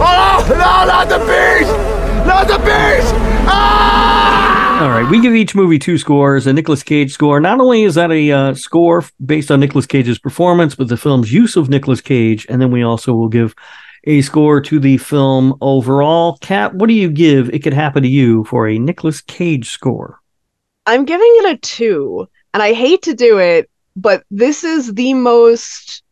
Oh, 0.03 0.45
no, 0.49 0.57
not 0.57 1.09
the 1.09 1.19
bees! 1.19 2.00
Not 2.31 2.47
the 2.47 2.59
bees! 2.59 3.11
Ah! 3.49 4.85
All 4.85 4.89
right, 4.91 5.11
we 5.11 5.21
give 5.21 5.35
each 5.35 5.57
movie 5.57 5.81
two 5.81 5.99
scores. 5.99 6.47
A 6.47 6.53
Nicolas 6.53 6.85
Cage 6.85 7.13
score. 7.13 7.41
Not 7.41 7.61
only 7.61 7.83
is 7.83 7.97
that 7.97 8.13
a 8.13 8.31
uh, 8.31 8.55
score 8.55 9.05
based 9.27 9.51
on 9.51 9.59
Nicolas 9.59 9.85
Cage's 9.85 10.21
performance, 10.21 10.77
but 10.77 10.87
the 10.87 10.97
film's 10.97 11.33
use 11.33 11.57
of 11.57 11.69
Nicolas 11.69 12.01
Cage, 12.01 12.47
and 12.49 12.63
then 12.63 12.71
we 12.71 12.85
also 12.85 13.15
will 13.15 13.29
give 13.29 13.57
a 14.05 14.23
score 14.23 14.61
to 14.61 14.79
the 14.79 14.97
film 14.99 15.57
overall. 15.61 16.39
Cat, 16.41 16.73
what 16.73 16.87
do 16.87 16.95
you 16.95 17.11
give? 17.11 17.51
It 17.51 17.65
could 17.65 17.75
happen 17.75 18.05
to 18.05 18.09
you 18.09 18.45
for 18.45 18.69
a 18.69 18.79
Nicolas 18.79 19.21
Cage 19.23 19.69
score. 19.69 20.21
I'm 20.87 21.05
giving 21.05 21.33
it 21.41 21.57
a 21.57 21.59
two, 21.59 22.29
and 22.55 22.63
I 22.63 22.75
hate 22.75 23.03
to 23.03 23.13
do 23.13 23.39
it, 23.39 23.69
but 23.97 24.23
this 24.31 24.63
is 24.63 24.95
the 24.95 25.15
most 25.15 26.05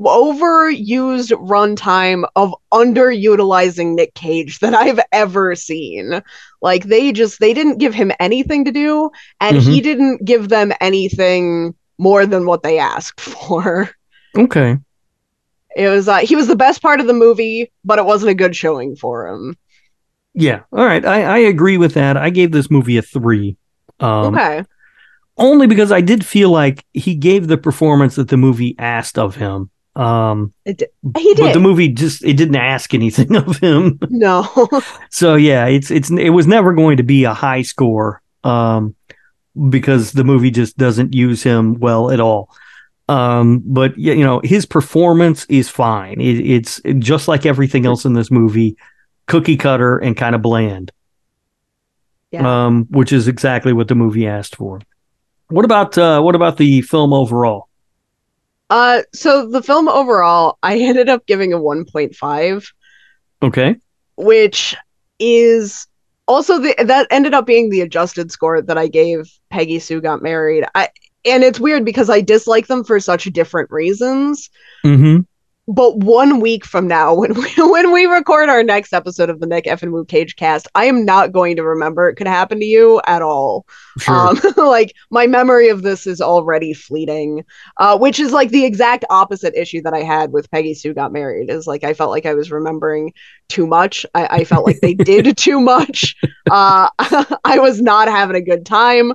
overused 0.00 1.30
runtime 1.46 2.24
of 2.36 2.54
underutilizing 2.72 3.94
Nick 3.94 4.14
Cage 4.14 4.58
that 4.60 4.74
I've 4.74 5.00
ever 5.12 5.54
seen. 5.54 6.22
Like 6.62 6.84
they 6.84 7.12
just 7.12 7.40
they 7.40 7.54
didn't 7.54 7.78
give 7.78 7.94
him 7.94 8.12
anything 8.20 8.64
to 8.64 8.72
do, 8.72 9.10
and 9.40 9.56
he 9.56 9.80
didn't 9.80 10.24
give 10.24 10.48
them 10.48 10.72
anything 10.80 11.74
more 11.98 12.26
than 12.26 12.46
what 12.46 12.62
they 12.62 12.78
asked 12.78 13.20
for. 13.20 13.90
Okay. 14.36 14.78
It 15.76 15.88
was 15.88 16.08
uh, 16.08 16.18
he 16.18 16.36
was 16.36 16.46
the 16.46 16.56
best 16.56 16.82
part 16.82 17.00
of 17.00 17.06
the 17.06 17.12
movie, 17.12 17.72
but 17.84 17.98
it 17.98 18.04
wasn't 18.04 18.30
a 18.30 18.34
good 18.34 18.54
showing 18.54 18.96
for 18.96 19.26
him. 19.26 19.56
Yeah. 20.34 20.62
All 20.72 20.84
right. 20.84 21.04
I, 21.04 21.22
I 21.22 21.38
agree 21.38 21.78
with 21.78 21.94
that. 21.94 22.16
I 22.16 22.30
gave 22.30 22.50
this 22.50 22.70
movie 22.70 22.96
a 22.96 23.02
three. 23.02 23.56
Um, 24.00 24.34
okay. 24.34 24.64
Only 25.36 25.66
because 25.66 25.90
I 25.90 26.00
did 26.00 26.24
feel 26.24 26.50
like 26.50 26.84
he 26.92 27.14
gave 27.14 27.46
the 27.46 27.58
performance 27.58 28.16
that 28.16 28.28
the 28.28 28.36
movie 28.36 28.76
asked 28.78 29.18
of 29.18 29.36
him. 29.36 29.70
Um, 29.96 30.52
It 30.64 30.82
he 31.16 31.34
but 31.36 31.52
the 31.52 31.60
movie 31.60 31.88
just 31.88 32.24
it 32.24 32.36
didn't 32.36 32.56
ask 32.56 32.92
anything 32.94 33.36
of 33.42 33.58
him. 33.58 33.98
no. 34.10 34.42
So 35.10 35.36
yeah, 35.36 35.66
it's 35.66 35.90
it's 35.90 36.10
it 36.10 36.30
was 36.30 36.46
never 36.48 36.72
going 36.74 36.96
to 36.96 37.04
be 37.04 37.24
a 37.24 37.34
high 37.34 37.62
score 37.62 38.20
um 38.42 38.94
because 39.70 40.10
the 40.12 40.24
movie 40.24 40.50
just 40.50 40.76
doesn't 40.76 41.14
use 41.14 41.42
him 41.44 41.74
well 41.78 42.10
at 42.10 42.18
all. 42.18 42.50
Um 43.08 43.62
but 43.64 43.96
yeah, 43.96 44.14
you 44.14 44.24
know, 44.24 44.40
his 44.42 44.66
performance 44.66 45.44
is 45.48 45.68
fine. 45.68 46.20
It, 46.20 46.40
it's 46.40 46.80
just 46.98 47.28
like 47.28 47.46
everything 47.46 47.86
else 47.86 48.04
in 48.04 48.14
this 48.14 48.30
movie, 48.32 48.76
cookie 49.26 49.56
cutter 49.56 49.98
and 49.98 50.16
kind 50.16 50.34
of 50.34 50.42
bland. 50.42 50.90
Yeah. 52.32 52.64
Um 52.66 52.86
which 52.90 53.12
is 53.12 53.28
exactly 53.28 53.72
what 53.72 53.86
the 53.86 53.94
movie 53.94 54.26
asked 54.26 54.56
for. 54.56 54.80
What 55.50 55.64
about 55.64 55.96
uh 55.96 56.20
what 56.20 56.34
about 56.34 56.56
the 56.56 56.82
film 56.82 57.12
overall? 57.12 57.68
Uh, 58.70 59.02
so 59.12 59.48
the 59.48 59.62
film 59.62 59.88
overall, 59.88 60.58
I 60.62 60.78
ended 60.80 61.08
up 61.08 61.26
giving 61.26 61.52
a 61.52 61.58
1.5, 61.58 62.66
Okay. 63.42 63.76
which 64.16 64.74
is 65.18 65.86
also 66.26 66.58
the 66.58 66.74
that 66.86 67.06
ended 67.10 67.34
up 67.34 67.46
being 67.46 67.68
the 67.70 67.82
adjusted 67.82 68.32
score 68.32 68.62
that 68.62 68.78
I 68.78 68.88
gave 68.88 69.30
Peggy 69.50 69.78
Sue 69.78 70.00
Got 70.00 70.22
Married. 70.22 70.64
I 70.74 70.88
and 71.26 71.44
it's 71.44 71.60
weird 71.60 71.84
because 71.84 72.10
I 72.10 72.20
dislike 72.20 72.66
them 72.66 72.84
for 72.84 72.98
such 73.00 73.24
different 73.24 73.70
reasons. 73.70 74.50
Mhm. 74.84 75.26
But 75.66 75.98
one 75.98 76.40
week 76.40 76.64
from 76.64 76.86
now, 76.86 77.14
when 77.18 77.34
we 77.34 77.50
when 77.56 77.92
we 77.92 78.06
record 78.06 78.48
our 78.48 78.62
next 78.62 78.92
episode 78.92 79.30
of 79.30 79.40
the 79.40 79.46
Nick 79.46 79.66
F 79.66 79.82
and 79.82 79.92
Woo 79.92 80.04
Cage 80.04 80.36
Cast, 80.36 80.68
I 80.74 80.84
am 80.86 81.04
not 81.04 81.32
going 81.32 81.56
to 81.56 81.62
remember 81.62 82.08
it 82.08 82.16
could 82.16 82.26
happen 82.26 82.60
to 82.60 82.66
you 82.66 83.00
at 83.06 83.22
all. 83.22 83.66
Sure. 83.98 84.14
Um, 84.14 84.40
like 84.56 84.94
my 85.10 85.26
memory 85.26 85.68
of 85.68 85.82
this 85.82 86.06
is 86.06 86.20
already 86.20 86.74
fleeting, 86.74 87.44
uh, 87.78 87.98
which 87.98 88.20
is 88.20 88.32
like 88.32 88.50
the 88.50 88.64
exact 88.64 89.04
opposite 89.10 89.54
issue 89.54 89.82
that 89.82 89.94
I 89.94 90.02
had 90.02 90.32
with 90.32 90.50
Peggy 90.50 90.74
Sue 90.74 90.94
got 90.94 91.12
married. 91.12 91.50
Is 91.50 91.66
like 91.66 91.84
I 91.84 91.94
felt 91.94 92.10
like 92.10 92.26
I 92.26 92.34
was 92.34 92.50
remembering 92.50 93.12
too 93.48 93.66
much. 93.66 94.04
I, 94.14 94.26
I 94.30 94.44
felt 94.44 94.66
like 94.66 94.80
they 94.80 94.94
did 94.94 95.36
too 95.36 95.60
much. 95.60 96.16
Uh, 96.50 96.88
I 97.44 97.58
was 97.58 97.80
not 97.80 98.08
having 98.08 98.36
a 98.36 98.40
good 98.40 98.66
time 98.66 99.14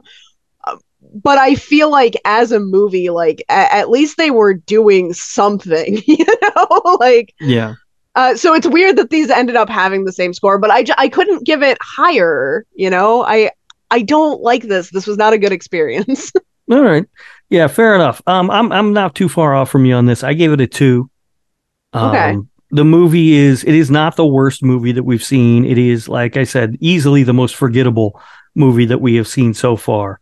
but 1.13 1.37
I 1.37 1.55
feel 1.55 1.89
like 1.91 2.15
as 2.25 2.51
a 2.51 2.59
movie, 2.59 3.09
like 3.09 3.43
a- 3.49 3.73
at 3.73 3.89
least 3.89 4.17
they 4.17 4.31
were 4.31 4.53
doing 4.53 5.13
something, 5.13 6.01
you 6.07 6.25
know, 6.55 6.97
like 6.99 7.33
yeah. 7.39 7.75
uh, 8.15 8.35
so 8.35 8.53
it's 8.53 8.67
weird 8.67 8.95
that 8.97 9.09
these 9.09 9.29
ended 9.29 9.55
up 9.55 9.69
having 9.69 10.05
the 10.05 10.11
same 10.11 10.33
score, 10.33 10.57
but 10.57 10.69
I, 10.71 10.83
j- 10.83 10.93
I 10.97 11.09
couldn't 11.09 11.45
give 11.45 11.61
it 11.63 11.77
higher, 11.81 12.65
you 12.73 12.89
know. 12.89 13.23
I 13.23 13.51
I 13.91 14.01
don't 14.03 14.41
like 14.41 14.63
this. 14.63 14.91
This 14.91 15.07
was 15.07 15.17
not 15.17 15.33
a 15.33 15.37
good 15.37 15.51
experience. 15.51 16.31
All 16.71 16.83
right. 16.83 17.05
Yeah, 17.49 17.65
fair 17.67 17.95
enough. 17.95 18.21
Um, 18.27 18.51
I'm 18.51 18.71
I'm 18.71 18.93
not 18.93 19.15
too 19.15 19.27
far 19.29 19.55
off 19.55 19.71
from 19.71 19.85
you 19.85 19.95
on 19.95 20.05
this. 20.05 20.23
I 20.23 20.33
gave 20.33 20.51
it 20.51 20.61
a 20.61 20.67
two. 20.67 21.09
Um, 21.93 22.09
Okay. 22.09 22.37
The 22.71 22.85
movie 22.85 23.33
is 23.33 23.63
it 23.63 23.73
is 23.73 23.89
not 23.89 24.15
the 24.15 24.27
worst 24.27 24.61
movie 24.63 24.91
that 24.91 25.01
we've 25.01 25.23
seen. 25.23 25.65
It 25.65 25.79
is, 25.79 26.07
like 26.07 26.37
I 26.37 26.43
said, 26.43 26.77
easily 26.79 27.23
the 27.23 27.33
most 27.33 27.55
forgettable 27.55 28.21
movie 28.53 28.85
that 28.85 29.01
we 29.01 29.15
have 29.15 29.27
seen 29.27 29.55
so 29.55 29.75
far. 29.75 30.19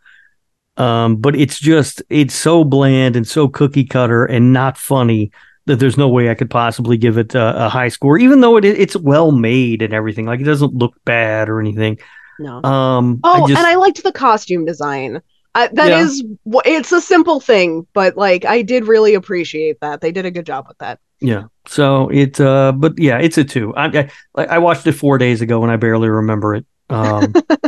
Um, 0.78 1.16
but 1.18 1.36
it's 1.36 1.60
just 1.60 2.04
it's 2.10 2.36
so 2.36 2.64
bland 2.64 3.16
and 3.16 3.28
so 3.28 3.48
cookie 3.48 3.84
cutter 3.86 4.26
and 4.26 4.54
not 4.54 4.78
funny 4.78 5.32
that 5.66 5.80
there's 5.80 5.98
no 5.98 6.08
way 6.08 6.30
I 6.30 6.36
could 6.36 6.50
possibly 6.50 6.98
give 6.98 7.18
it 7.18 7.36
a, 7.36 7.66
a 7.66 7.70
high 7.70 7.90
score, 7.90 8.18
even 8.18 8.42
though 8.42 8.58
it 8.58 8.66
it's 8.66 8.96
well 8.96 9.32
made 9.32 9.82
and 9.82 9.94
everything. 9.94 10.26
Like 10.26 10.40
it 10.40 10.44
doesn't 10.46 10.74
look 10.74 10.94
bad 11.06 11.50
or 11.50 11.60
anything. 11.60 11.98
no. 12.40 12.64
Um, 12.64 13.20
Oh, 13.24 13.44
I 13.44 13.48
just, 13.48 13.58
and 13.58 13.68
I 13.68 13.76
liked 13.76 14.04
the 14.04 14.12
costume 14.12 14.66
design. 14.66 15.22
Uh, 15.56 15.68
that 15.74 15.90
Yeah. 15.90 16.00
is, 16.02 16.24
it's 16.66 16.92
a 16.92 17.02
simple 17.02 17.40
thing, 17.40 17.88
but 17.94 18.16
like 18.16 18.46
I 18.46 18.62
did 18.62 18.88
really 18.88 19.16
appreciate 19.16 19.80
that. 19.82 20.02
They 20.02 20.12
did 20.12 20.26
a 20.26 20.32
good 20.32 20.46
job 20.46 20.66
with 20.68 20.78
that. 20.78 21.00
Yeah. 21.20 21.46
So 21.66 22.10
it, 22.10 22.40
uh, 22.40 22.74
but 22.74 23.00
yeah, 23.00 23.18
it's 23.18 23.38
a 23.40 23.44
two. 23.44 23.74
I, 23.76 23.86
I, 23.88 24.10
like, 24.36 24.50
I 24.50 24.60
watched 24.60 24.86
it 24.86 24.92
four 24.94 25.18
days 25.18 25.42
ago 25.42 25.64
and 25.64 25.72
I 25.72 25.76
barely 25.78 26.10
remember 26.10 26.54
it. 26.56 26.66
Um, 26.90 27.34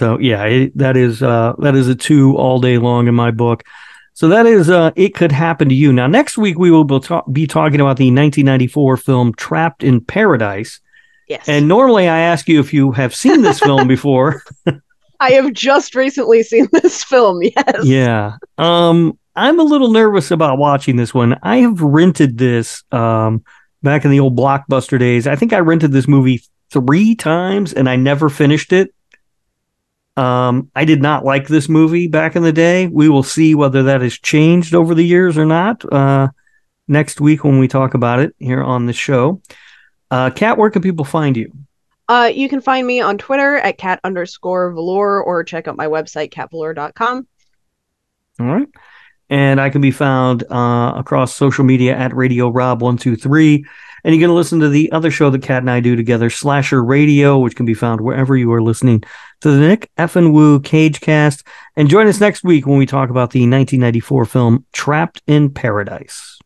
so 0.00 0.18
yeah, 0.18 0.44
it, 0.44 0.78
that 0.78 0.96
is, 0.96 1.22
uh, 1.22 1.52
that 1.58 1.76
is 1.76 1.86
a 1.86 1.94
two 1.94 2.34
all 2.38 2.58
day 2.58 2.78
long 2.78 3.06
in 3.06 3.14
my 3.14 3.30
book. 3.30 3.64
So 4.14 4.28
that 4.28 4.46
is, 4.46 4.70
uh, 4.70 4.92
it 4.96 5.14
could 5.14 5.30
happen 5.30 5.68
to 5.68 5.74
you. 5.74 5.92
Now, 5.92 6.06
next 6.06 6.38
week 6.38 6.58
we 6.58 6.70
will 6.70 6.84
be, 6.84 7.00
ta- 7.00 7.22
be 7.30 7.46
talking 7.46 7.82
about 7.82 7.98
the 7.98 8.06
1994 8.06 8.96
film 8.96 9.34
Trapped 9.34 9.84
in 9.84 10.02
Paradise. 10.02 10.80
Yes. 11.28 11.46
And 11.46 11.68
normally 11.68 12.08
I 12.08 12.20
ask 12.20 12.48
you 12.48 12.60
if 12.60 12.72
you 12.72 12.92
have 12.92 13.14
seen 13.14 13.42
this 13.42 13.60
film 13.60 13.86
before. 13.96 14.42
I 15.20 15.32
have 15.32 15.52
just 15.52 15.94
recently 15.94 16.42
seen 16.44 16.66
this 16.72 17.04
film. 17.04 17.42
Yes. 17.42 17.84
Yeah. 17.84 18.36
Um, 18.56 19.18
I'm 19.36 19.60
a 19.60 19.64
little 19.64 19.90
nervous 19.90 20.30
about 20.30 20.56
watching 20.56 20.96
this 20.96 21.12
one. 21.12 21.38
I 21.42 21.58
have 21.58 21.82
rented 21.82 22.38
this 22.38 22.82
um 22.90 23.44
back 23.82 24.06
in 24.06 24.10
the 24.10 24.20
old 24.20 24.34
blockbuster 24.34 24.98
days. 24.98 25.26
I 25.26 25.36
think 25.36 25.52
I 25.52 25.58
rented 25.58 25.92
this 25.92 26.08
movie 26.08 26.42
three 26.70 27.14
times 27.14 27.74
and 27.74 27.86
I 27.86 27.96
never 27.96 28.30
finished 28.30 28.72
it. 28.72 28.94
Um, 30.16 30.70
I 30.74 30.84
did 30.84 31.00
not 31.00 31.24
like 31.24 31.48
this 31.48 31.68
movie 31.68 32.08
back 32.08 32.36
in 32.36 32.42
the 32.42 32.52
day. 32.52 32.86
We 32.86 33.08
will 33.08 33.22
see 33.22 33.54
whether 33.54 33.84
that 33.84 34.00
has 34.00 34.14
changed 34.14 34.74
over 34.74 34.94
the 34.94 35.06
years 35.06 35.38
or 35.38 35.46
not. 35.46 35.90
Uh 35.92 36.28
next 36.88 37.20
week 37.20 37.44
when 37.44 37.60
we 37.60 37.68
talk 37.68 37.94
about 37.94 38.18
it 38.18 38.34
here 38.38 38.62
on 38.62 38.86
the 38.86 38.92
show. 38.92 39.40
Uh 40.10 40.30
Cat, 40.30 40.58
where 40.58 40.70
can 40.70 40.82
people 40.82 41.04
find 41.04 41.36
you? 41.36 41.52
Uh, 42.10 42.26
you 42.26 42.48
can 42.48 42.60
find 42.60 42.84
me 42.84 43.00
on 43.00 43.16
Twitter 43.18 43.58
at 43.58 43.78
cat 43.78 44.00
underscore 44.02 44.72
velour 44.72 45.22
or 45.22 45.44
check 45.44 45.68
out 45.68 45.76
my 45.76 45.86
website, 45.86 46.32
catvelour.com. 46.32 47.28
All 48.40 48.46
right. 48.46 48.66
And 49.28 49.60
I 49.60 49.70
can 49.70 49.80
be 49.80 49.92
found 49.92 50.42
uh, 50.50 50.94
across 50.96 51.36
social 51.36 51.62
media 51.62 51.96
at 51.96 52.12
Radio 52.12 52.50
Rob123. 52.50 53.62
And 54.02 54.12
you 54.12 54.20
can 54.20 54.34
listen 54.34 54.58
to 54.58 54.68
the 54.68 54.90
other 54.90 55.12
show 55.12 55.30
that 55.30 55.44
Cat 55.44 55.62
and 55.62 55.70
I 55.70 55.78
do 55.78 55.94
together, 55.94 56.30
Slasher 56.30 56.82
Radio, 56.82 57.38
which 57.38 57.54
can 57.54 57.64
be 57.64 57.74
found 57.74 58.00
wherever 58.00 58.36
you 58.36 58.52
are 58.52 58.62
listening 58.62 59.04
to 59.40 59.50
the 59.50 59.58
Nick 59.58 59.90
F 59.96 60.16
and 60.16 60.32
Woo 60.32 60.60
Cage 60.60 61.00
Cast. 61.00 61.46
And 61.76 61.88
join 61.88 62.06
us 62.06 62.20
next 62.20 62.44
week 62.44 62.66
when 62.66 62.78
we 62.78 62.86
talk 62.86 63.10
about 63.10 63.30
the 63.30 63.40
1994 63.40 64.24
film 64.24 64.66
Trapped 64.72 65.22
in 65.26 65.50
Paradise. 65.50 66.39